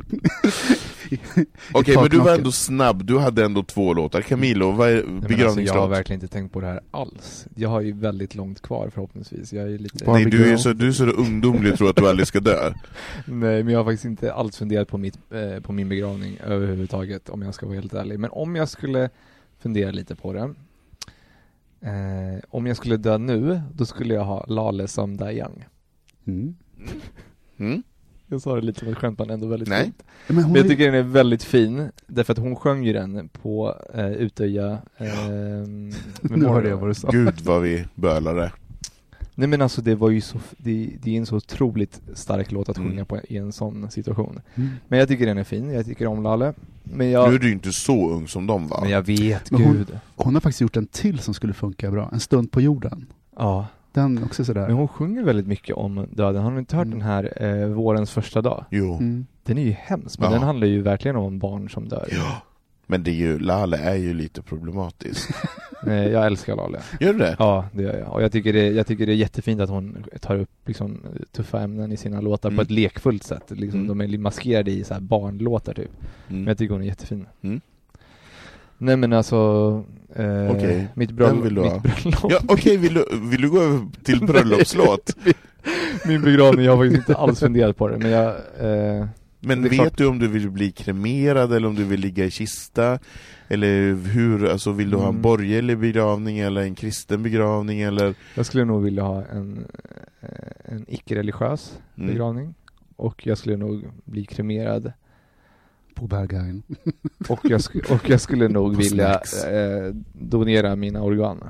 Okej, 1.72 1.96
men 1.96 2.10
du 2.10 2.18
var 2.18 2.34
ändå 2.34 2.52
snabb, 2.52 3.04
du 3.04 3.18
hade 3.18 3.44
ändå 3.44 3.62
två 3.62 3.94
låtar. 3.94 4.20
Camilo, 4.20 4.70
vad 4.70 4.88
är 4.88 4.92
men 4.92 4.98
alltså, 4.98 5.12
jag 5.12 5.28
begravningslåt? 5.28 5.78
har 5.78 5.88
verkligen 5.88 6.22
inte 6.22 6.32
tänkt 6.32 6.52
på 6.52 6.60
det 6.60 6.66
här 6.66 6.80
alls. 6.90 7.46
Jag 7.54 7.68
har 7.68 7.80
ju 7.80 7.92
väldigt 7.92 8.34
långt 8.34 8.62
kvar 8.62 8.90
förhoppningsvis. 8.94 9.52
Jag 9.52 9.72
är 9.72 9.78
lite... 9.78 10.12
Nej, 10.12 10.24
du 10.24 10.52
är 10.52 10.56
så, 10.56 10.72
du 10.72 10.88
är 10.88 10.92
så 10.92 11.04
ungdomlig 11.04 11.72
och 11.72 11.78
tror 11.78 11.90
att 11.90 11.96
du 11.96 12.08
aldrig 12.08 12.26
ska 12.26 12.40
dö. 12.40 12.72
Nej, 13.26 13.62
men 13.62 13.68
jag 13.68 13.78
har 13.78 13.84
faktiskt 13.84 14.04
inte 14.04 14.32
alls 14.32 14.56
funderat 14.56 14.88
på, 14.88 14.98
mitt, 14.98 15.18
eh, 15.30 15.60
på 15.60 15.72
min 15.72 15.88
begravning 15.88 16.38
överhuvudtaget, 16.46 17.28
om 17.28 17.42
jag 17.42 17.54
ska 17.54 17.66
vara 17.66 17.76
helt 17.76 17.94
ärlig. 17.94 18.18
Men 18.18 18.30
om 18.30 18.56
jag 18.56 18.68
skulle 18.68 19.10
fundera 19.58 19.90
lite 19.90 20.16
på 20.16 20.32
det. 20.32 20.54
Eh, 21.80 22.40
om 22.48 22.66
jag 22.66 22.76
skulle 22.76 22.96
dö 22.96 23.18
nu, 23.18 23.60
då 23.72 23.86
skulle 23.86 24.14
jag 24.14 24.24
ha 24.24 24.44
Lale 24.46 24.88
som 24.88 25.16
Die 25.16 25.38
Young. 25.38 25.64
Mm. 26.26 26.56
Mm? 27.58 27.82
Jag 28.26 28.40
sa 28.40 28.54
det 28.54 28.60
lite 28.60 28.78
som 28.80 28.88
ett 28.88 28.96
skämt, 28.98 29.18
men 29.18 29.30
ändå 29.30 29.46
väldigt 29.46 29.68
Nej. 29.68 29.84
fint. 29.84 30.02
Men 30.26 30.36
Men 30.36 30.54
jag 30.54 30.64
är- 30.64 30.68
tycker 30.68 30.84
den 30.86 30.94
är 30.94 31.02
väldigt 31.02 31.42
fin, 31.42 31.88
därför 32.06 32.32
att 32.32 32.38
hon 32.38 32.56
sjöng 32.56 32.84
ju 32.84 32.92
den 32.92 33.28
på 33.28 33.74
eh, 33.94 34.06
Utöja 34.12 34.78
eh, 34.96 35.06
Nu 36.22 36.46
hörde 36.46 36.68
jag 36.68 36.76
vad 36.76 36.90
du 36.90 36.94
sa. 36.94 37.10
Gud 37.10 37.40
vad 37.40 37.62
vi 37.62 37.84
bölade. 37.94 38.52
Nej 39.34 39.48
men 39.48 39.62
alltså 39.62 39.82
det 39.82 39.94
var 39.94 40.10
ju 40.10 40.20
så, 40.20 40.38
det, 40.56 40.90
det 41.02 41.10
är 41.10 41.18
en 41.18 41.26
så 41.26 41.36
otroligt 41.36 42.00
stark 42.14 42.52
låt 42.52 42.68
att 42.68 42.76
sjunga 42.76 42.92
Mm. 42.92 43.06
på 43.06 43.18
i 43.28 43.36
en 43.36 43.52
sån 43.52 43.90
situation. 43.90 44.40
Mm. 44.54 44.68
Men 44.88 44.98
jag 44.98 45.08
tycker 45.08 45.26
den 45.26 45.38
är 45.38 45.44
fin, 45.44 45.70
jag 45.70 45.86
tycker 45.86 46.06
om 46.06 46.22
Lale. 46.22 46.54
Men 46.82 47.10
jag, 47.10 47.28
Nu 47.28 47.34
är 47.34 47.38
du 47.38 47.46
ju 47.46 47.52
inte 47.52 47.72
så 47.72 48.10
ung 48.10 48.28
som 48.28 48.46
de 48.46 48.68
var. 48.68 48.80
men 48.80 48.90
jag 48.90 49.02
vet, 49.02 49.50
Men 49.50 49.62
hon- 49.62 49.72
gud. 49.72 49.98
Hon 50.16 50.34
har 50.34 50.40
faktiskt 50.40 50.60
gjort 50.60 50.76
en 50.76 50.86
till 50.86 51.18
som 51.18 51.34
skulle 51.34 51.52
funka 51.52 51.90
bra. 51.90 52.10
En 52.12 52.20
stund 52.20 52.50
på 52.52 52.60
jorden. 52.60 53.06
Ja. 53.36 53.66
Den 53.94 54.24
också 54.24 54.44
sådär. 54.44 54.66
Men 54.66 54.76
hon 54.76 54.88
sjunger 54.88 55.22
väldigt 55.24 55.46
mycket 55.46 55.76
om 55.76 56.06
döden. 56.10 56.42
Har 56.42 56.50
du 56.52 56.58
inte 56.58 56.76
hört 56.76 56.86
Mm. 56.86 56.98
den 56.98 57.08
här 57.08 57.32
eh, 57.62 57.66
Vårens 57.68 58.10
första 58.10 58.42
dag? 58.42 58.64
Jo. 58.70 58.94
Mm. 58.94 59.26
Den 59.42 59.58
är 59.58 59.62
ju 59.62 59.70
hemsk, 59.70 60.18
men 60.18 60.28
Ja. 60.30 60.34
den 60.38 60.42
handlar 60.46 60.66
ju 60.66 60.82
verkligen 60.82 61.16
om 61.16 61.38
barn 61.38 61.70
som 61.70 61.88
dör. 61.88 62.08
Ja. 62.10 62.42
Men 62.86 63.02
det 63.02 63.10
är 63.10 63.14
ju, 63.14 63.38
Lale 63.38 63.76
är 63.76 63.94
ju 63.94 64.14
lite 64.14 64.42
problematisk. 64.42 65.30
Jag 65.86 66.26
älskar 66.26 66.56
Lale. 66.56 66.78
Gör 67.00 67.12
du 67.12 67.18
det? 67.18 67.36
Ja, 67.38 67.64
det 67.72 67.82
gör 67.82 67.98
jag. 67.98 68.12
Och 68.12 68.22
jag 68.22 68.32
tycker 68.32 68.52
det, 68.52 68.66
jag 68.68 68.86
tycker 68.86 69.06
det 69.06 69.12
är 69.12 69.16
jättefint 69.16 69.60
att 69.60 69.68
hon 69.70 70.04
tar 70.20 70.36
upp 70.38 70.50
liksom, 70.66 71.00
tuffa 71.32 71.60
ämnen 71.60 71.92
i 71.92 71.96
sina 71.96 72.20
låtar 72.20 72.48
Mm. 72.48 72.56
på 72.56 72.62
ett 72.62 72.70
lekfullt 72.70 73.22
sätt. 73.22 73.42
Liksom, 73.50 73.80
Mm. 73.80 73.98
De 73.98 74.14
är 74.14 74.18
maskerade 74.18 74.70
i 74.70 74.84
så 74.84 74.94
här 74.94 75.00
barnlåtar 75.00 75.74
typ. 75.74 75.90
Men 76.26 76.36
Mm. 76.36 76.48
jag 76.48 76.58
tycker 76.58 76.72
hon 76.74 76.82
är 76.82 76.86
jättefin. 76.86 77.26
Mm. 77.42 77.60
Nej 78.78 78.96
men 78.96 79.12
alltså, 79.12 79.82
eh, 80.16 80.50
Okej, 80.50 80.88
mitt, 80.94 81.08
den 81.08 81.16
bröllop, 81.16 81.44
vill 81.44 81.54
du 81.54 81.60
ha. 81.60 81.82
mitt 82.04 82.16
Ja, 82.28 82.38
Okej, 82.48 82.76
vill, 82.76 82.94
du, 82.94 83.04
vill 83.30 83.40
du 83.42 83.50
gå 83.50 83.60
över 83.62 83.80
till 84.02 84.20
bröllopslåt? 84.26 85.16
min 86.06 86.22
begravning, 86.22 86.64
jag 86.64 86.76
har 86.76 86.84
faktiskt 86.84 87.08
inte 87.08 87.20
alls 87.20 87.40
funderat 87.40 87.76
på 87.76 87.88
det 87.88 87.98
men 87.98 88.10
jag, 88.10 88.28
eh, 88.60 89.06
Men 89.40 89.62
vet 89.62 89.72
klart. 89.72 89.96
du 89.98 90.06
om 90.06 90.18
du 90.18 90.28
vill 90.28 90.50
bli 90.50 90.70
kremerad 90.72 91.52
eller 91.52 91.68
om 91.68 91.74
du 91.74 91.84
vill 91.84 92.00
ligga 92.00 92.24
i 92.24 92.30
kista? 92.30 92.98
Eller 93.48 93.94
hur, 93.94 94.46
alltså 94.48 94.72
vill 94.72 94.90
du 94.90 94.96
ha 94.96 95.04
en 95.04 95.10
Mm. 95.10 95.22
borgerlig 95.22 95.78
begravning 95.78 96.38
eller 96.38 96.60
en 96.60 96.74
kristen 96.74 97.22
begravning 97.22 97.80
eller? 97.80 98.14
jag 98.34 98.46
skulle 98.46 98.64
nog 98.64 98.82
vilja 98.82 99.02
ha 99.02 99.24
en, 99.24 99.66
eh, 100.20 100.28
en 100.74 100.84
icke-religiös 100.88 101.78
Mm. 101.98 102.08
begravning. 102.10 102.54
Och 102.96 103.26
jag 103.26 103.38
skulle 103.38 103.56
nog 103.56 103.84
bli 104.04 104.24
kremerad. 104.24 104.92
På 105.94 106.06
Berghain. 106.06 106.62
Och 107.28 107.40
jag, 107.42 107.60
och 107.90 108.10
jag 108.10 108.20
skulle 108.20 108.48
nog 108.48 108.76
vilja 108.76 109.14
eh, 109.50 109.94
donera 110.12 110.76
mina 110.76 111.02
organ. 111.02 111.44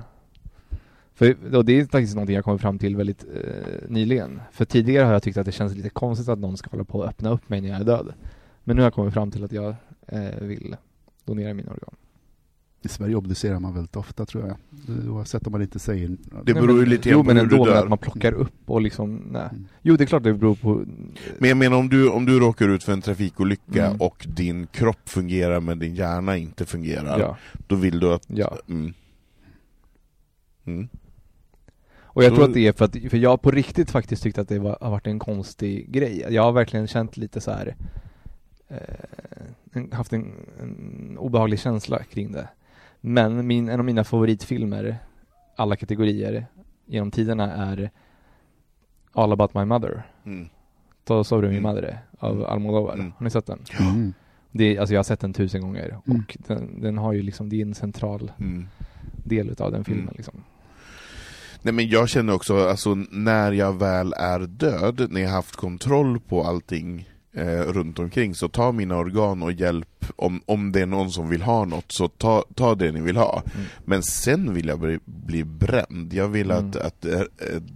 För, 1.15 1.57
och 1.57 1.65
det 1.65 1.81
är 1.81 1.85
faktiskt 1.85 2.15
någonting 2.15 2.37
jag 2.37 2.45
kommit 2.45 2.61
fram 2.61 2.79
till 2.79 2.97
väldigt 2.97 3.25
eh, 3.25 3.89
nyligen. 3.89 4.41
För 4.53 4.65
tidigare 4.65 5.05
har 5.05 5.13
jag 5.13 5.23
tyckt 5.23 5.37
att 5.37 5.47
det 5.47 5.53
känns 5.53 5.75
lite 5.77 5.91
konstigt 5.91 6.29
att 6.29 6.39
någon 6.39 6.57
ska 6.57 6.71
hålla 6.71 6.85
på 6.85 6.99
och 6.99 7.07
öppna 7.07 7.31
upp 7.31 7.49
mig 7.49 7.61
när 7.61 7.69
jag 7.69 7.81
är 7.81 7.85
död. 7.85 8.15
Men 8.65 8.77
nu 8.77 8.83
har 8.83 8.87
jag 8.87 8.95
kommit 8.95 9.15
fram 9.15 9.31
till 9.31 9.45
att 9.45 9.53
jag 9.53 9.75
eh, 10.07 10.41
vill 10.41 10.77
donera 11.25 11.55
mina 11.55 11.73
organ. 11.73 11.95
I 12.85 12.89
Sverige 12.89 13.15
obducerar 13.15 13.61
man 13.61 13.75
väldigt 13.75 13.97
ofta 13.97 14.27
tror 14.27 14.47
jag. 14.47 14.57
Oavsett 15.11 15.47
om 15.47 15.53
man 15.53 15.63
inte 15.63 15.79
säger... 15.79 16.17
Det 16.45 16.55
beror 16.55 16.81
ju 16.81 16.87
lite 16.87 17.09
Jo 17.11 17.19
på 17.21 17.27
men 17.27 17.37
hur 17.37 17.47
du 17.47 17.55
ändå, 17.57 17.67
dör. 17.67 17.83
att 17.83 17.89
man 17.89 17.99
plockar 17.99 18.33
upp 18.33 18.53
och 18.67 18.81
liksom, 18.81 19.15
nej. 19.31 19.49
Mm. 19.51 19.67
Jo 19.83 19.97
det 19.97 20.05
är 20.05 20.07
klart 20.07 20.23
det 20.23 20.35
beror 20.35 20.55
på... 20.55 20.85
Men 21.39 21.49
jag 21.49 21.57
menar 21.57 21.77
om 21.77 21.89
du, 21.89 22.09
om 22.11 22.27
du 22.27 22.41
råkar 22.41 22.69
ut 22.69 22.85
för 22.85 22.93
en 22.93 23.01
trafikolycka 23.03 23.87
Mm. 23.87 24.01
och 24.01 24.27
din 24.29 24.67
kropp 24.67 25.09
fungerar 25.09 25.61
men 25.61 25.79
din 25.79 25.95
hjärna 25.95 26.37
inte 26.37 26.67
fungerar, 26.67 27.21
Ja, 27.21 27.37
då 27.67 27.75
vill 27.77 28.01
du 28.01 28.13
att... 28.15 28.25
ja. 28.27 28.57
Mm. 28.69 28.93
Mm. 30.65 30.89
Och 32.03 32.25
jag 32.25 32.31
Så- 32.31 32.37
tror 32.37 32.49
att 32.49 32.55
det 32.55 32.67
är 32.67 32.73
för 32.73 32.85
att, 32.85 32.97
för 33.11 33.17
jag 33.17 33.43
på 33.43 33.51
riktigt 33.51 33.91
faktiskt 33.91 34.23
tyckte 34.23 34.41
att 34.41 34.49
det 34.49 34.59
var, 34.59 34.79
har 34.81 34.91
varit 34.91 35.07
en 35.07 35.19
konstig 35.19 35.91
grej. 35.93 36.27
Jag 36.31 36.43
har 36.43 36.53
verkligen 36.53 36.87
känt 36.87 37.17
lite 37.17 37.41
så 37.41 37.51
här 37.51 37.77
eh, 38.69 39.83
haft 39.93 40.13
en, 40.13 40.33
en 40.61 41.19
obehaglig 41.19 41.61
känsla 41.61 42.03
kring 42.05 42.33
det. 42.33 42.49
Men 43.07 43.47
min, 43.47 43.69
en 43.69 43.81
av 43.81 43.85
mina 43.87 44.05
favoritfilmer, 44.05 44.97
alla 45.57 45.77
kategorier, 45.77 46.47
genom 46.87 47.11
tiderna 47.11 47.53
är 47.53 47.91
All 49.13 49.33
about 49.33 49.55
my 49.55 49.65
mother. 49.65 50.03
Mm. 50.25 50.49
Ta 51.05 51.25
sobre 51.25 51.49
min 51.49 51.59
Mm. 51.59 51.63
madre 51.63 51.99
av 52.19 52.33
Mm. 52.37 52.45
Almodovar. 52.47 52.95
Mm. 52.95 53.13
Har 53.17 53.25
ni 53.25 53.31
sett 53.31 53.47
den? 53.47 53.59
Mm. 53.81 54.13
Det 54.53 54.65
är, 54.77 54.81
alltså 54.81 54.95
jag 54.95 54.99
har 54.99 55.05
sett 55.05 55.21
den 55.21 55.33
tusen 55.33 55.61
gånger 55.61 55.89
Mm. 56.07 56.21
och 56.21 56.37
den, 56.47 56.81
den 56.81 56.99
har 56.99 57.13
ju 57.13 57.23
liksom, 57.23 57.49
det 57.49 57.57
är 57.57 57.63
en 57.63 57.75
central 57.75 58.33
Mm. 58.41 58.67
del 59.25 59.49
utav 59.51 59.73
den 59.73 59.85
filmen 59.85 60.03
Mm. 60.03 60.15
liksom. 60.17 60.35
Nej 61.63 61.75
men 61.75 61.89
jag 61.89 62.09
känner 62.09 62.33
också, 62.35 62.69
alltså 62.69 62.95
när 63.11 63.53
jag 63.53 63.79
väl 63.79 64.13
är 64.17 64.41
död, 64.41 65.07
när 65.11 65.21
jag 65.21 65.31
haft 65.31 65.57
kontroll 65.57 66.21
på 66.21 66.45
allting 66.45 67.09
eh, 67.35 67.61
runt 67.61 67.99
omkring, 67.99 68.35
så 68.35 68.49
ta 68.49 68.73
mina 68.73 68.97
organ 68.97 69.43
och 69.43 69.53
hjälp, 69.53 69.89
om, 70.17 70.41
om 70.47 70.73
det 70.73 70.81
är 70.81 70.87
någon 70.87 71.11
som 71.11 71.29
vill 71.29 71.43
ha 71.43 71.65
något, 71.65 71.93
så 71.93 72.09
ta, 72.09 72.45
ta 72.55 72.75
det 72.75 72.93
ni 72.93 73.01
vill 73.01 73.17
ha. 73.17 73.43
Mm. 73.55 73.67
Men 73.85 74.03
sen 74.03 74.55
vill 74.55 74.69
jag 74.69 74.79
bli, 74.81 74.99
bli 75.05 75.45
bränd, 75.45 76.13
jag 76.13 76.29
vill 76.29 76.51
Mm. 76.51 76.69
att, 76.69 76.77
att 76.77 77.05
eh, 77.05 77.21
eh, 77.21 77.27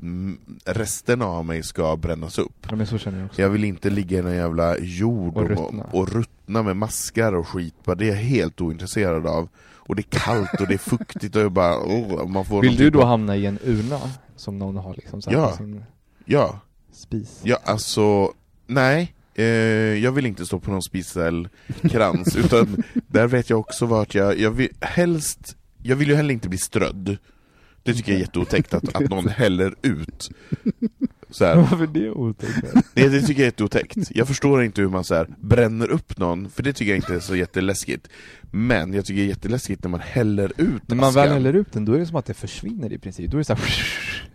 m- 0.02 0.38
resten 0.64 1.22
av 1.22 1.44
mig 1.44 1.62
ska 1.62 1.96
brännas 1.96 2.38
upp. 2.38 2.66
Ja 2.70 2.76
jag. 3.18 3.28
Jag 3.36 3.48
vill 3.50 3.64
inte 3.64 3.90
ligga 3.90 4.18
i 4.18 4.22
någon 4.22 4.34
jävla 4.34 4.78
jord 4.78 5.36
Och 5.36 5.42
och, 5.42 5.48
ruttna. 5.48 5.84
och, 5.92 6.08
ruttna 6.12 6.62
med 6.62 6.76
maskar 6.76 7.32
och 7.32 7.48
skit, 7.48 7.74
det 7.98 8.04
är 8.04 8.08
jag 8.08 8.16
helt 8.16 8.60
ointresserad 8.60 9.26
av. 9.26 9.48
Och 9.74 9.96
det 9.96 10.00
är 10.00 10.18
kallt 10.18 10.60
och 10.60 10.66
det 10.66 10.74
är 10.74 10.78
fuktigt 10.78 11.36
och 11.36 11.42
jag 11.42 11.52
bara, 11.52 11.76
oh, 11.78 12.26
man 12.28 12.44
får 12.44 12.62
Vill 12.62 12.76
du 12.76 12.90
då 12.90 13.04
hamna 13.04 13.36
i 13.36 13.46
en 13.46 13.58
urna 13.64 14.00
som 14.36 14.58
någon 14.58 14.76
har 14.76 14.94
liksom 14.94 15.22
här 15.30 15.36
Ja. 15.38 15.50
på 15.50 15.56
sin 15.56 15.84
Ja, 16.24 16.60
spis? 16.92 17.40
Ja, 17.42 17.58
alltså, 17.64 18.32
nej. 18.66 19.14
Eh, 19.38 19.44
jag 20.04 20.12
vill 20.12 20.26
inte 20.26 20.46
stå 20.46 20.60
på 20.60 20.70
någon 20.70 20.82
spiselkrans, 20.82 22.36
utan 22.44 22.82
där 23.06 23.26
vet 23.26 23.50
jag 23.50 23.58
också 23.60 23.86
vart 23.86 24.14
jag, 24.14 24.38
jag 24.38 24.50
vill 24.50 24.68
helst, 24.80 25.56
jag 25.82 25.96
vill 25.96 26.08
ju 26.08 26.14
heller 26.14 26.34
inte 26.34 26.48
bli 26.48 26.58
strödd. 26.58 27.16
Det 27.82 27.94
tycker 27.94 28.12
jag 28.12 28.16
är 28.16 28.20
jätteotäckt 28.24 28.74
att, 28.74 28.94
att 28.96 29.10
någon 29.10 29.28
häller 29.28 29.74
ut. 29.82 30.30
Så 31.30 31.44
här. 31.44 31.56
Varför 31.56 31.86
det 31.86 32.10
otäckt? 32.10 32.62
Det, 32.94 33.08
det 33.08 33.20
tycker 33.20 33.32
jag 33.32 33.40
är 33.40 33.44
jätteotäckt. 33.44 33.96
Jag 34.10 34.28
förstår 34.28 34.62
inte 34.62 34.80
hur 34.80 34.88
man 34.88 35.04
så 35.04 35.14
här, 35.14 35.26
bränner 35.40 35.90
upp 35.90 36.18
någon, 36.18 36.50
för 36.50 36.62
det 36.62 36.72
tycker 36.72 36.90
jag 36.90 36.98
inte 36.98 37.14
är 37.14 37.20
så 37.20 37.36
jätteläskigt. 37.36 38.08
Men 38.50 38.92
jag 38.92 39.04
tycker 39.04 39.20
det 39.20 39.26
är 39.26 39.28
jätteläskigt 39.28 39.82
när 39.82 39.90
man 39.90 40.00
häller 40.00 40.52
ut 40.56 40.82
När 40.88 40.96
man 40.96 41.14
väl 41.14 41.22
askan. 41.22 41.32
häller 41.34 41.52
ut 41.52 41.72
den, 41.72 41.84
då 41.84 41.92
är 41.92 41.98
det 41.98 42.06
som 42.06 42.16
att 42.16 42.26
det 42.26 42.34
försvinner 42.34 42.92
i 42.92 42.98
princip. 42.98 43.30
Då 43.30 43.36
är 43.36 43.38
det 43.38 43.44
så 43.44 43.54
här, 43.54 43.62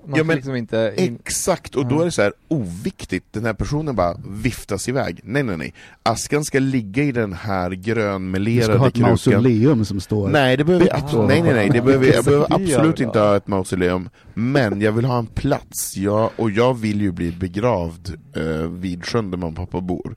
man 0.06 0.18
Ja, 0.18 0.24
men 0.24 0.36
liksom 0.36 0.56
inte 0.56 0.94
in... 0.98 1.16
Exakt, 1.26 1.76
och 1.76 1.86
då 1.86 2.02
är 2.02 2.06
det 2.06 2.12
så 2.12 2.22
här 2.22 2.34
oviktigt, 2.48 3.26
den 3.32 3.46
här 3.46 3.54
personen 3.54 3.96
bara 3.96 4.18
viftas 4.30 4.90
iväg. 4.90 5.20
Nej 5.24 5.44
nej 5.44 5.58
nej, 5.58 5.74
askan 6.04 6.44
ska 6.46 6.60
ligga 6.60 7.04
i 7.04 7.12
den 7.12 7.34
här 7.34 7.70
Du 7.70 7.82
ska 7.84 7.92
grönmelerade 7.94 8.78
ha 8.78 8.88
ett 8.88 8.94
krukan. 8.94 9.10
mausoleum 9.10 9.86
som 9.86 10.00
står... 10.00 10.30
Nej, 10.30 10.58
det 10.58 10.64
behöver, 10.64 10.86
på- 11.12 11.28
nej, 11.28 11.42
nej, 11.42 11.54
nej, 11.54 11.70
det 11.70 11.82
behöver, 11.82 12.14
jag 12.14 12.26
behöver 12.26 12.48
absolut 12.54 13.00
inte 13.00 13.20
ha 13.20 13.36
ett 13.36 13.48
mausoleum, 13.48 14.10
men 14.34 14.82
jag 14.82 14.92
vill 14.92 15.06
ha 15.06 15.20
en 15.20 15.26
plats, 15.28 15.98
jag, 15.98 16.30
och 16.36 16.52
jag 16.52 16.74
vill 16.80 17.02
ju 17.02 17.12
bli 17.12 17.32
begravd 17.32 18.18
eh, 18.36 18.70
vid 18.70 19.06
sjön 19.06 19.32
där 19.32 19.38
mamma 19.38 19.52
och 19.52 19.56
pappa 19.72 19.82
bor, 19.82 20.16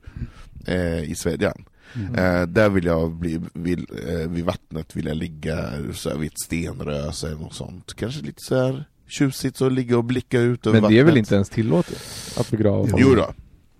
eh, 0.67 1.03
i 1.03 1.15
Svedjan. 1.15 1.65
Mm. 1.95 2.15
Eh, 2.15 2.47
där 2.47 2.69
vill 2.69 2.85
jag 2.85 3.11
bli, 3.15 3.39
vill, 3.53 3.87
eh, 4.07 4.29
vid 4.29 4.45
vattnet 4.45 4.95
vill 4.95 5.05
jag 5.05 5.17
ligga 5.17 5.69
så 5.93 6.09
här, 6.09 6.17
vid 6.17 6.27
ett 6.31 6.39
stenrös 6.39 7.23
eller 7.23 7.35
något 7.35 7.53
sånt. 7.53 7.93
Kanske 7.95 8.21
lite 8.25 8.43
så 8.43 8.55
här 8.55 8.85
tjusigt 9.07 9.57
så 9.57 9.69
ligga 9.69 9.97
och 9.97 10.03
blicka 10.03 10.39
ut 10.39 10.67
över 10.67 10.73
Men 10.75 10.81
vattnet. 10.83 10.95
det 10.95 10.99
är 10.99 11.03
väl 11.03 11.17
inte 11.17 11.35
ens 11.35 11.49
tillåtet? 11.49 12.01
Att 12.37 12.51
begrava 12.51 12.87
folk 12.87 13.03
Jo 13.03 13.15
då, 13.15 13.33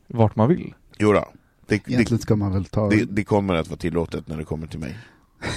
vart 0.07 0.35
man 0.35 0.49
vill? 0.49 0.73
jo 0.99 1.11
då. 1.13 1.25
Det, 1.67 1.75
det, 1.85 1.91
Egentligen 1.93 2.19
ska 2.21 2.35
man 2.35 2.53
väl 2.53 2.65
ta... 2.65 2.89
det, 2.89 3.05
det 3.05 3.23
kommer 3.23 3.53
att 3.55 3.67
vara 3.67 3.77
tillåtet 3.79 4.27
när 4.27 4.37
det 4.37 4.43
kommer 4.43 4.67
till 4.67 4.79
mig. 4.79 4.97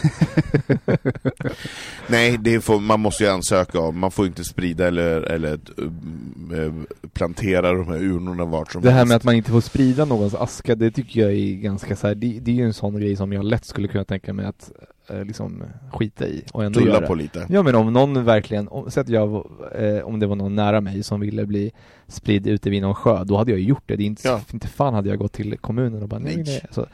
Nej, 2.08 2.38
det 2.40 2.60
får, 2.60 2.80
man 2.80 3.00
måste 3.00 3.24
ju 3.24 3.30
ansöka 3.30 3.80
om, 3.80 3.98
man 3.98 4.10
får 4.10 4.26
inte 4.26 4.44
sprida 4.44 4.88
eller, 4.88 5.20
eller 5.22 5.52
äh, 5.52 6.72
plantera 7.12 7.72
de 7.72 7.86
här 7.88 8.02
urnorna 8.02 8.44
vart 8.44 8.72
som 8.72 8.82
Det 8.82 8.90
här 8.90 8.96
helst. 8.98 9.08
med 9.08 9.16
att 9.16 9.24
man 9.24 9.34
inte 9.34 9.50
får 9.50 9.60
sprida 9.60 10.04
någons 10.04 10.34
aska, 10.34 10.74
det 10.74 10.90
tycker 10.90 11.20
jag 11.20 11.32
är 11.32 11.54
ganska 11.54 11.96
så 11.96 12.06
här, 12.06 12.14
det, 12.14 12.38
det 12.40 12.50
är 12.50 12.54
ju 12.54 12.64
en 12.64 12.74
sån 12.74 13.00
grej 13.00 13.16
som 13.16 13.32
jag 13.32 13.44
lätt 13.44 13.64
skulle 13.64 13.88
kunna 13.88 14.04
tänka 14.04 14.32
mig 14.32 14.46
att 14.46 14.70
eh, 15.12 15.24
liksom 15.24 15.62
skita 15.92 16.26
i 16.26 16.44
och 16.52 16.64
ändå 16.64 16.80
Tulla 16.80 16.94
göra. 16.94 17.06
på 17.06 17.14
lite. 17.14 17.46
Ja 17.48 17.62
men 17.62 17.74
om 17.74 17.92
någon 17.92 18.24
verkligen, 18.24 18.68
om, 18.68 18.90
säg 18.90 19.00
att 19.00 19.08
jag, 19.08 19.46
eh, 19.74 20.02
om 20.04 20.20
det 20.20 20.26
var 20.26 20.36
någon 20.36 20.54
nära 20.54 20.80
mig 20.80 21.02
som 21.02 21.20
ville 21.20 21.46
bli 21.46 21.72
spridd 22.06 22.46
ute 22.46 22.70
vid 22.70 22.82
någon 22.82 22.94
sjö, 22.94 23.24
då 23.24 23.36
hade 23.36 23.50
jag 23.50 23.60
gjort 23.60 23.82
det. 23.86 23.96
det 23.96 24.02
är 24.02 24.06
inte, 24.06 24.28
Ja. 24.28 24.40
inte 24.52 24.68
fan 24.68 24.94
hade 24.94 25.08
jag 25.08 25.18
gått 25.18 25.32
till 25.32 25.58
kommunen 25.58 26.02
och 26.02 26.08
bara 26.08 26.20
nej, 26.20 26.34
Nej. 26.36 26.44
nej. 26.46 26.62
Så, 26.70 26.86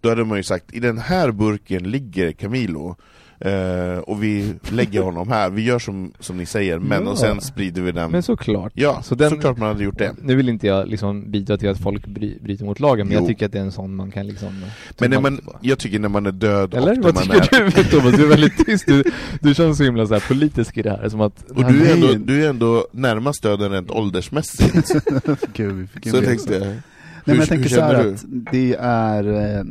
Då 0.00 0.08
hade 0.08 0.24
man 0.24 0.36
ju 0.38 0.42
sagt, 0.42 0.74
i 0.74 0.80
den 0.80 0.98
här 0.98 1.30
burken 1.32 1.90
ligger 1.90 2.32
Camilo 2.32 2.96
eh, 3.44 3.98
och 3.98 4.22
vi 4.22 4.54
lägger 4.70 5.02
honom 5.02 5.28
här, 5.28 5.50
vi 5.50 5.62
gör 5.64 5.78
som, 5.78 6.12
som 6.20 6.36
ni 6.36 6.46
säger, 6.46 6.78
men 6.78 7.04
Ja. 7.04 7.10
och 7.10 7.18
sen 7.18 7.40
sprider 7.40 7.82
vi 7.82 7.92
den. 7.92 8.10
men 8.10 8.22
såklart. 8.22 8.72
ja, 8.74 9.02
så 9.02 9.14
den- 9.14 9.30
såklart 9.30 9.58
man 9.58 9.68
hade 9.68 9.84
gjort 9.84 9.98
det. 9.98 10.12
Nu 10.22 10.34
vill 10.36 10.48
inte 10.48 10.66
jag 10.66 10.88
liksom 10.88 11.30
bidra 11.30 11.58
till 11.58 11.68
att 11.68 11.78
folk 11.78 12.06
bry, 12.06 12.38
bryter 12.40 12.64
mot 12.64 12.80
lagen, 12.80 13.06
men 13.06 13.14
Jo. 13.16 13.20
jag 13.22 13.28
tycker 13.28 13.46
att 13.46 13.52
det 13.52 13.58
är 13.58 13.62
en 13.62 13.72
sån 13.72 13.94
man 13.94 14.10
kan 14.10 14.26
liksom 14.26 14.64
Men 14.98 15.10
när 15.10 15.20
man, 15.20 15.36
på. 15.36 15.56
jag 15.60 15.78
tycker 15.78 15.98
när 15.98 16.08
man 16.08 16.26
är 16.26 16.32
död 16.32 16.74
Eller 16.74 16.96
vad 17.02 17.14
man 17.14 17.22
tycker 17.22 17.60
är... 17.62 17.64
du 17.76 17.84
Thomas? 17.90 18.16
Du 18.16 18.22
är 18.24 18.28
väldigt 18.28 18.66
tyst, 18.66 18.86
du, 18.86 19.04
du 19.40 19.54
känns 19.54 19.78
så 19.78 19.84
himla 19.84 20.06
så 20.06 20.14
här 20.14 20.24
politisk 20.28 20.76
i 20.78 20.82
det 20.82 20.90
här, 20.90 21.08
som 21.08 21.20
att 21.20 21.50
Och 21.50 21.64
du 21.72 21.86
är, 21.86 21.92
ändå, 21.94 22.12
du 22.12 22.44
är 22.44 22.48
ändå 22.50 22.86
närmast 22.92 23.42
döden 23.42 23.70
rent 23.72 23.90
åldersmässigt. 23.90 24.92
Gud, 25.54 25.74
vi 25.76 25.86
fick 25.86 26.06
en 26.06 26.12
så 26.12 26.18
jag 26.18 26.24
tänkte, 26.24 26.76
Nej, 27.24 27.26
hur, 27.26 27.32
men 27.34 27.38
jag 27.40 27.48
tänker 27.48 27.68
hur 27.70 27.76
så 27.76 27.80
här 27.82 28.04
du? 28.04 28.10
att 28.14 28.24
det 28.52 28.74
är, 28.80 29.24
eh, 29.24 29.64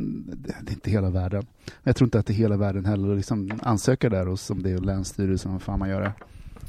det 0.62 0.70
är 0.70 0.72
inte 0.72 0.90
hela 0.90 1.10
världen. 1.10 1.46
Jag 1.82 1.96
tror 1.96 2.06
inte 2.06 2.18
att 2.18 2.26
det 2.26 2.32
är 2.32 2.34
hela 2.34 2.56
världen 2.56 2.84
heller 2.84 3.10
att 3.10 3.16
liksom 3.16 3.50
ansöka 3.62 4.08
där 4.08 4.26
hos 4.26 4.50
om 4.50 4.62
det 4.62 4.70
är 4.70 4.78
Länsstyrelsen, 4.78 5.52
vad 5.52 5.62
fan 5.62 5.78
man 5.78 5.88
gör 5.88 6.00
det. 6.00 6.12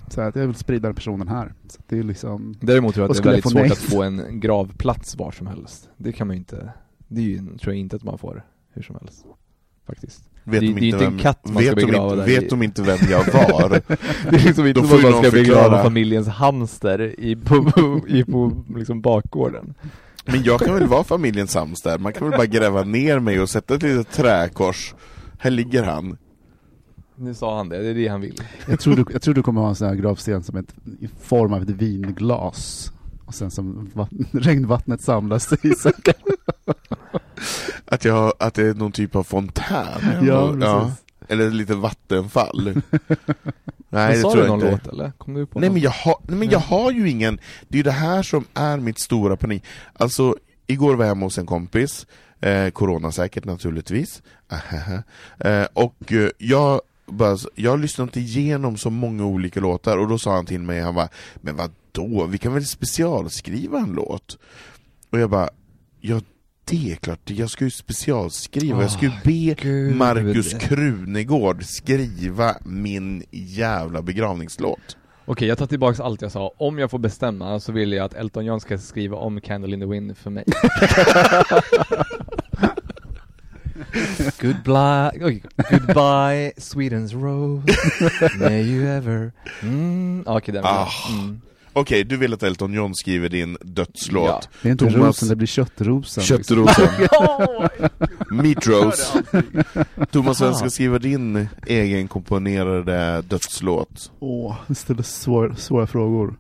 Så 0.08 0.22
att 0.22 0.36
jag 0.36 0.46
vill 0.48 0.56
sprida 0.56 0.88
den 0.88 0.96
personen 0.96 1.28
här. 1.28 1.54
Så 1.68 1.80
det 1.88 2.00
är 2.00 2.04
liksom, 2.04 2.56
Däremot 2.62 2.94
tror 2.96 3.04
jag 3.04 3.12
att 3.12 3.18
det 3.24 3.30
är 3.30 3.32
väldigt 3.32 3.44
svårt 3.52 3.62
nej? 3.62 3.72
att 3.72 3.78
få 3.78 4.04
en 4.04 4.40
gravplats 4.40 5.16
var 5.16 5.32
som 5.32 5.48
helst. 5.48 5.90
Det 5.98 6.12
kan 6.12 6.28
man 6.28 6.36
ju 6.36 6.40
inte, 6.40 6.70
det 7.08 7.22
är 7.22 7.26
ju, 7.26 7.38
tror 7.38 7.74
jag 7.74 7.76
inte 7.76 7.96
att 7.96 8.04
man 8.04 8.18
får 8.18 8.44
hur 8.74 8.82
som 8.82 8.96
helst. 9.02 9.26
Faktiskt. 9.88 10.30
Vet 10.44 10.60
det- 10.62 10.68
de 10.68 10.74
det 10.74 10.80
är 10.80 10.84
inte 10.84 10.86
inte 10.86 11.06
en 11.06 11.12
vem, 11.12 11.20
katt 11.20 11.40
man 11.54 11.64
ska 11.64 11.76
vet 11.76 11.80
de 11.80 11.86
begrava 11.86 12.06
inte, 12.14 12.16
där 12.16 12.26
vet 12.26 12.44
i- 12.44 12.48
de 12.48 12.64
inte 12.64 12.82
vem 12.82 12.98
jag 13.10 13.20
var? 13.34 13.70
Det 14.32 14.36
är 14.38 14.46
liksom 14.46 14.68
inte 14.68 14.88
som 14.88 14.98
att 14.98 15.04
man 15.04 15.22
ska 15.24 15.32
begrava 15.32 15.84
familjens 15.84 16.28
hamster 16.28 17.20
i 17.20 17.36
på, 17.36 17.72
i 18.08 18.24
på 18.24 18.64
liksom 18.76 19.02
bakgården. 19.02 19.74
Men 20.26 20.44
jag 20.44 20.60
kan 20.60 20.74
väl 20.74 20.88
vara 20.88 21.04
familjens 21.04 21.56
hamster, 21.56 21.98
man 21.98 22.14
kan 22.14 22.30
väl 22.30 22.38
bara 22.38 22.48
gräva 22.48 22.84
ner 22.84 23.20
mig 23.20 23.40
och 23.40 23.50
sätta 23.50 23.76
ett 23.76 23.84
litet 23.84 24.12
träkors. 24.12 24.94
Här 25.40 25.52
ligger 25.52 25.84
han. 25.84 26.18
Nu 27.16 27.34
sa 27.34 27.58
han 27.58 27.70
det, 27.70 27.78
det 27.78 27.90
är 27.90 27.94
det 27.94 28.08
han 28.08 28.22
vill. 28.22 28.42
jag, 28.68 28.80
tror 28.80 28.96
du, 28.96 29.06
jag 29.12 29.22
tror 29.22 29.34
du 29.34 29.44
kommer 29.44 29.62
ha 29.62 29.70
en 29.70 29.76
sån 29.76 29.88
här 29.88 29.96
gravsten 29.96 30.44
som 30.44 30.58
ett, 30.58 30.76
i 31.00 31.10
form 31.22 31.54
av 31.54 31.62
ett 31.62 31.70
vinglas. 31.70 32.92
Och 33.26 33.36
sen 33.36 33.52
som 33.52 33.92
vatten, 33.94 34.26
regnvattnet 34.32 35.02
samlas 35.02 35.54
i 35.64 35.70
säcken. 35.70 36.14
Att, 37.86 38.06
jag, 38.06 38.34
att 38.40 38.54
det 38.54 38.68
är 38.68 38.74
någon 38.74 38.92
typ 38.92 39.16
av 39.16 39.24
fontän. 39.24 39.86
Ja, 40.22 40.54
precis. 40.54 41.03
Eller 41.28 41.48
ett 41.48 41.54
litet 41.54 41.78
vattenfall. 41.78 42.74
Nej, 43.90 44.16
det 44.16 44.22
sa 44.22 44.32
tror 44.32 44.42
du 44.42 44.48
jag 44.48 44.60
någon 44.60 44.72
inte. 44.72 44.86
låt 44.86 44.94
eller? 44.94 45.12
Kom 45.12 45.34
du 45.34 45.46
på 45.46 45.60
Nej 45.60 45.70
någon? 45.70 45.74
men, 45.74 45.84
jag 45.84 45.92
har, 45.92 46.16
nej 46.28 46.38
men 46.38 46.50
jag 46.50 46.60
har 46.60 46.92
ju 46.92 47.10
ingen, 47.10 47.40
det 47.68 47.76
är 47.76 47.78
ju 47.78 47.84
det 47.84 47.92
här 47.92 48.24
som 48.24 48.46
är 48.54 48.78
mitt 48.78 49.00
stora 49.00 49.38
panik. 49.38 49.64
Alltså, 49.94 50.36
igår 50.68 50.96
var 50.96 51.06
jag 51.06 51.10
hemma 51.10 51.26
hos 51.26 51.38
en 51.38 51.46
kompis, 51.46 52.08
eh, 52.40 52.70
corona 52.70 53.12
säkert 53.12 53.46
naturligtvis, 53.46 54.22
eh, 55.40 55.66
och 55.74 56.12
eh, 56.14 56.30
jag 56.38 56.82
bara, 57.06 57.38
jag 57.56 57.72
har 57.72 57.78
lyssnat 57.78 58.18
igenom 58.18 58.78
så 58.78 58.90
många 58.90 59.26
olika 59.26 59.60
låtar, 59.60 59.98
och 59.98 60.08
då 60.08 60.18
sa 60.18 60.36
han 60.36 60.46
till 60.46 60.62
mig, 60.62 60.82
han 60.82 60.96
bara, 60.96 61.10
men 61.36 61.56
vad 61.56 61.72
då? 61.92 62.26
vi 62.26 62.38
kan 62.38 62.54
väl 62.54 62.66
specialskriva 62.66 63.80
en 63.80 63.92
låt? 63.92 64.38
Och 65.10 65.20
jag 65.20 65.30
bara, 65.30 65.50
ja 66.02 66.22
det 66.66 66.92
är 66.92 66.96
klart, 66.96 67.30
jag 67.30 67.50
ska 67.50 67.64
ju 67.64 67.72
specialskriva, 67.72 68.82
jag 68.82 68.92
ska 68.92 69.06
ju 69.06 69.12
be 69.24 69.54
Gud. 69.62 69.96
Markus 69.96 70.54
Krunegård 70.54 71.64
skriva 71.64 72.56
min 72.66 73.24
jävla 73.32 74.02
begravningslåt. 74.02 74.98
Okej, 75.26 75.48
jag 75.48 75.58
tar 75.58 75.66
tillbaks 75.68 76.00
allt 76.00 76.22
jag 76.22 76.32
sa. 76.32 76.54
Om 76.58 76.80
jag 76.80 76.92
får 76.92 77.00
bestämma 77.00 77.60
så 77.60 77.72
vill 77.72 77.94
jag 77.94 78.06
att 78.06 78.14
Elton 78.14 78.46
John 78.46 78.60
ska 78.60 78.78
skriva 78.78 79.18
om 79.18 79.42
Candle 79.42 79.74
in 79.74 79.80
the 79.80 79.86
Wind 79.86 80.18
för 80.18 80.30
mig. 80.30 80.44
Goodbye, 84.42 85.12
oj, 85.26 85.44
goodbye 85.70 86.52
Sweden's 86.58 87.14
rose 87.14 87.66
May 88.40 88.62
you 88.62 88.88
ever 88.88 89.32
mm. 89.62 90.24
Okej, 90.28 90.54
den 90.54 90.64
vill 90.64 90.72
jag. 90.72 90.88
Ah. 90.88 90.92
mm. 91.10 91.42
Okej, 91.74 92.04
du 92.04 92.18
vill 92.18 92.34
att 92.34 92.44
Elton 92.44 92.74
John 92.74 92.96
skriver 92.96 93.30
din 93.30 93.58
dödslåt. 93.62 94.30
Ja. 94.30 94.42
Det 94.62 94.68
är 94.68 94.72
inte 94.72 94.86
Thomas- 94.86 95.08
rosen, 95.08 95.30
det 95.30 95.36
blir 95.36 95.48
köttrosen. 95.48 96.24
Köttrosen. 96.24 96.88
Meat 98.32 98.68
Rose. 98.68 99.24
Thomas, 100.12 100.42
vem 100.42 100.54
ska 100.54 100.70
skriva 100.70 101.00
din 101.00 101.48
egenkomponerade 101.68 103.22
dödslåt? 103.22 104.12
Åh, 104.20 104.56
det 104.68 104.76
ställer 104.76 105.04
svår, 105.04 105.56
svåra 105.58 105.88
frågor. 105.88 106.36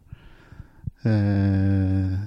Eh... 1.04 2.20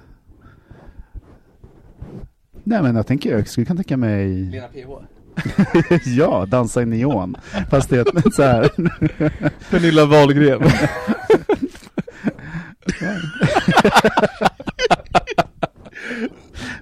Nej 2.64 2.82
men 2.82 2.96
jag 2.96 3.06
tänker, 3.06 3.32
jag 3.32 3.48
skulle 3.48 3.66
kan 3.66 3.76
tänka 3.76 3.96
mig, 3.96 4.28
Lena 4.28 4.66
PH 4.68 4.88
ja, 6.06 6.46
dansa 6.46 6.82
i 6.82 6.86
neon. 6.86 7.36
Fast 7.70 7.90
det 7.90 7.98
är 7.98 8.30
så 8.30 8.42
här. 8.42 8.70
Pernilla 9.70 10.06
Wahlgren 10.06 10.62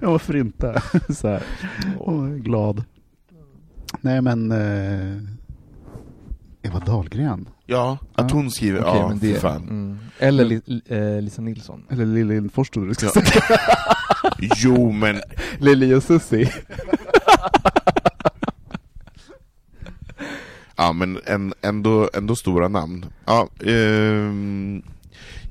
Ja, 0.01 0.11
varför 0.11 0.35
inte? 0.35 0.81
Så 1.09 1.27
här. 1.27 1.43
Är 2.07 2.37
glad. 2.37 2.83
Nej 4.01 4.21
men, 4.21 4.51
eh... 4.51 5.17
Eva 6.61 6.79
Dahlgren. 6.79 7.49
Ja, 7.65 7.97
att 8.15 8.29
Ja. 8.31 8.35
hon 8.37 8.51
skriver, 8.51 8.79
Okej, 8.81 8.93
ja, 9.01 9.07
men 9.09 9.19
för 9.19 9.27
det, 9.27 9.39
fan. 9.39 9.61
mm. 9.69 9.99
Eller 10.19 10.45
li, 10.45 10.61
eh, 10.87 11.21
Lisa 11.21 11.41
Nilsson 11.41 11.83
Eller 11.89 12.05
Lili 12.05 12.49
Forstad 12.49 12.79
du 12.81 12.93
ska 12.93 13.05
Ja. 13.05 13.11
säga. 13.11 13.41
Jo, 14.57 14.91
men 14.91 15.21
Lili 15.59 15.93
och 15.93 16.03
Susie 16.03 16.53
Ja 20.75 20.93
men 20.93 21.19
en, 21.25 21.53
ändå, 21.61 22.09
ändå 22.13 22.35
stora 22.35 22.67
namn. 22.67 23.05
Ja, 23.25 23.47
ehm, 23.65 24.81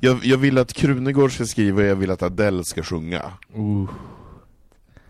jag, 0.05 0.25
jag 0.25 0.39
vill 0.39 0.59
att 0.59 0.73
Krunegård 0.73 1.33
ska 1.33 1.47
skriva 1.47 1.81
och 1.83 1.87
jag 1.87 1.97
vill 1.97 2.11
att 2.11 2.23
Adele 2.23 2.65
ska 2.65 2.83
sjunga. 2.83 3.23
uh. 3.57 3.91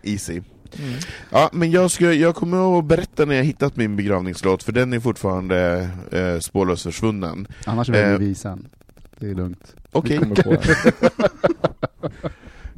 Easy. 0.03 0.33
mm. 0.33 0.99
Ja, 1.31 1.49
men 1.53 1.71
jag, 1.71 1.91
ska, 1.91 2.13
jag 2.13 2.35
kommer 2.35 2.79
att 2.79 2.85
berätta 2.85 3.25
när 3.25 3.35
jag 3.35 3.43
hittat 3.43 3.75
min 3.75 3.95
begravningslåt, 3.95 4.63
för 4.63 4.71
den 4.71 4.93
är 4.93 4.99
fortfarande 4.99 5.89
eh, 6.11 6.39
spårlöst 6.39 6.83
försvunnen. 6.83 7.47
Annars 7.65 7.89
väljer 7.89 8.13
Eh. 8.13 8.17
vi 8.19 8.35
sen. 8.35 8.67
Det 9.19 9.29
är 9.29 9.35
lugnt. 9.35 9.75
Okej, 9.91 10.19
på 10.19 10.57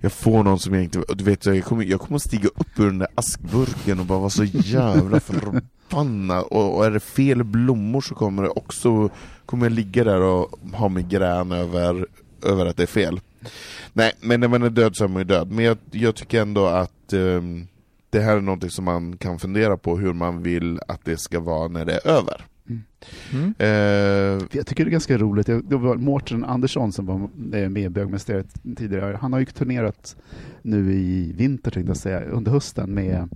jag 0.01 0.11
får 0.11 0.43
någon 0.43 0.59
som 0.59 0.73
jag 0.73 0.83
inte... 0.83 1.03
Du 1.13 1.23
vet, 1.23 1.45
jag 1.45 1.63
kommer, 1.63 1.83
jag 1.83 2.01
kommer 2.01 2.19
stiga 2.19 2.47
upp 2.47 2.79
ur 2.79 2.85
den 2.85 2.97
där 2.97 3.07
askburken 3.15 3.99
och 3.99 4.05
bara 4.05 4.19
vara 4.19 4.29
så 4.29 4.43
jävla 4.43 5.19
förbannad. 5.19 6.43
Och, 6.43 6.77
och 6.77 6.85
är 6.85 6.91
det 6.91 6.99
fel 6.99 7.43
blommor 7.43 8.01
så 8.01 8.15
kommer 8.15 8.43
det 8.43 8.49
också... 8.49 9.09
Kommer 9.45 9.65
jag 9.65 9.73
ligga 9.73 10.03
där 10.03 10.21
och 10.21 10.59
ha 10.73 10.89
migrän 10.89 11.51
över, 11.51 12.07
över 12.43 12.65
att 12.65 12.77
det 12.77 12.83
är 12.83 12.87
fel. 12.87 13.19
Nej, 13.93 14.13
men 14.21 14.39
när 14.39 14.47
man 14.47 14.63
är 14.63 14.69
död 14.69 14.95
så 14.95 15.03
är 15.03 15.07
man 15.07 15.19
ju 15.19 15.23
död. 15.23 15.51
Men 15.51 15.65
jag, 15.65 15.77
jag 15.91 16.15
tycker 16.15 16.41
ändå 16.41 16.65
att 16.65 17.13
um, 17.13 17.67
det 18.09 18.19
här 18.19 18.37
är 18.37 18.41
någonting 18.41 18.69
som 18.69 18.85
man 18.85 19.17
kan 19.17 19.39
fundera 19.39 19.77
på 19.77 19.97
hur 19.97 20.13
man 20.13 20.43
vill 20.43 20.79
att 20.87 21.05
det 21.05 21.17
ska 21.17 21.39
vara 21.39 21.67
när 21.67 21.85
det 21.85 21.93
är 21.93 22.07
över. 22.07 22.45
Mm. 22.67 23.53
Eh, 23.59 24.47
Jag 24.51 24.67
tycker 24.67 24.85
det 24.85 24.89
är 24.89 24.91
ganska 24.91 25.17
roligt. 25.17 25.47
Jag- 25.47 25.65
Det 25.69 25.77
var 25.77 25.95
Mårten 25.95 26.45
Andersson 26.45 26.91
som 26.91 27.05
var 27.05 27.15
eh, 27.57 27.69
med 27.69 27.77
i 27.83 27.89
Bögmästeriet 27.89 28.61
tidigare. 28.77 29.17
Han 29.21 29.33
har 29.33 29.39
ju 29.39 29.45
turnerat 29.45 30.15
nu 30.61 30.93
i 30.93 31.31
vinter, 31.33 31.71
tänkte 31.71 31.89
jag 31.89 31.97
säga, 31.97 32.21
under 32.25 32.51
hösten 32.51 32.93
med 32.93 33.29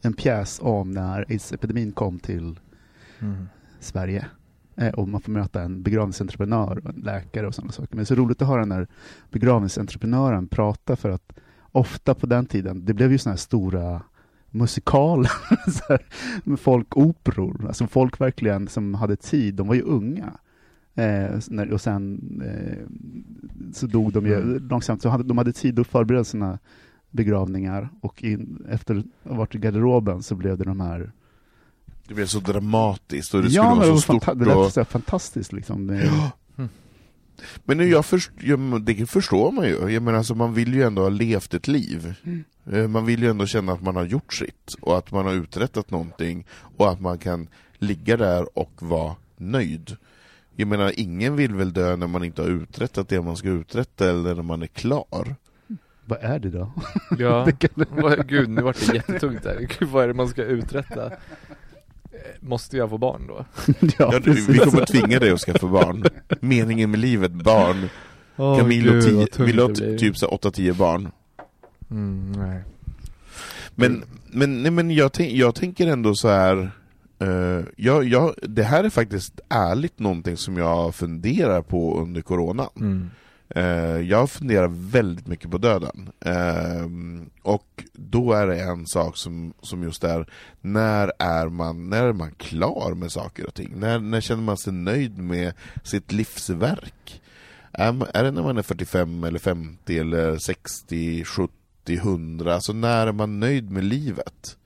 en 0.00 0.12
pjäs 0.12 0.60
om 0.62 0.90
när 0.90 1.24
aids-epidemin 1.28 1.92
kom 1.92 2.18
till 2.18 2.60
Mm. 3.20 3.48
Sverige. 3.80 4.26
Eh, 4.76 4.88
Och 4.94 5.08
man 5.08 5.20
får 5.20 5.32
möta 5.32 5.62
en 5.62 5.82
begravningsentreprenör 5.82 6.78
och 6.84 6.90
en 6.94 7.00
läkare 7.00 7.46
och 7.46 7.54
sådana 7.54 7.72
saker. 7.72 7.88
Men 7.90 7.96
det 7.96 8.02
är 8.02 8.04
så 8.04 8.14
roligt 8.14 8.42
att 8.42 8.48
höra 8.48 8.64
när 8.64 8.86
begravningsentreprenören 9.30 10.48
pratar 10.48 10.96
för 10.96 11.10
att 11.10 11.32
ofta 11.72 12.14
på 12.14 12.26
den 12.26 12.46
tiden, 12.46 12.84
det 12.84 12.94
blev 12.94 13.12
ju 13.12 13.18
sådana 13.18 13.32
här 13.32 13.38
stora 13.38 14.02
här, 15.88 16.02
med 16.44 16.60
folkoperor. 16.60 17.64
Alltså 17.66 17.86
folk 17.86 18.20
verkligen 18.20 18.68
som 18.68 18.94
hade 18.94 19.16
tid, 19.16 19.54
de 19.54 19.68
var 19.68 19.74
ju 19.74 19.82
unga. 19.82 20.32
Eh, 20.94 21.70
och 21.72 21.80
sen 21.80 22.20
eh, 22.44 22.78
så 23.72 23.86
dog 23.86 24.12
de 24.12 24.26
ju 24.26 24.34
Mm. 24.34 24.68
långsamt, 24.68 25.02
så 25.02 25.08
hade, 25.08 25.24
de 25.24 25.38
hade 25.38 25.52
tid 25.52 25.78
att 25.78 25.86
förbereda 25.86 26.24
sina 26.24 26.58
begravningar 27.10 27.88
och 28.00 28.24
in, 28.24 28.66
efter 28.70 28.94
att 28.96 29.30
ha 29.30 29.36
varit 29.36 29.54
i 29.54 29.58
garderoben 29.58 30.22
så 30.22 30.34
blev 30.34 30.58
det 30.58 30.64
de 30.64 30.80
här 30.80 31.12
det 32.08 32.14
blev 32.14 32.26
så 32.26 32.40
dramatiskt 32.40 33.34
och 33.34 33.42
det 33.42 33.48
ja, 33.48 33.62
skulle 33.74 33.86
vara 33.86 33.96
så 33.96 34.02
stort. 34.02 34.22
fanta- 34.24 34.34
det 34.34 34.44
lät 34.44 34.56
och... 34.56 34.72
så 34.72 34.84
fantastiskt 34.84 35.52
liksom. 35.52 35.86
Det, 35.86 36.10
Men 37.64 37.76
nu, 37.78 37.88
jag 37.88 38.04
först, 38.06 38.30
det 38.80 39.06
förstår 39.06 39.52
man 39.52 39.64
ju. 39.66 39.88
Jag 39.90 40.02
menar, 40.02 40.18
alltså, 40.18 40.34
man 40.34 40.54
vill 40.54 40.74
ju 40.74 40.82
ändå 40.82 41.02
ha 41.02 41.08
levt 41.08 41.54
ett 41.54 41.68
liv. 41.68 42.14
Eh, 42.72 42.88
Man 42.88 43.06
vill 43.06 43.22
ju 43.22 43.30
ändå 43.30 43.46
känna 43.46 43.72
att 43.72 43.82
man 43.82 43.96
har 43.96 44.04
gjort 44.04 44.34
sitt, 44.34 44.74
och 44.80 44.98
att 44.98 45.10
man 45.12 45.26
har 45.26 45.32
uträttat 45.32 45.90
någonting, 45.90 46.46
och 46.76 46.90
att 46.90 47.00
man 47.00 47.18
kan 47.18 47.48
ligga 47.78 48.16
där 48.16 48.58
och 48.58 48.72
vara 48.78 49.14
nöjd. 49.36 49.96
Jag 50.56 50.68
menar, 50.68 50.92
ingen 50.96 51.36
vill 51.36 51.54
väl 51.54 51.72
dö 51.72 51.96
när 51.96 52.06
man 52.06 52.24
inte 52.24 52.42
har 52.42 52.48
uträttat 52.48 53.08
det 53.08 53.22
man 53.22 53.36
ska 53.36 53.48
uträtta, 53.48 54.10
eller 54.10 54.34
när 54.34 54.42
man 54.42 54.62
är 54.62 54.66
klar. 54.66 55.34
vad 56.04 56.18
är 56.22 56.38
det 56.38 56.50
då? 56.50 56.72
Ja, 57.18 57.44
Det 57.46 57.52
kan- 57.68 57.84
Vad- 57.90 58.28
gud 58.28 58.48
nu 58.48 58.62
vart 58.62 58.86
det 58.86 58.94
jättetungt 58.94 59.42
där. 59.42 59.68
Gud 59.78 59.88
vad 59.88 60.04
är 60.04 60.08
det 60.08 60.14
man 60.14 60.28
ska 60.28 60.44
uträtta? 60.44 61.10
Måste 62.40 62.76
jag 62.76 62.90
få 62.90 62.98
barn 62.98 63.26
då? 63.28 63.44
ja, 63.80 63.86
Ja, 63.98 64.18
du, 64.18 64.32
vi 64.32 64.58
kommer 64.58 64.86
tvinga 64.86 65.18
dig 65.18 65.30
att 65.30 65.40
skaffa 65.40 65.66
barn. 65.66 66.04
Meningen 66.40 66.90
med 66.90 67.00
livet, 67.00 67.32
barn. 67.32 67.88
Åh, 68.36 68.58
Camilo 68.58 68.92
gud, 68.92 69.02
tio, 69.32 69.44
vill 69.44 69.58
ha 69.58 69.68
typ 69.98 70.16
så 70.16 70.26
8-10 70.28 70.72
barn. 70.74 71.08
Mm, 71.90 72.32
nej. 72.32 72.62
Men, 73.74 74.02
men, 74.26 74.62
nej, 74.62 74.70
men 74.70 74.90
jag, 74.90 75.12
tänk, 75.12 75.32
jag 75.32 75.54
tänker 75.54 75.86
ändå 75.86 76.14
så 76.14 76.28
här. 76.28 76.70
eh, 77.18 77.64
jag, 77.76 78.04
jag, 78.04 78.34
det 78.42 78.62
här 78.62 78.84
är 78.84 78.90
faktiskt 78.90 79.40
ärligt 79.48 79.98
någonting 79.98 80.36
som 80.36 80.56
jag 80.56 80.94
funderar 80.94 81.62
på 81.62 82.00
under 82.00 82.22
coronan. 82.22 82.68
Mm. 82.80 83.10
Eh, 83.54 84.00
jag 84.00 84.30
funderar 84.30 84.68
väldigt 84.68 85.26
mycket 85.26 85.50
på 85.50 85.58
döden. 85.58 86.10
Eh, 86.20 86.86
och 87.42 87.84
då 87.92 88.32
är 88.32 88.46
det 88.46 88.60
en 88.60 88.86
sak 88.86 89.16
som, 89.16 89.52
som 89.62 89.82
just 89.82 90.04
är, 90.04 90.26
när 90.60 91.12
är, 91.18 91.48
man, 91.48 91.90
när 91.90 92.04
är 92.04 92.12
man 92.12 92.32
klar 92.32 92.94
med 92.94 93.12
saker 93.12 93.46
och 93.46 93.54
ting? 93.54 93.72
När, 93.76 93.98
när 93.98 94.20
känner 94.20 94.42
man 94.42 94.56
sig 94.56 94.72
nöjd 94.72 95.18
med 95.18 95.52
sitt 95.84 96.12
livsverk? 96.12 97.22
Är, 97.72 98.16
är 98.16 98.24
det 98.24 98.30
när 98.30 98.42
man 98.42 98.58
är 98.58 98.62
45 98.62 99.24
eller 99.24 99.38
50 99.38 99.98
eller 99.98 100.36
60, 100.36 101.24
70, 101.24 101.52
100? 101.88 102.54
Alltså 102.54 102.72
när 102.72 103.06
är 103.06 103.12
man 103.12 103.40
nöjd 103.40 103.70
med 103.70 103.84
livet? 103.84 104.56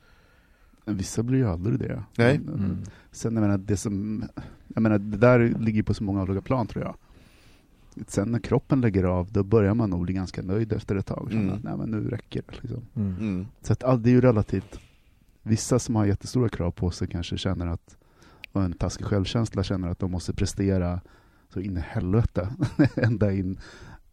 Vissa 0.84 1.22
blir 1.22 1.39
ju 1.39 1.49
aldrig 1.49 1.78
det. 1.78 2.03
Nej. 2.16 2.37
Mm. 2.37 2.78
Sen 3.12 3.34
jag 3.34 3.41
menar, 3.41 3.59
det 3.59 3.76
som, 3.76 4.24
jag 4.74 4.82
menar, 4.82 4.99
det 4.99 5.16
där 5.16 5.55
ligger 5.61 5.82
på 5.82 5.95
så 5.95 6.05
många 6.05 6.22
olika 6.22 6.41
plan 6.41 6.66
tror 6.66 6.84
jag. 6.84 6.97
Sen 8.07 8.28
när 8.32 8.38
kroppen 8.38 8.80
lägger 8.80 9.05
av, 9.05 9.32
då 9.32 9.42
börjar 9.42 9.74
man 9.74 9.90
nog 9.90 10.03
bli 10.05 10.14
ganska 10.14 10.42
nöjd 10.42 10.72
efter 10.72 10.97
ett 10.97 11.07
tag. 11.07 11.32
Mm. 11.32 11.53
att 11.55 11.62
nej, 11.62 11.76
men 11.76 11.90
nu 11.90 12.09
räcker 12.09 12.42
det. 12.47 12.57
Liksom. 12.62 12.82
Mm. 12.94 13.16
Mm. 13.20 13.47
Så 13.62 13.72
att, 13.72 13.82
all- 13.84 14.03
det 14.03 14.11
är 14.11 14.12
ju 14.12 14.20
relativt. 14.20 14.80
Vissa 15.42 15.78
som 15.78 15.97
har 15.97 16.07
jättestora 16.07 16.49
krav 16.49 16.70
på 16.70 16.90
sig 16.90 17.09
kanske 17.09 17.36
känner 17.38 17.66
att, 17.66 17.97
och 18.53 18.62
en 18.62 18.72
taskig 18.72 19.07
självkänsla 19.07 19.62
känner 19.62 19.88
att 19.88 19.99
de 19.99 20.11
måste 20.11 20.32
prestera 20.32 21.01
så 21.49 21.61
in 21.61 21.76
i 21.76 21.80
helvete. 21.80 22.49
Ända 22.97 23.32
in 23.32 23.59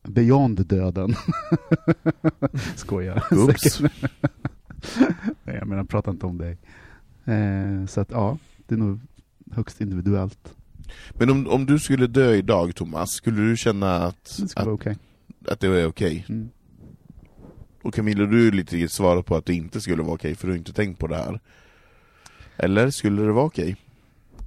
beyond 0.04 0.66
döden. 0.68 1.14
Skojar. 2.76 3.24
Oops. 3.32 3.82
Nej, 5.44 5.56
jag 5.56 5.68
menar, 5.68 5.84
prata 5.84 6.12
inte 6.12 6.26
om 6.26 6.38
dig. 6.38 6.58
Eh, 7.26 7.86
så 7.86 8.02
att 8.02 8.12
ja, 8.12 8.38
det 8.68 8.76
är 8.76 8.80
nog 8.80 9.00
högst 9.52 9.82
individuellt. 9.82 10.56
Men 11.14 11.30
om, 11.30 11.48
om 11.48 11.66
du 11.66 11.80
skulle 11.80 12.08
dö 12.08 12.34
idag 12.36 12.76
Thomas, 12.76 13.12
skulle 13.12 13.42
du 13.42 13.58
känna 13.58 13.96
att, 13.96 14.38
Det 14.38 14.44
att, 14.60 14.66
vara 14.66 14.76
okej. 14.76 14.98
att 15.48 15.60
det 15.60 15.68
är 15.68 15.88
okej? 15.88 16.26
Mm. 16.30 16.50
Och 17.82 17.94
Camilla, 17.94 18.26
du 18.26 18.48
är 18.48 18.52
lite 18.52 18.88
svarat 18.88 19.26
på 19.26 19.36
att 19.36 19.46
det 19.46 19.54
inte 19.54 19.82
skulle 19.82 20.04
vara 20.04 20.14
okej, 20.16 20.36
för 20.36 20.48
du 20.48 20.54
har 20.54 20.58
inte 20.58 20.74
tänkt 20.74 21.00
på 21.00 21.08
det 21.08 21.16
här. 21.16 21.40
Eller 22.58 22.90
skulle 22.90 23.22
det 23.22 23.32
vara 23.32 23.46
okej? 23.46 23.76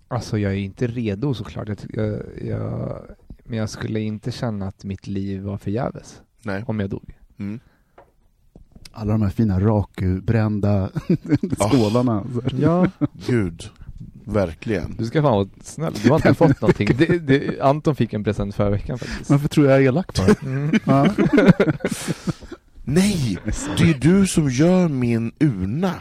Alltså 0.09 0.39
jag 0.39 0.53
är 0.53 0.57
inte 0.57 0.87
redo 0.87 1.35
såklart. 1.35 1.69
Jag, 1.69 1.79
jag, 1.89 2.23
jag, 2.45 3.03
men 3.45 3.59
jag 3.59 3.71
skulle 3.71 4.01
inte 4.01 4.33
känna 4.33 4.69
att 4.69 4.85
mitt 4.85 5.07
liv 5.07 5.43
var 5.43 5.59
förgäves 5.59 6.21
Nej. 6.43 6.65
om 6.67 6.81
jag 6.81 6.91
dog. 6.91 7.15
Mm. 7.39 7.61
Alla 8.93 9.13
de 9.13 9.23
här 9.23 9.31
fina 9.31 9.61
rakbrända 9.61 10.91
skålarna. 11.59 12.25
Så 12.35 12.41
här. 12.41 12.63
Ja, 12.63 12.91
Gud, 13.27 13.63
verkligen. 14.27 14.95
du 14.99 15.07
ska 15.07 15.23
fan 15.23 15.33
vara 15.33 15.49
snäll. 15.63 15.93
Du 16.03 16.09
har 16.09 16.17
inte 16.17 16.35
fått 16.47 16.61
någonting. 16.61 16.89
Det, 16.99 17.19
det, 17.19 17.61
Anton 17.61 17.97
fick 17.97 18.13
en 18.13 18.25
present 18.25 18.55
förra 18.55 18.71
veckan 18.71 18.99
faktiskt. 18.99 19.31
Varför 19.31 19.49
tror 19.49 19.67
jag 19.67 19.77
är 19.77 19.81
elak 19.81 20.19
bara? 20.19 20.35
Mm. 20.43 20.81
Ja. 20.85 21.09
Nej! 22.85 23.39
Det 23.79 23.91
är 23.91 23.99
du 24.01 24.27
som 24.27 24.51
gör 24.51 24.89
min 24.89 25.33
urna. 25.41 25.95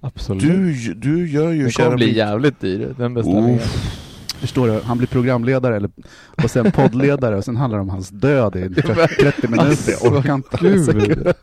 Absolut. 0.00 0.42
Du, 0.42 0.72
du 0.94 1.28
gör 1.28 1.50
ju 1.52 1.62
Den 1.62 1.72
kommer 1.72 1.96
bli 1.96 2.16
jävligt 2.16 2.60
dyr, 2.60 2.94
den 2.98 3.14
beställningen. 3.14 3.60
Förstår 4.38 4.68
du? 4.68 4.80
Han 4.80 4.98
blir 4.98 5.08
programledare 5.08 5.76
eller, 5.76 5.90
och 6.42 6.50
sen 6.50 6.72
poddledare 6.72 7.36
och 7.36 7.44
sen 7.44 7.56
handlar 7.56 7.78
det 7.78 7.82
om 7.82 7.88
hans 7.88 8.08
död 8.08 8.56
i 8.56 8.74
30, 8.74 9.14
30 9.20 9.48
minuter. 9.48 9.94
Jag 10.02 10.12
orkar 10.12 10.34
inte. 10.34 11.34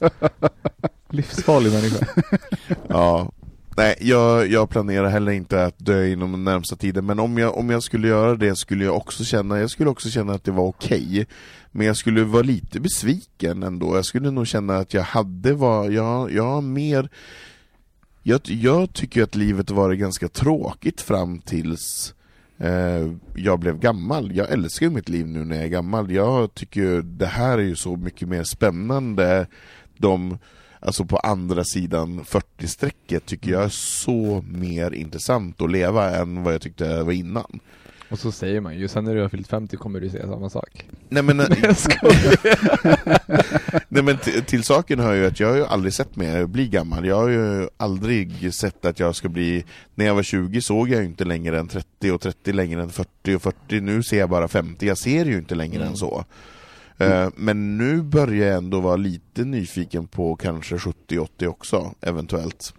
Livsfarlig 1.10 1.72
människa. 1.72 2.06
Ja. 2.88 3.32
Nej, 3.78 3.96
jag, 4.00 4.48
jag 4.48 4.70
planerar 4.70 5.08
heller 5.08 5.32
inte 5.32 5.66
att 5.66 5.76
dö 5.78 6.08
inom 6.08 6.32
den 6.32 6.44
närmsta 6.44 6.76
tiden, 6.76 7.06
men 7.06 7.20
om 7.20 7.38
jag, 7.38 7.58
om 7.58 7.70
jag 7.70 7.84
skulle 7.84 8.08
göra 8.08 8.36
det 8.36 8.56
skulle 8.56 8.86
jag 8.86 8.96
också 8.96 9.24
känna, 9.24 9.60
jag 9.60 9.70
skulle 9.70 9.90
också 9.90 10.10
känna 10.10 10.34
att 10.34 10.44
det 10.44 10.52
var 10.52 10.64
okej. 10.64 11.28
Men 11.72 11.88
jag 11.88 11.98
skulle 11.98 12.24
vara 12.24 12.44
lite 12.44 12.80
besviken 12.80 13.64
ändå, 13.64 13.96
jag 13.96 14.06
skulle 14.06 14.32
nog 14.32 14.48
känna 14.48 14.78
att 14.78 14.94
jag 14.94 15.04
hade 15.04 15.54
var, 15.54 15.90
jag, 15.90 16.32
jag 16.32 16.44
har 16.44 16.62
mer 16.62 17.10
jag, 18.28 18.42
jag 18.44 18.94
tycker 18.94 19.24
att 19.24 19.36
livet 19.36 19.70
har 19.70 19.76
varit 19.76 20.00
ganska 20.00 20.28
tråkigt 20.28 21.02
fram 21.02 21.40
tills 21.40 22.14
eh, 22.58 23.12
jag 23.36 23.60
blev 23.60 23.80
gammal. 23.80 24.36
Jag 24.36 24.52
älskar 24.52 24.86
ju 24.86 24.92
mitt 24.92 25.10
liv 25.10 25.28
nu 25.28 25.46
när 25.46 25.56
jag 25.56 25.66
är 25.66 25.70
gammal. 25.70 26.12
Jag 26.12 26.54
tycker 26.54 27.02
det 27.02 27.26
här 27.26 27.58
är 27.58 27.64
ju 27.64 27.76
så 27.76 27.96
mycket 27.96 28.28
mer 28.28 28.44
spännande. 28.44 29.48
De, 29.98 30.38
alltså 30.86 31.06
på 31.06 31.18
andra 31.18 31.64
sidan 31.64 32.22
40-strecket 32.24 33.26
tycker 33.26 33.52
jag 33.52 33.64
är 33.64 33.70
så 33.70 34.44
mer 34.48 34.92
intressant 34.94 35.62
att 35.62 35.72
leva 35.72 36.12
än 36.18 36.44
vad 36.44 36.54
jag 36.54 36.62
tyckte 36.62 37.04
var 37.04 37.12
innan. 37.14 37.60
Och 38.10 38.20
så 38.20 38.32
säger 38.32 38.62
man 38.62 38.78
ju, 38.78 38.88
sen 38.88 39.04
när 39.04 39.16
du 39.16 39.22
har 39.22 39.30
fyllt 39.30 39.48
50 39.48 39.78
kommer 39.78 40.00
du 40.00 40.10
säga 40.10 40.28
samma 40.28 40.50
sak. 40.50 40.86
Nej 41.10 41.24
men, 41.24 41.38
skojar. 41.76 42.36
nej, 43.90 44.04
men 44.04 44.18
till 44.46 44.64
saken 44.64 45.00
hör 45.00 45.14
ju 45.14 45.26
att 45.26 45.40
jag 45.40 45.48
har 45.50 45.56
ju 45.56 45.66
aldrig 45.66 45.94
sett 45.94 46.16
mig 46.16 46.46
bli 46.48 46.68
gammal. 46.68 47.06
Jag 47.06 47.16
har 47.16 47.30
ju 47.30 47.68
aldrig 47.78 48.54
sett 48.54 48.86
att 48.86 49.00
jag 49.00 49.16
ska 49.16 49.30
bli... 49.30 49.66
När 49.96 50.06
jag 50.06 50.16
var 50.16 50.24
20 50.24 50.62
såg 50.62 50.90
jag 50.90 51.00
ju 51.00 51.06
inte 51.06 51.26
längre 51.26 51.60
än 51.60 51.68
30 51.68 52.12
och 52.12 52.22
30 52.22 52.54
längre 52.54 52.82
än 52.82 52.90
40 52.90 53.36
och 53.36 53.42
40. 53.42 53.80
Nu 53.82 54.04
ser 54.04 54.20
jag 54.20 54.30
bara 54.30 54.48
50. 54.48 54.88
Jag 54.88 54.98
ser 54.98 55.26
ju 55.26 55.38
inte 55.38 55.56
längre 55.56 55.76
Mm. 55.76 55.88
än 55.88 55.98
så. 55.98 56.26
Eh, 56.98 57.28
Men 57.36 57.78
nu 57.78 58.02
börjar 58.02 58.48
jag 58.48 58.58
ändå 58.58 58.80
vara 58.80 58.96
lite 58.96 59.46
nyfiken 59.46 60.08
på 60.08 60.36
kanske 60.36 60.76
70-80 60.78 61.48
också, 61.48 61.94
eventuellt. 62.02 62.74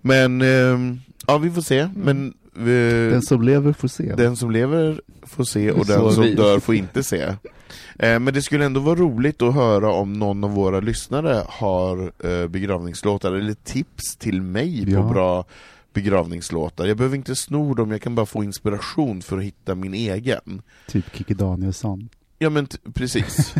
Men, 0.00 0.42
ehm, 0.42 1.00
ja 1.26 1.38
vi 1.38 1.50
får 1.50 1.62
se. 1.62 1.88
Men 1.96 2.34
eh, 2.56 2.64
Den 3.10 3.22
som 3.22 3.42
lever 3.42 3.72
får 3.72 3.88
se. 3.88 4.14
den 4.14 4.36
som 4.36 4.50
lever 4.50 5.00
får 5.22 5.44
se 5.44 5.70
och 5.70 5.86
Så 5.86 5.92
den 6.04 6.12
som 6.14 6.24
vis. 6.24 6.36
dör 6.36 6.58
får 6.60 6.74
inte 6.74 7.02
se. 7.02 7.22
Eh, 7.98 8.18
men 8.18 8.34
det 8.34 8.42
skulle 8.42 8.64
ändå 8.64 8.80
vara 8.80 8.96
roligt 8.96 9.42
att 9.42 9.54
höra 9.54 9.92
om 9.92 10.12
någon 10.12 10.44
av 10.44 10.50
våra 10.50 10.80
lyssnare 10.80 11.42
har 11.48 12.12
eh, 12.24 12.48
begravningslåtar 12.48 13.32
eller 13.32 13.54
tips 13.54 14.16
till 14.16 14.42
mig 14.42 14.90
Ja. 14.90 15.02
på 15.02 15.08
bra 15.08 15.44
begravningslåtar. 15.92 16.86
Jag 16.86 16.96
behöver 16.96 17.16
inte 17.16 17.36
sno 17.36 17.74
dem, 17.74 17.90
jag 17.90 18.02
kan 18.02 18.14
bara 18.14 18.26
få 18.26 18.44
inspiration 18.44 19.22
för 19.22 19.38
att 19.38 19.44
hitta 19.44 19.74
min 19.74 19.94
egen. 19.94 20.62
Typ 20.88 21.04
Kikki 21.16 21.34
Danielsson. 21.34 22.08
Ja 22.42 22.50
men 22.50 22.66
precis. 22.94 23.54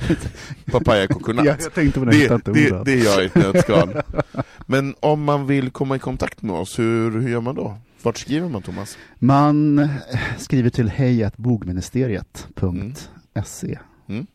Papaya 0.64 1.06
coconut. 1.06 1.44
Ja, 1.46 1.56
jag 1.60 1.74
tänkte 1.74 2.00
på 2.00 2.06
det, 2.06 2.28
det, 2.28 2.52
det, 2.52 2.84
det 2.84 2.92
är 2.92 3.04
jag 3.04 3.22
i 3.22 3.26
ett 3.26 3.34
nötskal. 3.34 4.02
Men 4.66 4.94
om 5.00 5.24
man 5.24 5.46
vill 5.46 5.70
komma 5.70 5.96
i 5.96 5.98
kontakt 5.98 6.42
med 6.42 6.56
oss, 6.56 6.78
hur, 6.78 7.20
hur 7.20 7.28
gör 7.28 7.40
man 7.40 7.54
då? 7.54 7.78
Vart 8.02 8.18
skriver 8.18 8.48
man 8.48 8.62
Thomas? 8.62 8.98
Man 9.18 9.78
eh, 9.78 9.90
skriver 10.38 10.70
till 10.70 10.88
hejatbogministeriet.se 10.88 13.78
Mm. 14.08 14.26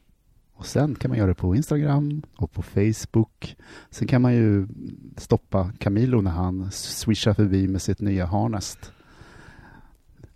Och 0.55 0.65
sen 0.65 0.95
kan 0.95 1.09
man 1.09 1.17
göra 1.17 1.27
det 1.27 1.35
på 1.35 1.55
Instagram 1.55 2.21
och 2.37 2.51
på 2.51 2.61
Facebook. 2.61 3.55
Sen 3.89 4.07
kan 4.07 4.21
man 4.21 4.33
ju 4.33 4.67
stoppa 5.17 5.71
Camilo 5.79 6.21
när 6.21 6.31
han 6.31 6.71
swishar 6.71 7.33
förbi 7.33 7.67
med 7.67 7.81
sitt 7.81 8.01
nya 8.01 8.25
harnest. 8.25 8.91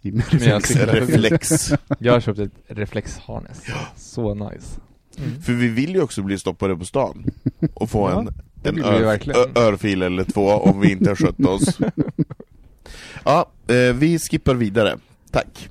Med 0.02 0.24
Men 0.32 0.44
jag 0.44 0.56
reflex. 0.62 0.68
tycker- 0.70 0.88
Reflex. 1.28 1.72
Jag 2.00 2.14
har 2.14 2.20
köpt 2.20 2.40
ett 2.40 2.52
reflexharness. 2.68 3.62
Så 3.96 4.34
nice. 4.34 4.80
Mm. 5.18 5.42
För 5.42 5.54
vi 5.54 5.68
vill 5.68 5.90
ju 5.96 6.02
också 6.02 6.22
bli 6.24 6.38
stoppade 6.38 6.76
på 6.76 6.86
stan 6.86 7.26
och 7.74 7.90
få 7.90 8.10
Ja, 8.10 8.20
en, 8.20 8.26
det 8.64 8.70
en 8.70 8.76
vill 8.76 8.84
vi 8.84 8.90
ör, 8.90 9.02
verkligen. 9.02 9.40
ö, 9.40 9.44
örfil 9.56 10.02
eller 10.02 10.24
två 10.24 10.48
om 10.48 10.80
vi 10.82 10.92
inte 10.92 11.10
har 11.10 11.16
skött 11.16 11.40
oss. 11.46 11.78
Ja, 13.24 13.50
eh, 13.68 13.94
vi 13.96 14.20
skippar 14.20 14.56
vidare. 14.56 14.98
Tack. 15.32 15.70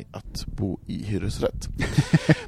Nej, 0.00 0.08
Att 0.12 0.46
bo 0.46 0.80
i 0.86 1.04
hyresrätt. 1.04 1.68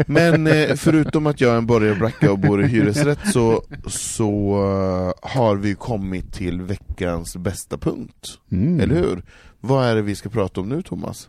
Men 0.06 0.46
eh, 0.46 0.74
förutom 0.76 1.26
att 1.26 1.40
jag 1.40 1.52
är 1.54 1.58
en 1.58 1.66
borgarbracka 1.66 2.32
och 2.32 2.38
bor 2.38 2.64
i 2.64 2.66
hyresrätt 2.66 3.18
så, 3.32 3.62
så 3.86 4.28
eh, 4.54 5.28
har 5.30 5.56
vi 5.56 5.74
kommit 5.74 6.32
till 6.32 6.62
veckans 6.62 7.36
bästa 7.36 7.78
punkt. 7.78 8.38
Mm. 8.52 8.80
Eller 8.80 8.94
hur? 8.94 9.22
Vad 9.60 9.86
är 9.86 9.94
det 9.94 10.02
vi 10.02 10.14
ska 10.14 10.28
prata 10.28 10.60
om 10.60 10.68
nu 10.68 10.82
Thomas? 10.82 11.28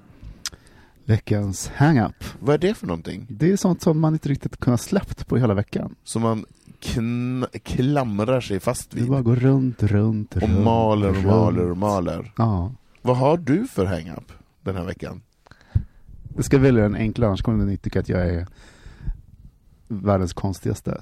Veckans 1.06 1.72
hang-up. 1.76 2.24
Vad 2.40 2.54
är 2.54 2.58
det 2.58 2.74
för 2.74 2.88
någonting? 2.88 3.28
Det 3.30 3.52
är 3.52 3.58
sånt 3.58 3.82
som 3.82 4.00
man 4.00 4.14
inte 4.14 4.30
riktigt 4.30 4.58
kunnat 4.58 4.82
släppt 4.82 5.28
på 5.28 5.38
hela 5.38 5.54
veckan. 5.54 5.96
Som 6.04 6.22
man 6.22 6.46
klamrar 7.64 8.42
sig 8.42 8.60
fast 8.60 8.92
Det 8.92 9.00
vid 9.00 9.10
bara 9.10 9.22
går 9.22 9.36
runt, 9.36 9.84
runt, 9.84 10.36
och 10.36 10.42
runt. 10.42 10.64
maler 10.64 11.10
och 11.10 11.24
maler 11.24 11.72
och 11.72 11.78
maler. 11.78 12.34
Ja. 12.38 12.72
Vad 13.02 13.18
har 13.18 13.38
du 13.38 13.68
för 13.68 13.86
hang-up 13.86 14.32
den 14.62 14.76
här 14.76 14.84
veckan? 14.86 15.22
Det 16.36 16.44
ska 16.44 16.58
välja 16.58 16.84
den 16.84 16.96
enkla, 16.96 17.28
annars 17.28 17.42
kommer 17.42 17.66
ni 17.66 17.78
tycka 17.78 18.00
att 18.00 18.10
jag 18.10 18.30
är 18.30 18.48
världens 19.88 20.34
konstigaste. 20.34 21.02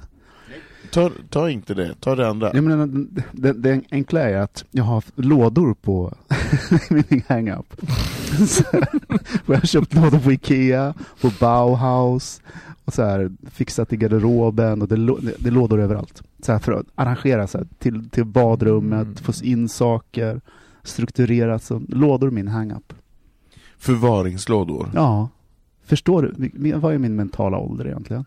Ta, 0.92 1.12
ta 1.30 1.50
inte 1.50 1.74
det, 1.74 1.96
ta 2.00 2.16
det 2.16 2.28
andra. 2.28 2.52
Ja, 2.54 2.62
men 2.62 2.80
den, 2.80 3.24
den, 3.32 3.62
den 3.62 3.84
enkla 3.92 4.20
är 4.22 4.38
att 4.38 4.66
jag 4.72 4.84
har 4.84 5.04
lådor 5.16 5.74
på 5.74 6.14
min 6.90 7.22
hang-up. 7.28 7.76
Jag 9.46 9.56
har 9.58 9.66
köpt 9.68 9.94
lådor 9.94 10.20
på 10.20 10.32
Ikea, 10.32 10.94
på 11.22 11.32
Bauhaus 11.40 12.42
och 12.86 12.94
så 12.94 13.04
här, 13.04 13.32
fixat 13.52 13.94
i 13.94 13.98
garderoben 13.98 14.82
och 14.82 14.88
det, 14.88 14.96
det 15.40 15.48
är 15.48 15.52
lådor 15.52 15.80
överallt. 15.82 16.24
Så 16.42 16.52
här, 16.52 16.60
för 16.60 16.72
att 16.72 16.86
arrangera 16.96 17.48
så 17.48 17.58
här, 17.58 17.68
till, 17.80 18.10
till 18.10 18.26
badrummet, 18.26 19.08
Mm. 19.08 19.16
få 19.16 19.34
in 19.44 19.70
saker, 19.70 20.42
strukturerat. 20.84 21.64
Så, 21.64 21.82
lådor 21.88 22.32
min 22.32 22.48
hang-up. 22.48 22.94
Förvaringslådor. 23.82 24.92
Ja, 24.94 25.30
förstår 25.86 26.22
du? 26.54 26.74
Vad 26.78 26.94
är 26.94 26.98
min 26.98 27.16
mentala 27.16 27.58
ålder 27.58 27.88
egentligen? 27.88 28.26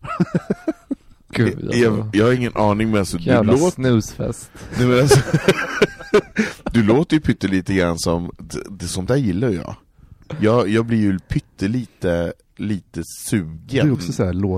Gud 1.32 1.64
alltså. 1.64 1.78
jag, 1.78 2.10
jag 2.12 2.24
har 2.24 2.32
ingen 2.32 2.56
aning 2.56 2.90
men 2.90 2.98
alltså, 2.98 3.18
du, 3.18 3.24
Jävla 3.24 3.52
låter, 3.52 3.70
snusfest. 3.70 4.50
nej, 4.78 4.86
men 4.86 5.00
alltså, 5.00 5.20
du 6.72 6.82
låter 6.82 7.14
ju 7.16 7.20
pyttelite 7.20 7.74
grann 7.74 7.98
som, 7.98 8.30
det, 8.38 8.62
det, 8.70 8.88
sånt 8.88 9.08
där 9.08 9.16
gillar 9.16 9.48
jag. 9.48 9.74
jag. 10.40 10.68
Jag 10.68 10.86
blir 10.86 10.98
ju 10.98 11.18
pyttelite 11.18 12.32
lite 12.56 13.02
sugen. 13.04 13.58
Du 13.68 13.78
är 13.78 13.92
också 13.92 14.12
så 14.12 14.24
här 14.24 14.32
Ja, 14.32 14.32
men 14.32 14.50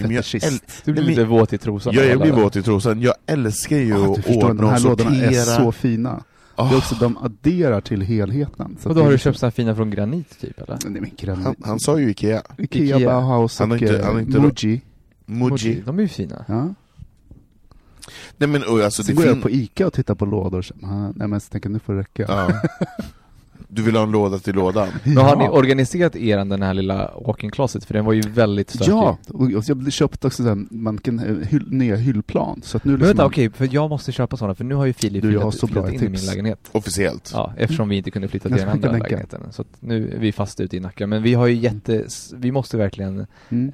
jag 0.00 0.10
lådfetischist. 0.10 0.46
äl- 0.46 0.82
Du 0.84 0.92
blir 0.92 1.02
lite 1.02 1.24
våt 1.24 1.52
i 1.52 1.58
trosan. 1.58 1.94
Ja, 1.94 2.02
jag 2.02 2.20
blir 2.20 2.32
våt 2.32 2.56
i 2.56 2.62
trosan. 2.62 3.00
Jag 3.00 3.14
älskar 3.26 3.76
ju 3.76 3.88
Ja, 3.88 3.96
du 3.96 4.02
att 4.04 4.26
ordna 4.36 4.62
de 4.62 4.68
här 4.70 4.76
och 4.76 4.82
lådorna 4.82 5.16
är 5.16 5.32
sortera. 5.32 5.56
så 5.64 5.72
fina. 5.72 6.22
Det 6.56 6.62
Ah, 6.62 6.72
är 6.72 6.76
också, 6.76 6.94
de 6.94 7.16
adderar 7.18 7.80
till 7.80 8.00
helheten. 8.02 8.76
Så 8.80 8.88
Och 8.88 8.94
då 8.94 8.98
det 9.00 9.04
har 9.04 9.10
du 9.10 9.14
liksom- 9.16 9.32
köpt 9.32 9.40
så 9.40 9.46
här 9.46 9.50
fina 9.50 9.74
från 9.74 9.90
granit 9.90 10.40
typ 10.40 10.60
eller? 10.60 10.78
Nej 10.86 11.00
men 11.00 11.10
granit. 11.16 11.44
han, 11.44 11.54
han 11.64 11.80
sa 11.80 11.98
ju 12.00 12.10
Ikea. 12.10 12.42
Ikea, 12.58 12.96
Ikea. 12.96 13.08
Bauhaus 13.08 13.60
och 13.60 13.82
eh, 13.82 14.04
han 14.04 14.14
har 14.14 14.20
inte- 14.20 14.40
Muji. 14.40 14.80
Muji. 15.26 15.82
De 15.86 15.98
är 15.98 16.02
ju 16.02 16.08
fina. 16.08 16.44
Ja. 16.48 16.74
Nej 18.36 18.48
men 18.48 18.62
och 18.62 18.80
alltså 18.80 19.02
Så 19.02 19.08
det 19.08 19.16
går 19.16 19.26
jag 19.26 19.42
på 19.42 19.50
Ica 19.50 19.86
och 19.86 19.92
tittar 19.92 20.14
på 20.14 20.24
lådor. 20.26 20.62
Så, 20.62 20.74
ah, 20.82 21.12
nej 21.14 21.28
men 21.28 21.40
så 21.40 21.50
tänker 21.50 21.68
nu 21.68 21.78
får 21.78 21.92
det 21.94 22.00
räcka. 22.00 22.24
Ja. 22.28 22.52
Du 23.68 23.82
vill 23.82 23.96
ha 23.96 24.02
en 24.02 24.10
låda 24.10 24.38
till 24.38 24.54
lådan? 24.54 24.88
Men 25.04 25.16
har 25.16 25.36
ni 25.36 25.48
organiserat 25.48 26.16
er 26.16 26.36
den 26.44 26.62
här 26.62 26.74
lilla 26.74 27.10
walk-in 27.26 27.50
closet? 27.50 27.84
För 27.84 27.94
den 27.94 28.04
var 28.04 28.12
ju 28.12 28.20
väldigt 28.20 28.70
stökig. 28.70 28.92
Ja, 28.92 29.18
och 29.28 29.50
jag 29.50 29.92
köpte 29.92 30.26
också 30.26 30.42
så 30.42 30.48
här, 30.48 30.66
man 30.70 30.98
kan, 30.98 31.18
eh, 31.18 31.48
hyll, 31.48 31.66
nya 31.70 31.96
hyllplan. 31.96 32.60
Så 32.64 32.76
att 32.76 32.84
nu 32.84 32.90
Men 32.90 32.98
liksom, 32.98 33.08
vänta, 33.08 33.26
okej, 33.26 33.50
för 33.50 33.68
jag 33.72 33.90
måste 33.90 34.12
köpa 34.12 34.36
sådana, 34.36 34.54
för 34.54 34.64
nu 34.64 34.74
har 34.74 34.86
ju 34.86 34.92
Filip 34.92 35.22
Du, 35.22 35.30
flyttat, 35.30 35.54
så 35.54 35.66
flyttat 35.66 35.92
in 35.92 36.02
i 36.04 36.08
min 36.08 36.26
lägenhet. 36.26 36.68
Officiellt? 36.72 37.30
Ja, 37.34 37.52
eftersom 37.56 37.88
vi 37.88 37.96
inte 37.96 38.10
kunde 38.10 38.28
flytta 38.28 38.48
till 38.48 38.58
den 38.58 38.68
andra 38.68 38.92
lägenheten. 38.92 39.40
Så 39.50 39.62
att 39.62 39.68
nu 39.80 40.10
är 40.14 40.18
vi 40.18 40.32
fast 40.32 40.60
ute 40.60 40.76
i 40.76 40.80
Nacka. 40.80 41.06
Men 41.06 41.22
vi 41.22 41.34
har 41.34 41.46
ju 41.46 41.54
jätte, 41.54 42.04
vi 42.34 42.52
måste 42.52 42.76
verkligen 42.76 43.26
Mm. 43.48 43.70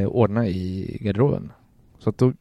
eh, 0.00 0.06
ordna 0.06 0.46
i 0.48 0.96
garderoben. 1.00 1.52
Så 1.98 2.10
att 2.10 2.18
då, 2.18 2.32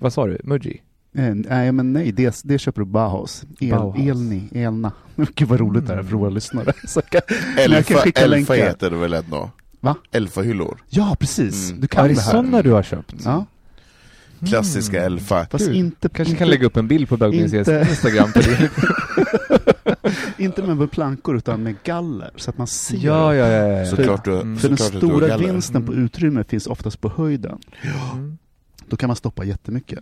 vad 0.00 0.12
sa 0.12 0.26
du? 0.26 0.38
Muji? 0.44 0.82
Eh, 1.14 1.34
nej 1.34 1.72
men 1.72 1.92
nej, 1.92 2.12
det, 2.12 2.40
det 2.44 2.58
köper 2.58 2.80
du 2.80 2.84
Bauhaus. 2.84 3.44
El, 3.60 3.70
Bauhaus. 3.70 3.98
Elni, 4.08 4.48
Elna. 4.54 4.92
Gud 5.34 5.48
vad 5.48 5.60
roligt 5.60 5.86
det 5.86 5.92
här 5.92 6.00
är 6.00 6.04
för 6.04 6.16
våra 6.16 6.30
lyssnare. 6.30 6.72
Kan, 7.10 7.20
jag 7.56 7.86
kan 7.86 7.96
Elfa, 7.98 8.02
Elfa 8.02 8.26
länkar. 8.26 8.54
heter 8.54 8.90
det 8.90 8.96
väl 8.96 9.12
ändå? 9.12 9.50
Va? 9.80 9.96
Elfa-hyllor. 10.12 10.78
Ja 10.88 11.16
precis, 11.20 11.68
Mm. 11.70 11.80
du 11.80 11.86
kan 11.88 12.04
är 12.04 12.08
det 12.08 12.14
det 12.14 12.20
här. 12.20 12.30
sådana 12.30 12.62
du 12.62 12.70
har 12.70 12.82
köpt? 12.82 13.14
Ja, 13.24 13.46
Klassiska 14.48 14.96
Mm. 15.00 15.12
Elfa. 15.12 15.46
fast 15.50 15.66
Kul. 15.66 15.76
inte, 15.76 16.08
Kanske 16.08 16.30
inte, 16.30 16.38
kan 16.38 16.48
lägga 16.48 16.66
upp 16.66 16.76
en 16.76 16.88
bild 16.88 17.08
på 17.08 17.16
bögministeriets 17.16 17.68
Inte- 17.68 17.90
Instagram 17.90 18.32
på 18.32 18.40
det. 18.40 18.70
inte 20.38 20.62
med 20.62 20.90
plankor 20.90 21.36
utan 21.36 21.62
med 21.62 21.74
galler 21.84 22.30
så 22.36 22.50
att 22.50 22.58
man 22.58 22.66
ser. 22.66 22.96
ja, 22.96 23.34
ja, 23.34 23.46
ja, 23.48 23.68
ja. 23.68 23.86
Såklart 23.86 24.24
du, 24.24 24.32
Mm. 24.40 24.56
För 24.58 24.68
den 24.68 24.78
stora 24.78 25.36
vinsten 25.36 25.86
på 25.86 25.94
utrymme 25.94 26.44
finns 26.44 26.66
oftast 26.66 27.00
på 27.00 27.08
höjden. 27.16 27.58
Mm. 28.12 28.38
Då 28.88 28.96
kan 28.96 29.06
man 29.06 29.16
stoppa 29.16 29.44
jättemycket. 29.44 29.98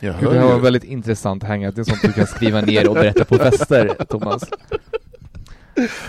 Jag 0.00 0.20
Gud, 0.20 0.30
det 0.32 0.38
här 0.38 0.46
var 0.46 0.58
väldigt 0.58 0.84
intressant 0.84 1.42
hangout. 1.42 1.74
Det 1.76 1.82
är 1.82 1.84
sånt 1.84 2.02
du 2.02 2.12
kan 2.12 2.26
skriva 2.26 2.60
ner 2.60 2.88
och 2.88 2.94
berätta 2.94 3.24
på 3.24 3.36
fester, 3.38 3.88
Thomas. 4.08 4.44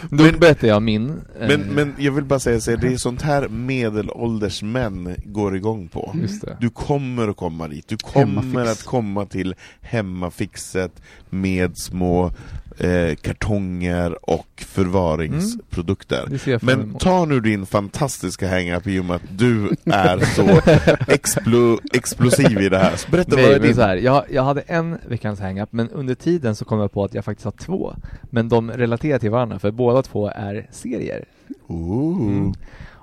Då 0.09 0.23
Men- 0.23 0.39
berättar 0.39 0.67
jag 0.67 0.81
min. 0.83 1.09
eh, 1.39 1.47
Men, 1.47 1.61
men 1.61 1.93
jag 1.97 2.11
vill 2.11 2.23
bara 2.23 2.39
säga 2.39 2.59
så 2.59 2.71
här, 2.71 2.77
det 2.77 2.87
är 2.87 2.97
sånt 2.97 3.21
här 3.21 3.47
medelålders 3.47 4.63
män 4.63 5.15
går 5.25 5.55
igång 5.55 5.87
på. 5.87 6.15
Just 6.21 6.41
det. 6.41 6.57
Du 6.59 6.69
kommer 6.69 7.27
att 7.27 7.37
komma 7.37 7.67
dit, 7.67 7.87
du 7.87 7.97
kommer 7.97 8.41
Hemmafix. 8.41 8.71
att 8.81 8.83
komma 8.85 9.25
till 9.25 9.55
hemmafixet 9.81 11.01
med 11.29 11.77
små 11.77 12.31
eh, 12.79 13.15
kartonger 13.15 14.29
och 14.29 14.63
förvaringsprodukter. 14.67 16.37
Fram 16.37 16.59
Men 16.61 16.93
ta 16.93 17.25
nu 17.25 17.39
din 17.39 17.65
fantastiska 17.65 18.49
hang-up 18.49 18.87
i 18.87 18.99
och 18.99 19.05
med 19.05 19.15
att 19.15 19.37
du 19.37 19.69
är 19.85 20.19
så 20.19 20.61
explo, 21.13 21.79
explosiv 21.93 22.61
i 22.61 22.69
det 22.69 22.77
här. 22.77 22.95
Så 22.95 23.11
berätta 23.11 23.35
vad 23.35 23.39
Nej, 23.39 23.53
är 23.53 23.59
men 23.59 23.67
din... 23.67 23.75
så 23.75 23.81
här, 23.81 23.95
jag, 23.95 24.25
jag 24.31 24.43
hade 24.43 24.61
en 24.61 24.97
veckans 25.07 25.39
hang-up, 25.39 25.69
men 25.71 25.89
under 25.89 26.15
tiden 26.15 26.55
så 26.55 26.65
kom 26.65 26.79
jag 26.79 26.91
på 26.91 27.03
att 27.03 27.13
jag 27.13 27.25
faktiskt 27.25 27.45
har 27.45 27.51
två. 27.51 27.93
Men 28.23 28.49
de 28.49 28.71
relaterar 28.71 29.19
till 29.19 29.31
varandra, 29.31 29.59
för 29.59 29.71
båda 29.71 30.01
två 30.01 30.27
är 30.27 30.67
serier. 30.71 31.25
Ooh. 31.67 32.21
Mm. 32.21 32.53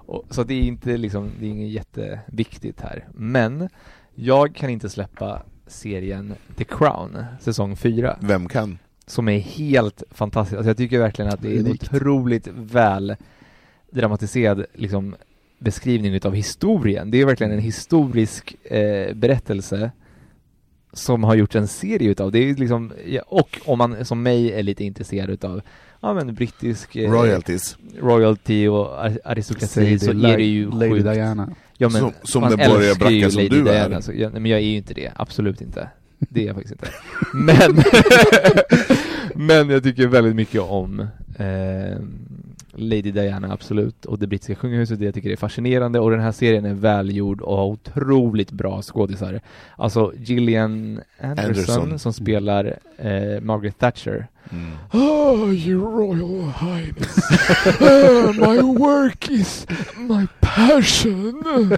Och, 0.06 0.24
så 0.30 0.42
det 0.42 0.54
är 0.54 0.62
inte 0.62 0.96
liksom, 0.96 1.30
det 1.40 1.46
är 1.46 1.50
inget 1.50 1.70
jätteviktigt 1.70 2.80
här. 2.80 3.04
Men 3.14 3.68
jag 4.14 4.54
kan 4.54 4.70
inte 4.70 4.88
släppa 4.88 5.42
serien 5.66 6.34
The 6.56 6.64
Crown, 6.64 7.24
säsong 7.40 7.76
4, 7.76 8.18
Vem 8.20 8.48
kan? 8.48 8.78
Som 9.06 9.28
är 9.28 9.38
helt 9.38 10.02
fantastisk. 10.10 10.56
Alltså 10.56 10.70
jag 10.70 10.76
tycker 10.76 10.98
verkligen 10.98 11.30
att 11.30 11.42
det 11.42 11.56
är 11.56 11.60
en 11.60 11.70
otroligt 11.70 12.48
väl 12.54 13.16
dramatiserad 13.90 14.64
liksom, 14.74 15.16
beskrivning 15.58 16.14
utav 16.14 16.34
historien. 16.34 17.10
Det 17.10 17.20
är 17.20 17.26
verkligen 17.26 17.52
en 17.52 17.58
historisk 17.58 18.56
eh, 18.64 19.14
berättelse 19.14 19.90
som 20.92 21.24
har 21.24 21.34
gjort 21.34 21.54
en 21.54 21.68
serie 21.68 22.10
utav. 22.10 22.32
Det 22.32 22.38
är 22.38 22.54
liksom, 22.54 22.92
och 23.26 23.60
om 23.64 23.78
man 23.78 24.04
som 24.04 24.22
mig 24.22 24.52
är 24.52 24.62
lite 24.62 24.84
intresserad 24.84 25.30
utav 25.30 25.60
ja, 26.00 26.14
men 26.14 26.34
brittisk 26.34 26.96
eh, 26.96 27.10
Royalties. 27.10 27.76
royalty 28.00 28.68
och 28.68 29.04
ar- 29.04 29.20
aristokrati 29.24 29.66
Säg 29.66 29.98
så 29.98 30.10
är 30.10 30.36
det 30.36 30.44
ju 30.44 30.70
Lady 30.70 30.90
sjukt. 30.90 31.04
Diana. 31.04 31.54
Ja, 31.78 31.88
men 31.88 32.00
Som- 32.00 32.12
som 32.22 32.40
man 32.40 32.50
den 32.50 32.60
älskar 32.60 32.74
borgarbracka 32.78 33.10
ju 33.14 33.30
som 33.30 33.42
Lady 33.42 33.48
du 33.62 33.68
är. 33.68 33.88
Diana, 33.88 34.02
Så, 34.02 34.12
ja, 34.12 34.28
nej, 34.28 34.40
men 34.40 34.50
jag 34.50 34.60
är 34.60 34.64
ju 34.64 34.76
inte 34.76 34.94
det, 34.94 35.12
absolut 35.16 35.60
inte. 35.60 35.88
Det 36.18 36.42
är 36.42 36.46
jag 36.46 36.54
faktiskt 36.54 36.72
inte. 36.72 36.92
Men, 37.34 37.84
men 39.46 39.70
jag 39.70 39.82
tycker 39.82 40.06
väldigt 40.06 40.36
mycket 40.36 40.60
om 40.60 41.00
eh, 41.38 41.98
Lady 42.78 43.10
Diana, 43.10 43.52
absolut, 43.52 44.04
och 44.04 44.18
det 44.18 44.26
brittiska 44.26 44.54
kungahuset, 44.54 44.98
det 44.98 45.04
jag 45.04 45.14
tycker 45.14 45.30
är 45.30 45.36
fascinerande, 45.36 46.00
och 46.00 46.10
den 46.10 46.20
här 46.20 46.32
serien 46.32 46.64
är 46.64 46.74
välgjord 46.74 47.40
och 47.40 47.56
har 47.56 47.66
otroligt 47.66 48.50
bra 48.50 48.82
skådisar. 48.82 49.40
Alltså 49.76 50.12
Gillian 50.16 51.00
Anderson, 51.20 51.44
Anderson. 51.44 51.98
som 51.98 52.12
spelar 52.12 52.78
eh, 52.96 53.40
Margaret 53.40 53.78
Thatcher. 53.78 54.26
Mm. 54.50 54.72
Oh, 54.92 55.54
your 55.54 55.90
royal 55.90 56.52
highness. 56.52 57.18
Ah, 57.80 58.32
my 58.32 58.78
work 58.78 59.30
is 59.30 59.66
my 59.96 60.26
passion. 60.40 61.42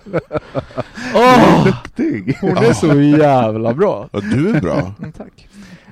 Duktig! 1.64 2.38
hon 2.40 2.56
är 2.56 2.72
så 2.72 3.00
jävla 3.00 3.74
bra. 3.74 4.08
Ja, 4.12 4.20
du 4.20 4.48
är 4.48 4.60
bra. 4.60 4.94
Mm, 4.98 5.12
tack. 5.12 5.48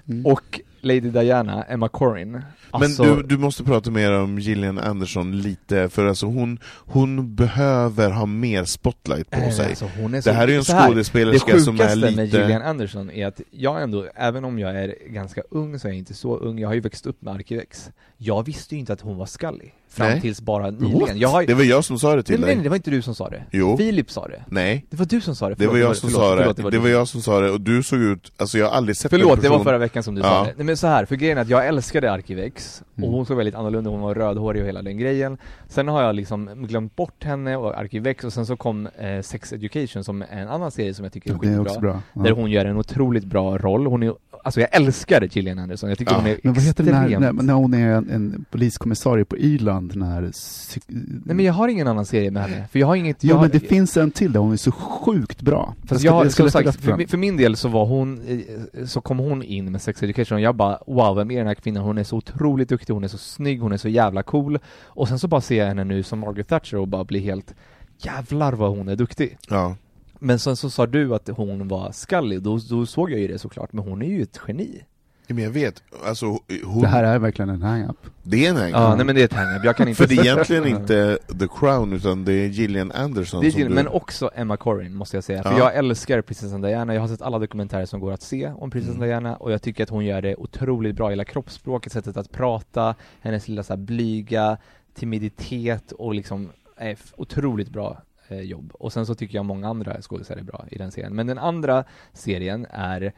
Mm. 0.09 0.27
Och 0.27 0.61
Lady 0.87 1.11
Diana, 1.11 1.63
Emma 1.63 1.89
Corrin. 1.89 2.43
Alltså, 2.71 3.05
Men 3.05 3.17
du, 3.17 3.23
du 3.23 3.39
måste 3.39 3.65
prata 3.65 3.91
mer 3.91 4.13
om 4.13 4.39
Gillian 4.39 4.79
Anderson 4.79 5.41
lite, 5.41 5.89
för 5.89 6.07
alltså 6.07 6.27
hon, 6.27 6.59
hon 6.67 7.35
behöver 7.35 8.11
ha 8.11 8.27
mer 8.27 8.65
spotlight 8.65 9.31
på 9.31 9.39
eh, 9.41 9.51
sig. 9.51 9.67
alltså, 9.67 9.89
så, 10.23 10.31
Det 10.31 10.33
här 10.33 10.49
är 10.49 10.53
ju 10.53 10.57
en 10.57 10.65
skådespelerska 10.65 11.53
Det 11.53 11.61
som 11.61 11.81
är 11.81 11.97
lite... 11.97 12.17
med 12.17 12.27
Gillian 12.27 12.63
Anderson 12.63 13.11
är 13.11 13.27
att 13.27 13.41
jag 13.51 13.83
ändå, 13.83 14.07
även 14.15 14.45
om 14.45 14.59
jag 14.59 14.77
är 14.77 14.95
ganska 15.09 15.43
ung 15.51 15.79
så 15.79 15.89
är 15.89 15.93
jag 15.93 15.99
inte 15.99 16.15
så 16.15 16.37
ung, 16.37 16.59
jag 16.59 16.69
har 16.69 16.75
ju 16.75 16.81
växt 16.81 17.07
upp 17.07 17.23
med 17.23 17.35
Arkivex. 17.35 17.91
Jag 18.17 18.47
visste 18.47 18.75
ju 18.75 18.79
inte 18.79 18.93
att 18.93 19.01
hon 19.01 19.17
var 19.17 19.27
Scully, 19.27 19.71
fram 19.89 20.09
Nej. 20.11 20.21
tills 20.21 20.41
bara 20.41 20.71
nyligen. 20.71 21.19
Jag 21.19 21.29
har, 21.29 21.43
Det 21.47 21.55
var 21.55 21.63
jag 21.65 21.85
som 21.85 21.99
sa 21.99 22.17
det 22.17 22.23
till 22.23 22.41
nej, 22.41 22.47
dig. 22.47 22.55
nej, 22.55 22.63
det 22.63 22.69
var 22.69 22.77
inte 22.77 22.91
du 22.91 23.03
som 23.03 23.15
sa 23.15 23.29
det. 23.29 23.43
Jo. 23.51 23.77
Filip 23.77 24.11
sa 24.11 24.29
det. 24.29 24.43
Nej, 24.47 24.87
Det 24.91 24.97
var 24.97 25.07
du 25.07 25.21
som 25.21 25.35
sa 25.37 25.49
det. 25.49 25.55
det 25.55 25.67
var 25.67 25.73
Förlåt, 25.75 25.89
jag 25.89 25.97
som 25.97 26.11
förlåt, 26.11 26.23
sa 26.25 26.35
det. 26.35 26.41
förlåt, 26.43 26.57
Det 26.57 26.63
var 26.63 26.71
var 26.71 26.87
du. 26.89 26.93
jag 26.93 27.09
som 27.09 27.21
sa 27.23 27.41
det, 27.41 27.51
och 27.51 27.61
du 27.61 27.83
såg 27.83 27.99
ut, 28.01 28.33
alltså 28.37 28.59
jag 28.59 28.67
har 28.67 28.73
aldrig 28.77 28.97
sett 28.97 29.13
en 29.13 29.19
Förlåt, 29.19 29.37
det 29.37 29.43
person... 29.43 29.59
var 29.59 29.65
förra 29.65 29.79
veckan 29.79 30.03
som 30.03 30.15
du 30.15 30.21
Ja. 30.21 30.27
sa 30.29 30.45
det. 30.45 30.53
Nej 30.57 30.67
men 30.67 30.77
så 30.77 30.87
här, 30.87 31.05
för 31.05 31.17
grejen 31.17 31.39
är 31.39 31.43
att 31.43 31.49
jag 31.49 31.67
älskade 31.67 32.13
Arkivex, 32.13 32.83
och 32.93 32.99
Mm. 32.99 33.11
hon 33.11 33.27
såg 33.27 33.37
väldigt 33.37 33.55
annorlunda, 33.55 33.91
hon 33.91 34.01
var 34.01 34.15
rödhårig 34.15 34.63
och 34.63 34.69
hela 34.69 34.83
den 34.83 34.99
grejen. 34.99 35.39
Sen 35.69 35.89
har 35.89 36.03
jag 36.03 36.15
liksom 36.15 36.67
glömt 36.67 36.97
bort 36.97 37.25
henne 37.25 37.57
och 37.57 37.79
Arkivex, 37.79 38.25
och 38.25 38.33
sen 38.33 38.47
så 38.47 38.57
kom 38.57 38.87
eh, 38.87 39.21
Sex 39.23 39.53
Education 39.53 40.05
som 40.05 40.23
är 40.23 40.27
en 40.43 40.49
annan 40.49 40.71
serie 40.71 40.95
som 40.95 41.05
jag 41.05 41.13
tycker 41.13 41.31
är 41.31 41.35
det 41.35 41.39
är 41.39 41.49
skitbra. 41.49 41.63
också 41.63 41.81
bra. 41.81 42.03
Ja. 42.15 42.23
Där 42.23 42.31
hon 42.31 42.51
gör 42.51 42.65
en 42.65 42.77
otroligt 42.77 43.25
bra 43.25 43.59
roll, 43.59 43.87
hon 43.87 44.03
är, 44.03 44.15
alltså 44.47 44.61
jag 44.61 44.69
älskar 44.75 45.29
Gillian 45.33 45.59
Anderson, 45.59 45.89
jag 45.89 45.99
tycker 45.99 46.13
Ja. 46.13 46.19
hon 46.19 46.27
är 46.27 46.39
Men 46.43 46.53
vad 46.55 46.63
heter 46.63 46.85
den 46.85 46.95
extremt... 46.95 47.25
här, 47.25 47.33
när, 47.33 47.43
när 47.43 47.55
hon 47.55 47.75
är 47.75 47.89
en, 47.91 48.11
en 48.11 48.45
poliskommissarie 48.51 49.25
på 49.25 49.37
Irland, 49.39 49.93
den 49.93 50.03
här... 50.03 50.23
psyk- 50.23 50.83
Nej 51.25 51.37
men 51.37 51.45
jag 51.45 51.53
har 51.53 51.69
ingen 51.69 51.89
annan 51.89 52.07
serie 52.07 52.31
med 52.31 52.43
henne, 52.43 52.69
för 52.73 52.79
jag 52.79 52.87
har 52.87 52.97
inget... 52.97 53.25
Jo 53.25 53.29
jag, 53.35 53.41
men 53.41 53.51
det 53.51 53.61
finns 53.61 53.97
en 53.97 54.11
till 54.11 54.33
där 54.33 54.41
hon 54.41 54.53
är 54.53 54.57
så 54.57 54.73
sjukt 54.73 55.43
bra. 55.43 55.75
Fast 55.87 56.05
jag, 56.05 56.33
som 56.33 56.45
läsa 56.45 56.63
sagt, 56.65 56.81
för, 56.81 57.07
för 57.09 57.17
min 57.19 57.37
del 57.37 57.57
så 57.57 57.69
var 57.69 57.87
hon, 57.87 58.21
eh, 58.29 58.85
så 58.87 59.01
kom 59.01 59.19
hon 59.19 59.43
in 59.43 59.73
med 59.73 59.83
Sex 59.83 60.03
Education 60.03 60.37
och 60.37 60.43
jag 60.43 60.55
bara 60.57 60.79
wow, 60.87 61.17
vem 61.17 61.31
är 61.31 61.39
den 61.39 61.47
här 61.47 61.55
kvinnan? 61.55 61.83
Hon 61.83 61.99
är 61.99 62.05
så 62.05 62.17
otroligt 62.17 62.69
duktig, 62.69 62.95
hon 62.95 63.05
är 63.05 63.09
så 63.09 63.19
snygg, 63.19 63.61
hon 63.61 63.73
är 63.73 63.77
så 63.77 63.89
jävla 63.89 64.23
cool. 64.23 64.59
Och 64.85 65.09
sen 65.09 65.19
så 65.19 65.29
bara 65.29 65.41
ser 65.41 65.59
jag 65.59 65.67
henne 65.67 65.85
nu 65.85 66.03
som 66.03 66.19
Margaret 66.19 66.49
Thatcher 66.49 66.77
och 66.77 66.89
bara 66.89 67.05
blir 67.05 67.21
helt 67.21 67.55
jävlar 67.99 68.53
vad 68.53 68.71
hon 68.77 68.89
är 68.89 68.97
duktig. 68.97 69.39
Ja. 69.49 69.77
Men 70.19 70.39
sen 70.39 70.57
så 70.57 70.71
sa 70.71 70.87
du 70.87 71.15
att 71.15 71.29
hon 71.29 71.69
var 71.69 71.93
Scully, 71.93 72.39
då, 72.39 72.59
då 72.71 72.87
såg 72.87 73.11
jag 73.13 73.21
ju 73.21 73.29
det 73.29 73.39
såklart, 73.39 73.73
men 73.73 73.85
hon 73.85 74.03
är 74.03 74.07
ju 74.07 74.23
ett 74.23 74.41
geni. 74.49 74.83
Men 75.29 75.45
jag 75.45 75.51
vet, 75.51 75.83
alltså 76.07 76.27
hon... 76.65 76.83
Det 76.83 76.89
här 76.89 77.05
är 77.05 77.19
verkligen 77.19 77.49
en 77.49 77.63
hang-up. 77.63 77.97
Det 78.23 78.47
är 78.47 78.51
en 78.51 78.57
hang 78.57 78.71
Ja, 78.71 78.95
nej 78.97 79.07
men 79.07 79.15
det 79.15 79.21
är 79.21 79.25
ett 79.25 79.33
hang-up, 79.33 79.65
jag 79.65 79.77
kan 79.77 79.89
inte... 79.89 80.03
För 80.03 80.09
det 80.09 80.21
är 80.21 80.25
egentligen 80.25 80.67
inte 80.67 81.19
The 81.41 81.49
Crown, 81.59 81.93
utan 81.93 82.25
det 82.25 82.33
är 82.33 82.47
Gillian 82.49 82.93
Anderson 82.93 83.41
Det 83.41 83.47
är 83.47 83.51
som 83.51 83.61
Jill, 83.61 83.69
du... 83.69 83.75
men 83.75 83.89
också 83.89 84.31
Emma 84.35 84.57
Corrin 84.57 84.95
måste 84.95 85.17
jag 85.17 85.25
säga, 85.25 85.43
för 85.43 85.51
Ja. 85.51 85.59
jag 85.59 85.75
älskar 85.77 86.21
prinsessan 86.23 86.61
Diana, 86.61 86.95
jag 86.95 87.01
har 87.01 87.09
sett 87.09 87.23
alla 87.23 87.39
dokumentärer 87.39 87.87
som 87.87 88.01
går 88.01 88.13
att 88.13 88.23
se 88.23 88.53
om 88.57 88.71
prinsessan 88.71 88.97
Mm. 88.97 89.09
Diana 89.09 89.37
och 89.37 89.53
jag 89.53 89.63
tycker 89.63 89.83
att 89.83 89.91
hon 89.91 90.05
gör 90.05 90.23
det 90.23 90.37
otroligt 90.37 90.97
bra, 90.97 91.09
hela 91.11 91.25
kroppsspråket, 91.25 91.93
sättet 91.93 92.17
att 92.17 92.33
prata, 92.33 92.95
hennes 93.21 93.49
lilla 93.49 93.63
så 93.63 93.73
här 93.73 93.79
blyga 93.79 94.57
timiditet 94.95 95.93
och 95.93 96.15
liksom 96.15 96.49
är 96.77 96.91
f- 96.93 97.13
otroligt 97.17 97.69
bra 97.69 98.03
eh, 98.29 98.41
jobb. 98.41 98.73
Och 98.75 98.93
sen 98.93 99.07
så 99.07 99.15
tycker 99.15 99.39
jag 99.39 99.45
många 99.45 99.69
andra 99.69 100.03
skådespelare 100.03 100.41
är 100.43 100.45
bra 100.45 100.65
i 100.71 100.79
den 100.79 100.91
serien. 100.93 101.15
Men 101.15 101.27
den 101.27 101.39
andra 101.39 101.85
serien 102.13 102.67
är 102.71 103.13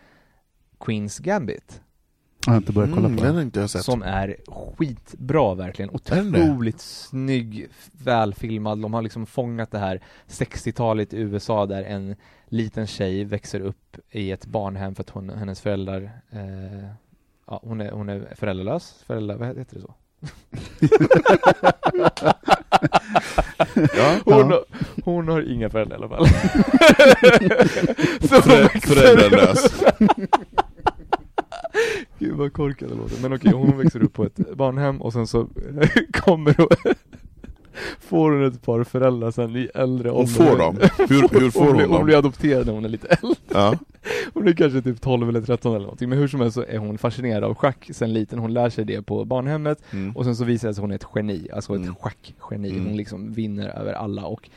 Queens 0.81 1.19
Gambit, 1.19 1.81
Jag 2.47 2.53
har 2.53 2.57
inte 2.59 2.73
börjat 2.73 2.91
kolla 2.95 3.07
Mm, 3.07 3.17
på 3.19 3.25
den 3.25 3.33
det. 3.35 3.39
har 3.39 3.43
inte 3.45 3.61
jag 3.61 3.71
sett. 3.71 3.83
som 3.85 4.03
är 4.03 4.37
skitbra 4.49 5.55
verkligen. 5.55 5.89
den? 6.05 6.35
Otroligt 6.37 6.81
snygg, 6.81 7.69
välfilmad. 7.93 8.79
De 8.83 8.95
har 8.95 9.03
liksom 9.03 9.27
fångat 9.27 9.71
det 9.71 9.79
här 9.79 10.01
60-talet 10.27 11.15
i 11.15 11.19
USA 11.21 11.67
där 11.67 11.83
en 11.83 12.17
liten 12.49 12.87
tjej 12.87 13.25
växer 13.25 13.61
upp 13.61 13.97
i 14.11 14.31
ett 14.31 14.47
barnhem 14.47 14.95
för 14.95 15.03
att 15.03 15.11
hon, 15.11 15.31
hennes 15.31 15.61
föräldrar 15.61 16.11
eh, 16.31 16.89
Ja, 17.51 17.61
hon 17.63 17.81
är, 17.81 17.91
hon 17.91 18.09
är 18.09 18.35
föräldralös, 18.35 19.03
föräldrar, 19.07 19.37
vad 19.37 19.49
heter 19.49 19.75
det 19.77 19.81
så? 19.83 19.95
Ja. 23.97 24.17
Hon, 24.25 24.43
har, 24.51 24.65
hon 25.05 25.29
har 25.29 25.53
inga 25.53 25.71
föräldrar 25.71 25.97
i 25.97 26.01
alla 26.01 26.09
fall. 26.09 26.27
Hon 28.21 28.63
växer 28.63 28.95
föräldralös. 28.95 29.85
Gud 32.19 32.33
vad 32.37 32.53
korkad 32.53 32.89
det 32.89 32.95
låter. 32.95 33.23
Men 33.23 33.33
okej, 33.33 33.53
hon 33.53 33.79
växer 33.79 34.03
upp 34.03 34.13
på 34.13 34.25
ett 34.25 34.37
barnhem 34.57 35.03
och 35.03 35.13
sen 35.13 35.27
så 35.27 35.49
kommer 36.13 36.55
hon 36.59 36.95
Får 38.01 38.31
hon 38.33 38.45
ett 38.47 38.63
par 38.63 38.85
föräldrar 38.85 39.31
sen 39.31 39.57
i 39.57 39.69
äldre 39.75 40.11
Och 40.11 40.31
får 40.31 40.59
dem? 40.59 40.77
Hur, 40.99 41.41
hur 41.41 41.51
får 41.51 41.61
hon, 41.65 41.81
hon 41.81 41.91
hon 41.91 42.05
blir 42.05 42.15
dem? 42.15 42.25
adopterad 42.25 42.67
när 42.67 42.73
hon 42.73 42.85
är 42.85 42.89
lite 42.89 43.09
äldre. 43.09 43.37
Ja. 43.49 43.75
Hon 44.35 44.49
är 44.49 44.53
kanske 44.53 44.83
typ 44.83 45.01
12 45.01 45.29
eller 45.29 45.41
13 45.43 45.75
eller 45.75 45.83
någonting. 45.85 46.09
Men 46.09 46.19
hur 46.19 46.29
som 46.29 46.41
helst 46.41 46.55
så 46.55 46.65
är 46.69 46.79
hon 46.79 46.99
fascinerad 46.99 47.45
av 47.45 47.55
schack 47.55 47.91
sen 47.93 48.13
liten. 48.13 48.39
Hon 48.39 48.53
lär 48.55 48.71
sig 48.71 48.85
det 48.85 49.03
på 49.03 49.25
barnhemmet. 49.25 49.83
Mm. 49.93 50.17
Och 50.17 50.25
sen 50.25 50.37
så 50.37 50.45
visar 50.45 50.69
det 50.69 50.75
sig 50.75 50.81
att 50.81 50.83
hon 50.83 50.91
är 50.91 50.95
ett 50.95 51.07
geni, 51.15 51.49
alltså 51.53 51.75
ett 51.75 51.81
Mm. 51.83 51.95
schackgeni. 51.95 52.71
Mm. 52.71 52.87
Hon 52.87 52.97
liksom 52.97 53.33
vinner 53.33 53.69
över 53.69 53.93
alla 53.93 54.27
och 54.27 54.51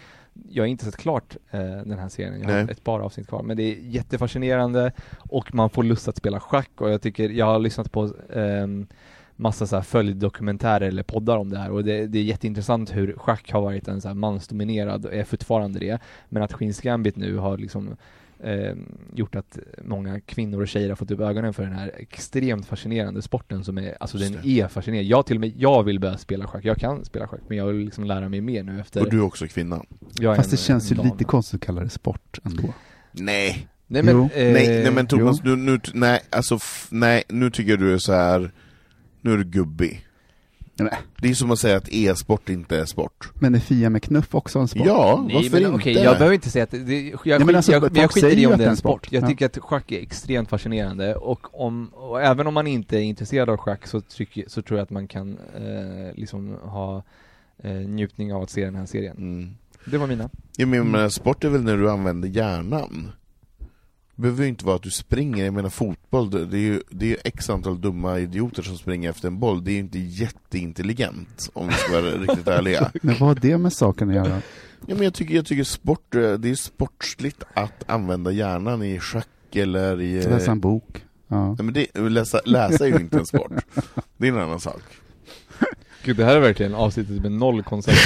jag 0.49 0.63
har 0.63 0.67
inte 0.67 0.85
sett 0.85 0.97
klart 0.97 1.37
eh, 1.51 1.59
den 1.61 1.99
här 1.99 2.09
serien, 2.09 2.41
jag 2.41 2.47
har 2.49 2.53
Nej. 2.53 2.67
ett 2.71 2.83
par 2.83 2.99
avsnitt 2.99 3.27
kvar, 3.27 3.43
men 3.43 3.57
det 3.57 3.63
är 3.63 3.75
jättefascinerande 3.81 4.91
och 5.17 5.55
man 5.55 5.69
får 5.69 5.83
lust 5.83 6.07
att 6.07 6.17
spela 6.17 6.39
schack 6.39 6.69
och 6.75 6.89
jag 6.91 7.01
tycker, 7.01 7.29
jag 7.29 7.45
har 7.45 7.59
lyssnat 7.59 7.91
på 7.91 8.09
ehm, 8.33 8.87
massa 9.35 9.67
så 9.67 9.75
här 9.75 9.83
följddokumentärer 9.83 10.87
eller 10.87 11.03
poddar 11.03 11.37
om 11.37 11.49
det 11.49 11.57
här 11.57 11.71
och 11.71 11.83
det, 11.83 12.07
det 12.07 12.19
är 12.19 12.23
jätteintressant 12.23 12.95
hur 12.95 13.13
schack 13.17 13.51
har 13.51 13.61
varit 13.61 13.87
en 13.87 14.01
så 14.01 14.13
mansdominerad 14.13 15.05
och 15.05 15.13
är 15.13 15.23
fortfarande 15.23 15.79
det, 15.79 15.99
men 16.29 16.43
att 16.43 16.53
Queens 16.53 16.81
Gambit 16.81 17.15
nu 17.15 17.37
har 17.37 17.57
liksom 17.57 17.97
eh, 18.43 18.75
gjort 19.13 19.35
att 19.35 19.59
många 19.85 20.19
kvinnor 20.19 20.61
och 20.61 20.67
tjejer 20.67 20.89
har 20.89 20.95
fått 20.95 21.11
upp 21.11 21.19
ögonen 21.19 21.53
för 21.53 21.63
den 21.63 21.73
här 21.73 21.91
extremt 21.97 22.65
fascinerande 22.65 23.21
sporten 23.21 23.63
som 23.63 23.77
är, 23.77 23.97
alltså 23.99 24.17
Just 24.17 24.33
den 24.33 24.41
det. 24.43 24.59
är 24.61 24.67
fascinerande. 24.67 25.09
Jag 25.09 25.25
till 25.25 25.37
och 25.37 25.41
med, 25.41 25.53
jag 25.57 25.83
vill 25.83 25.99
börja 25.99 26.17
spela 26.17 26.47
schack, 26.47 26.65
jag 26.65 26.77
kan 26.77 27.05
spela 27.05 27.27
schack, 27.27 27.39
men 27.47 27.57
jag 27.57 27.65
vill 27.67 27.85
liksom 27.85 28.03
lära 28.03 28.29
mig 28.29 28.41
mer 28.41 28.63
nu 28.63 28.79
efter 28.79 29.01
Och 29.01 29.09
du 29.09 29.17
är 29.17 29.23
också 29.23 29.47
kvinna? 29.47 29.83
jag 30.19 30.31
är 30.31 30.35
Fast 30.37 30.49
det 30.51 30.53
en- 30.53 30.57
känns 30.57 30.91
ju 30.91 30.95
lite 31.03 31.23
konstigt 31.23 31.61
att 31.61 31.65
kalla 31.65 31.81
det 31.83 31.89
sport 31.89 32.39
ändå. 32.43 32.73
Nej. 33.11 33.67
Nej 33.87 34.03
men, 34.03 34.15
eh, 34.19 34.29
nej, 34.35 34.53
nej 34.83 34.91
men 34.91 35.07
Thomas, 35.07 35.41
jo. 35.43 35.55
nu, 35.55 35.71
nu, 35.71 35.79
nej, 35.93 36.19
alltså, 36.29 36.59
nej, 36.89 37.23
nu 37.29 37.49
tycker 37.51 37.69
jag 37.71 37.79
du 37.79 37.93
är 37.93 37.97
så 37.97 38.13
här. 38.13 38.51
nu 39.21 39.33
är 39.33 39.37
du 39.37 39.43
gubbig. 39.43 40.05
Nej. 40.83 40.97
Det 41.17 41.29
är 41.29 41.33
som 41.33 41.51
att 41.51 41.59
säga 41.59 41.77
att 41.77 41.87
e-sport 41.91 42.49
inte 42.49 42.77
är 42.79 42.85
sport. 42.85 43.29
Men 43.39 43.55
är 43.55 43.59
Fia 43.59 43.89
med 43.89 44.03
knuff 44.03 44.35
också 44.35 44.59
en 44.59 44.67
sport? 44.67 44.83
Ja, 44.85 45.23
Nej 45.27 45.35
varför 45.35 45.49
men 45.51 45.61
inte? 45.61 45.75
okej, 45.75 45.93
jag 45.93 46.13
behöver 46.17 46.33
inte 46.33 46.49
säga 46.49 46.63
att 46.63 46.71
det, 46.71 47.13
jag, 47.25 47.39
men 47.39 47.47
skit, 47.47 47.55
alltså, 47.55 47.71
jag, 47.71 47.81
men 47.83 48.01
jag 48.01 48.11
skiter 48.11 48.37
i 48.39 48.45
om 48.45 48.51
att 48.51 48.57
det 48.59 48.65
är 48.65 48.69
en 48.69 48.77
sport. 48.77 49.07
Jag 49.11 49.23
Ja. 49.23 49.27
tycker 49.27 49.45
att 49.45 49.57
schack 49.57 49.91
är 49.91 50.01
extremt 50.01 50.49
fascinerande 50.49 51.15
och 51.15 51.61
om, 51.65 51.87
och 51.93 52.21
även 52.21 52.47
om 52.47 52.53
man 52.53 52.67
inte 52.67 52.97
är 52.97 53.01
intresserad 53.01 53.49
av 53.49 53.57
schack 53.57 53.87
så, 53.87 54.01
tycker, 54.01 54.43
så 54.47 54.61
tror 54.61 54.77
jag 54.79 54.83
att 54.83 54.89
man 54.89 55.07
kan 55.07 55.37
eh, 55.55 56.15
liksom 56.15 56.55
ha 56.63 57.03
eh, 57.63 57.71
njutning 57.71 58.33
av 58.33 58.41
att 58.41 58.49
se 58.49 58.65
den 58.65 58.75
här 58.75 58.85
serien. 58.85 59.17
Mm. 59.17 59.55
Det 59.85 59.97
var 59.97 60.07
mina. 60.07 60.29
Jag 60.57 60.67
menar, 60.67 61.09
sport 61.09 61.43
är 61.43 61.49
väl 61.49 61.63
när 61.63 61.77
du 61.77 61.89
använder 61.91 62.29
hjärnan? 62.29 63.11
Behöver 64.21 64.43
ju 64.43 64.49
inte 64.49 64.65
vara 64.65 64.75
att 64.75 64.83
du 64.83 64.89
springer, 64.91 65.45
jag 65.45 65.53
menar 65.53 65.69
fotboll, 65.69 66.29
det 66.29 66.57
är 66.57 66.61
ju 66.61 66.81
det 66.89 67.11
är 67.11 67.17
x 67.23 67.49
antal 67.49 67.81
dumma 67.81 68.19
idioter 68.19 68.63
som 68.63 68.77
springer 68.77 69.09
efter 69.09 69.27
en 69.27 69.39
boll, 69.39 69.63
det 69.63 69.71
är 69.71 69.73
ju 69.73 69.79
inte 69.79 69.99
jätteintelligent 69.99 71.49
om 71.53 71.67
vi 71.67 71.73
ska 71.73 71.91
vara 71.91 72.11
riktigt 72.11 72.47
ärliga. 72.47 72.91
Men 73.01 73.15
vad 73.19 73.27
har 73.29 73.35
det 73.35 73.57
med 73.57 73.73
saken 73.73 74.09
att 74.09 74.15
göra? 74.15 74.41
Ja, 74.85 74.95
men 74.95 75.01
jag 75.01 75.13
tycker, 75.13 75.35
jag 75.35 75.45
tycker 75.45 75.63
sport, 75.63 76.11
det 76.11 76.45
är 76.49 76.55
sportsligt 76.55 77.43
att 77.53 77.89
använda 77.89 78.31
hjärnan 78.31 78.83
i 78.83 78.99
schack 78.99 79.55
eller 79.55 80.01
i... 80.01 80.23
Läsa 80.23 80.51
en 80.51 80.59
bok? 80.59 81.05
Ja. 81.27 81.47
Nej, 81.47 81.63
men 81.63 81.73
det, 81.73 82.09
läsa, 82.09 82.39
läsa 82.45 82.87
är 82.87 82.89
ju 82.89 82.99
inte 82.99 83.17
en 83.17 83.25
sport, 83.25 83.51
det 84.17 84.27
är 84.27 84.31
en 84.31 84.39
annan 84.39 84.59
sak. 84.59 84.81
Gud, 86.03 86.17
det 86.17 86.25
här 86.25 86.35
är 86.35 86.39
verkligen 86.39 86.75
avsnittet 86.75 87.21
med 87.21 87.31
noll 87.31 87.63
koncept. 87.63 87.97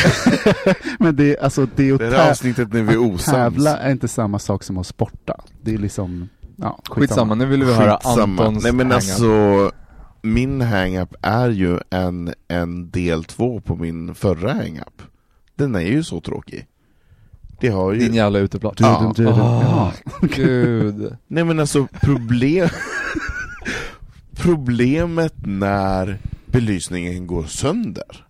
Men 1.00 1.16
det, 1.16 1.40
alltså, 1.40 1.68
det 1.76 1.90
är 1.90 1.94
att 1.94 2.00
Det 2.00 2.10
här 2.18 2.30
avsnittet 2.32 2.74
när 2.74 2.84
vi 2.84 2.94
är 2.94 2.98
osams. 2.98 3.26
tävla 3.26 3.78
är 3.78 3.92
inte 3.92 4.08
samma 4.08 4.40
sak 4.40 4.64
som 4.64 4.78
att 4.78 4.88
sporta. 4.88 5.42
Det 5.62 5.74
är 5.74 5.78
liksom, 5.78 6.30
ja, 6.56 6.80
Skitsamma, 6.90 7.36
nu 7.36 7.46
vill 7.46 7.64
vi 7.64 7.74
höra 7.74 7.98
Skitsamma. 7.98 8.24
Antons 8.46 8.64
Nej 8.64 8.74
men 8.74 8.92
alltså, 8.92 9.72
min 10.22 10.62
hang-up 10.62 11.16
är 11.22 11.50
ju 11.50 11.80
en, 11.90 12.34
en 12.48 12.92
del 12.92 13.24
två 13.24 13.60
på 13.60 13.76
min 13.76 14.16
förra 14.16 14.54
hang-up. 14.54 15.02
Den 15.56 15.76
är 15.76 15.80
ju 15.80 16.04
så 16.04 16.22
tråkig. 16.22 16.68
Det 17.60 17.70
har 17.70 17.94
ju... 17.94 18.00
Din 18.00 18.14
jävla 18.14 18.40
uteplats. 18.40 18.82
Ja. 18.82 19.14
Du, 19.16 19.24
du, 19.24 19.30
du, 19.30 19.42
Åh, 19.42 19.62
Jaha. 19.64 19.92
Gud. 20.22 21.18
Nej 21.28 21.44
men 21.44 21.60
alltså 21.60 21.88
problem... 22.02 22.70
Problemet 24.38 25.34
när 25.38 26.20
belysningen 26.56 27.28
går 27.28 27.44
sönder. 27.44 28.26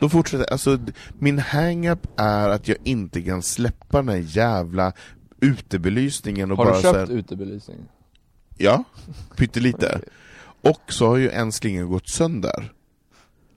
Då 0.00 0.08
fortsätter, 0.08 0.52
alltså 0.52 0.78
min 1.18 1.38
hang-up 1.38 2.06
är 2.16 2.48
att 2.48 2.68
jag 2.68 2.76
inte 2.84 3.22
kan 3.22 3.42
släppa 3.42 3.98
den 4.02 4.08
här 4.08 4.24
jävla 4.36 4.92
utebelysningen 5.40 6.50
och 6.50 6.56
Har 6.56 6.64
bara 6.64 6.76
du 6.76 6.82
så 6.82 6.92
köpt 6.92 7.08
här, 7.08 7.16
utebelysning? 7.16 7.76
Ja, 8.58 8.84
pyttelite. 9.36 10.00
Och 10.64 10.92
så 10.92 11.06
har 11.06 11.16
ju 11.16 11.30
en 11.30 11.52
slinga 11.52 11.84
gått 11.84 12.08
sönder. 12.08 12.72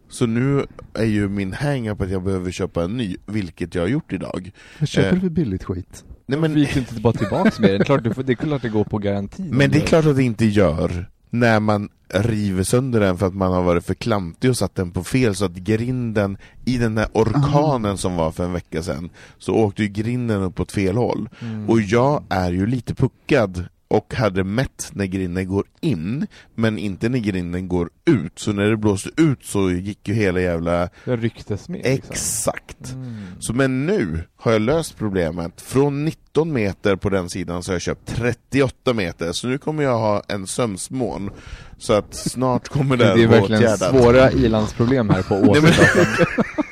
Så 0.10 0.26
nu 0.26 0.66
är 0.94 1.06
ju 1.06 1.30
min 1.30 1.54
hang-up 1.54 2.02
att 2.02 2.10
jag 2.10 2.24
behöver 2.24 2.52
köpa 2.52 2.84
en 2.84 2.98
ny, 2.98 3.18
vilket 3.26 3.76
jag 3.76 3.82
har 3.82 3.88
gjort 3.88 4.14
idag. 4.14 4.52
Vad 4.80 4.90
köper 4.90 5.08
Eh, 5.08 5.14
du 5.14 5.20
för 5.20 5.30
billigt 5.30 5.64
skit? 5.64 6.04
Nej, 6.26 6.40
Men 6.40 6.52
men, 6.52 6.60
gick 6.62 6.74
du 6.74 6.80
inte 6.80 7.02
bara 7.02 7.14
tillbaks 7.14 7.60
med 7.60 7.70
den? 7.70 8.04
Du 8.04 8.24
det 8.24 8.34
är 8.34 8.36
klart 8.36 8.62
det 8.62 8.70
går 8.70 8.84
på 8.84 8.98
garanti. 8.98 9.44
men 9.52 9.72
det 9.72 9.78
är 9.78 9.86
klart 9.86 10.06
att 10.06 10.16
det 10.16 10.24
inte 10.24 10.46
gör 10.46 11.10
när 11.30 11.60
man 11.60 11.90
river 12.10 12.64
sönder 12.64 13.00
den 13.00 13.18
för 13.18 13.28
att 13.28 13.34
man 13.34 13.52
har 13.52 13.64
varit 13.64 13.86
för 13.86 13.94
klantig 13.94 14.50
och 14.50 14.58
satt 14.58 14.76
den 14.76 14.92
på 14.92 15.04
fel 15.04 15.36
så 15.36 15.46
att 15.46 15.56
grinden, 15.56 16.38
i 16.66 16.78
den 16.78 16.96
där 16.96 17.08
orkanen 17.14 17.98
som 17.98 18.16
var 18.16 18.32
för 18.32 18.44
en 18.44 18.54
vecka 18.54 18.84
sedan, 18.84 19.10
så 19.38 19.54
åkte 19.54 19.84
ju 19.84 19.90
grinden 19.90 20.42
upp 20.42 20.60
åt 20.60 20.72
fel 20.72 20.98
håll. 20.98 21.30
Mm. 21.40 21.70
Och 21.70 21.82
jag 21.82 22.24
är 22.30 22.52
ju 22.52 22.68
lite 22.68 22.96
puckad 22.96 23.66
och 23.98 24.14
hade 24.14 24.44
mätt 24.44 24.90
när 24.94 25.06
grinden 25.06 25.48
går 25.48 25.66
in, 25.82 26.28
men 26.56 26.78
inte 26.78 27.10
när 27.10 27.20
grinden 27.20 27.68
går 27.68 27.90
ut. 28.06 28.40
Så 28.40 28.54
när 28.54 28.64
det 28.70 28.78
blåste 28.78 29.10
ut 29.18 29.46
så 29.46 29.72
gick 29.72 30.08
ju 30.08 30.14
hela 30.14 30.40
jävla... 30.42 30.90
Det 31.06 31.16
rycktes 31.16 31.70
med 31.70 31.78
liksom. 31.84 32.12
Exakt! 32.12 32.92
Mm. 32.94 33.16
Så 33.40 33.54
men 33.54 33.86
nu 33.86 34.24
har 34.38 34.52
jag 34.52 34.62
löst 34.62 34.98
problemet. 34.98 35.62
Från 35.62 36.06
19 36.06 36.54
meter 36.54 36.96
på 36.96 37.10
den 37.10 37.30
sidan 37.30 37.64
så 37.64 37.72
har 37.72 37.76
jag 37.76 37.82
köpt 37.82 38.16
38 38.16 38.94
meter, 38.94 39.32
så 39.32 39.48
nu 39.48 39.58
kommer 39.58 39.84
jag 39.84 39.98
ha 40.00 40.22
en 40.28 40.48
sömsmån. 40.48 41.30
Så 41.78 41.94
att 41.94 42.16
snart 42.16 42.70
kommer 42.70 42.98
det 42.98 43.14
Det 43.14 43.24
är 43.24 43.28
verkligen 43.28 43.62
åtgärdat. 43.64 43.90
svåra 44.02 44.32
ilandsproblem 44.32 45.10
här 45.10 45.22
på 45.22 45.36
Åsöplassen. 45.50 46.26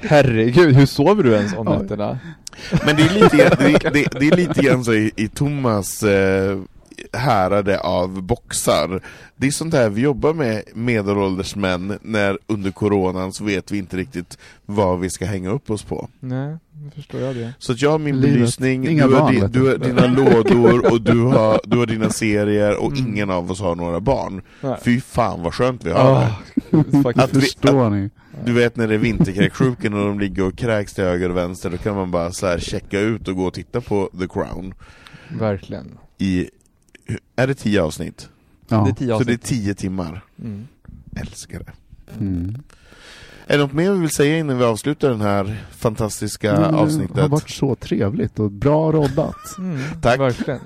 Herregud, 0.00 0.74
hur 0.76 0.86
sover 0.86 1.22
du 1.22 1.32
ens 1.34 1.54
om 1.54 1.68
Oj. 1.68 1.78
nätterna? 1.78 2.18
Men 2.86 2.96
det 2.96 3.02
är 3.02 3.14
lite 3.22 3.36
grann, 3.36 3.56
det, 3.58 3.78
det, 3.92 4.20
det 4.20 4.28
är 4.28 4.36
lite 4.36 4.62
grann 4.62 4.84
så 4.84 4.92
i, 4.94 5.10
i 5.16 5.28
Thomas 5.28 6.02
eh, 6.02 6.58
härade 7.12 7.80
av 7.80 8.22
boxar. 8.22 9.00
Det 9.36 9.46
är 9.46 9.50
sånt 9.50 9.74
här 9.74 9.88
vi 9.88 10.00
jobbar 10.02 10.32
med 10.34 10.62
medelålders 10.74 11.56
män 11.56 11.98
när 12.02 12.38
under 12.46 12.70
coronan 12.70 13.32
så 13.32 13.44
vet 13.44 13.72
vi 13.72 13.78
inte 13.78 13.96
riktigt 13.96 14.38
vad 14.66 15.00
vi 15.00 15.10
ska 15.10 15.24
hänga 15.26 15.50
upp 15.50 15.70
oss 15.70 15.82
på. 15.82 16.08
Nej, 16.20 16.56
nu 16.84 16.90
förstår 16.94 17.20
jag 17.20 17.36
det. 17.36 17.52
Så 17.58 17.72
att 17.72 17.82
jag 17.82 17.90
har 17.90 17.98
min 17.98 18.20
Livet. 18.20 18.34
belysning, 18.34 18.88
Inga 18.88 19.06
du, 19.06 19.14
har 19.14 19.20
barn, 19.20 19.40
vet 19.40 19.52
du 19.52 19.68
har 19.68 19.76
dina 19.78 20.06
lådor 20.06 20.92
och 20.92 21.00
du 21.00 21.22
har, 21.22 21.60
du 21.64 21.78
har 21.78 21.86
dina 21.86 22.10
serier 22.10 22.76
och 22.76 22.92
Mm. 22.92 23.06
ingen 23.12 23.30
av 23.30 23.50
oss 23.50 23.60
har 23.60 23.74
några 23.74 24.00
barn. 24.00 24.42
Nej. 24.60 24.76
Fy 24.84 25.00
fan 25.00 25.42
vad 25.42 25.54
skönt 25.54 25.84
vi 25.84 25.90
har 25.90 26.00
Ah, 26.00 26.26
det. 26.70 27.22
Att 27.22 27.34
vi- 27.34 27.40
Förstår 27.40 27.90
ni? 27.90 28.10
Du 28.44 28.52
vet 28.52 28.76
när 28.76 28.88
det 28.88 28.94
är 28.94 28.98
vinterkräksjukan 28.98 29.94
och 29.94 30.06
de 30.06 30.20
ligger 30.20 30.42
och 30.46 30.56
kräks 30.58 30.94
till 30.94 31.04
höger 31.04 31.30
och 31.30 31.36
vänster, 31.36 31.70
då 31.70 31.76
kan 31.76 31.96
man 31.96 32.10
bara 32.10 32.32
så 32.32 32.46
här 32.46 32.58
checka 32.58 33.00
ut 33.00 33.28
och 33.28 33.36
gå 33.36 33.44
och 33.46 33.54
titta 33.54 33.80
på 33.80 34.10
The 34.20 34.28
Crown. 34.28 34.74
Verkligen. 35.38 35.98
i, 36.18 36.48
är 37.36 37.46
det 37.46 37.54
tio 37.54 37.82
avsnitt? 37.82 38.28
Ja. 38.68 38.84
Det 38.88 38.94
tio 38.94 39.18
Så 39.18 39.24
det 39.24 39.32
är 39.32 39.34
avsnitt. 39.34 39.42
tio 39.42 39.74
timmar. 39.74 40.24
Mm. 40.42 40.66
Älskar 41.20 41.58
det. 41.58 41.72
Mm. 42.20 42.56
Är 43.46 43.56
det 43.58 43.62
något 43.64 43.72
mer 43.72 43.92
vi 43.92 43.98
vill 43.98 44.10
säga 44.10 44.38
innan 44.38 44.58
vi 44.58 44.64
avslutar 44.64 45.10
det 45.10 45.16
här 45.16 45.64
fantastiska 45.70 46.52
Men 46.52 46.60
Det 46.62 46.66
har 46.76 46.82
avsnittet? 46.84 47.30
varit 47.30 47.50
så 47.50 47.74
trevligt 47.74 48.38
och 48.38 48.50
bra 48.50 48.92
roddat. 48.92 49.36
Mm, 49.58 49.80
Tack. 50.02 50.20
Verkligen. 50.20 50.60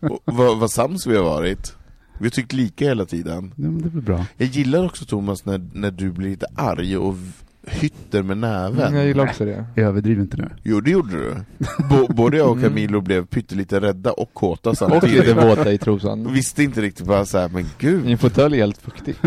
Och 0.00 0.20
vad, 0.24 0.58
vad 0.58 0.70
sams 0.70 1.06
vi 1.06 1.16
har 1.16 1.24
varit. 1.24 1.76
Vi 2.18 2.24
har 2.24 2.30
tyckt 2.30 2.52
lika 2.52 2.84
hela 2.84 3.04
tiden. 3.04 3.52
Ja, 3.56 3.62
men 3.70 3.82
det 3.82 3.88
blir 3.88 4.02
bra. 4.02 4.26
Jag 4.36 4.48
gillar 4.48 4.84
också 4.84 5.04
Thomas 5.04 5.44
när, 5.44 5.60
när 5.72 5.90
du 5.90 6.10
blir 6.12 6.28
lite 6.30 6.46
arg 6.56 6.96
och 6.96 7.14
hytter 7.68 8.22
med 8.22 8.38
näven. 8.38 8.80
Mm, 8.80 8.94
jag 8.94 9.06
gillar 9.06 9.24
också 9.24 9.44
det. 9.44 9.64
Jag 9.74 9.86
överdriver 9.86 10.22
inte 10.22 10.36
nu. 10.36 10.50
Jo, 10.62 10.80
det 10.80 10.90
gjorde 10.90 11.10
du. 11.16 11.34
B- 11.58 12.06
både 12.14 12.36
jag 12.36 12.46
och 12.50 12.56
Mm. 12.56 12.68
Camilo 12.68 13.00
blev 13.00 13.26
pyttelite 13.26 13.80
rädda 13.80 14.12
och 14.12 14.34
kåta 14.34 14.70
Och 14.70 14.78
samtidigt. 14.78 15.26
lite 15.26 15.34
våta 15.34 15.72
i 15.72 15.78
trosan. 15.78 16.32
Visste 16.32 16.62
inte 16.62 16.80
riktigt 16.82 17.06
bara 17.06 17.24
så 17.26 17.38
här, 17.38 17.48
men 17.48 17.64
gud. 17.78 18.04
Min 18.04 18.18
fåtölj 18.18 18.56
är 18.56 18.60
helt 18.60 18.78
fuktig. 18.78 19.14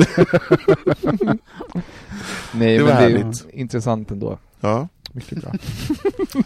Nej 2.53 2.77
Det 2.77 2.83
men 2.83 2.85
var 2.85 2.87
det 2.87 3.07
är 3.07 3.17
härligt. 3.17 3.45
intressant 3.53 4.11
ändå. 4.11 4.37
Ja, 4.61 4.87
Mycket 5.13 5.41
bra. 5.41 5.51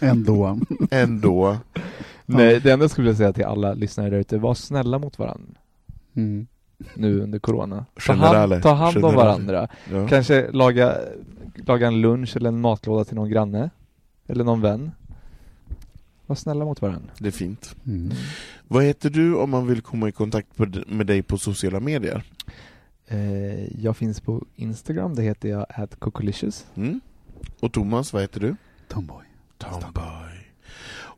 Ändå. 0.00 0.58
ändå. 0.90 1.56
Nej, 2.26 2.60
det 2.60 2.70
enda 2.72 2.82
jag 2.84 2.90
skulle 2.90 3.04
vilja 3.04 3.16
säga 3.16 3.32
till 3.32 3.44
alla 3.44 3.74
lyssnare 3.74 4.10
där 4.10 4.18
ute, 4.18 4.38
var 4.38 4.54
snälla 4.54 4.98
mot 4.98 5.18
varandra 5.18 5.52
Mm. 6.14 6.46
nu 6.94 7.20
under 7.20 7.38
corona. 7.38 7.86
Ta 8.06 8.12
hand, 8.12 8.62
ta 8.62 8.72
hand 8.72 9.04
om 9.04 9.14
varandra. 9.14 9.68
Ja. 9.92 10.08
Kanske 10.08 10.50
laga, 10.52 10.98
laga 11.54 11.86
en 11.86 12.00
lunch 12.00 12.36
eller 12.36 12.48
en 12.48 12.60
matlåda 12.60 13.04
till 13.04 13.14
någon 13.14 13.30
granne. 13.30 13.70
Eller 14.26 14.44
någon 14.44 14.60
vän. 14.60 14.90
Var 16.26 16.36
snälla 16.36 16.64
mot 16.64 16.82
varandra. 16.82 17.10
Det 17.18 17.26
är 17.26 17.32
fint. 17.32 17.76
Mm. 17.86 18.10
Vad 18.68 18.84
heter 18.84 19.10
du 19.10 19.36
om 19.36 19.50
man 19.50 19.66
vill 19.66 19.82
komma 19.82 20.08
i 20.08 20.12
kontakt 20.12 20.58
med 20.86 21.06
dig 21.06 21.22
på 21.22 21.38
sociala 21.38 21.80
medier? 21.80 22.22
Eh, 23.06 23.80
jag 23.84 23.96
finns 23.96 24.20
på 24.20 24.46
Instagram, 24.56 25.14
det 25.14 25.22
heter 25.22 25.48
jag 25.48 25.66
at 25.68 26.00
cocolicious. 26.00 26.66
Mm? 26.74 27.00
Och 27.60 27.72
Thomas, 27.72 28.12
vad 28.12 28.22
heter 28.22 28.40
du? 28.40 28.56
Tomboy. 28.88 29.24
Tomboy. 29.58 30.33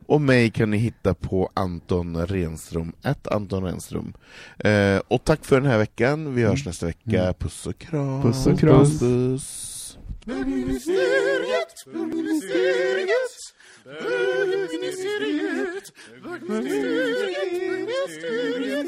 Och 0.07 0.21
mig 0.21 0.49
kan 0.49 0.71
ni 0.71 0.77
hitta 0.77 1.13
på 1.13 1.49
Anton 1.53 2.25
Renström, 2.25 2.93
ett 3.03 3.27
Anton 3.27 3.63
Renström. 3.63 4.13
Eh, 4.59 5.01
och 5.07 5.23
tack 5.23 5.45
för 5.45 5.61
den 5.61 5.71
här 5.71 5.77
veckan, 5.77 6.35
vi 6.35 6.43
hörs 6.43 6.65
nästa 6.65 6.85
vecka. 6.85 7.21
Mm. 7.21 7.33
Puss 7.33 7.67
och 7.67 7.79
kram. 7.79 8.21
Puss 8.21 8.47
och 8.47 8.59
kram. 8.59 8.79
Puss, 8.79 8.99
puss. 8.99 9.97
Bögministeriet, 10.25 11.85
bögministeriet, 11.93 13.37
bögministeriet, 13.85 15.93
bögministeriet, 16.23 18.87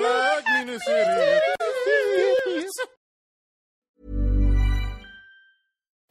bögministeriet. 0.00 2.99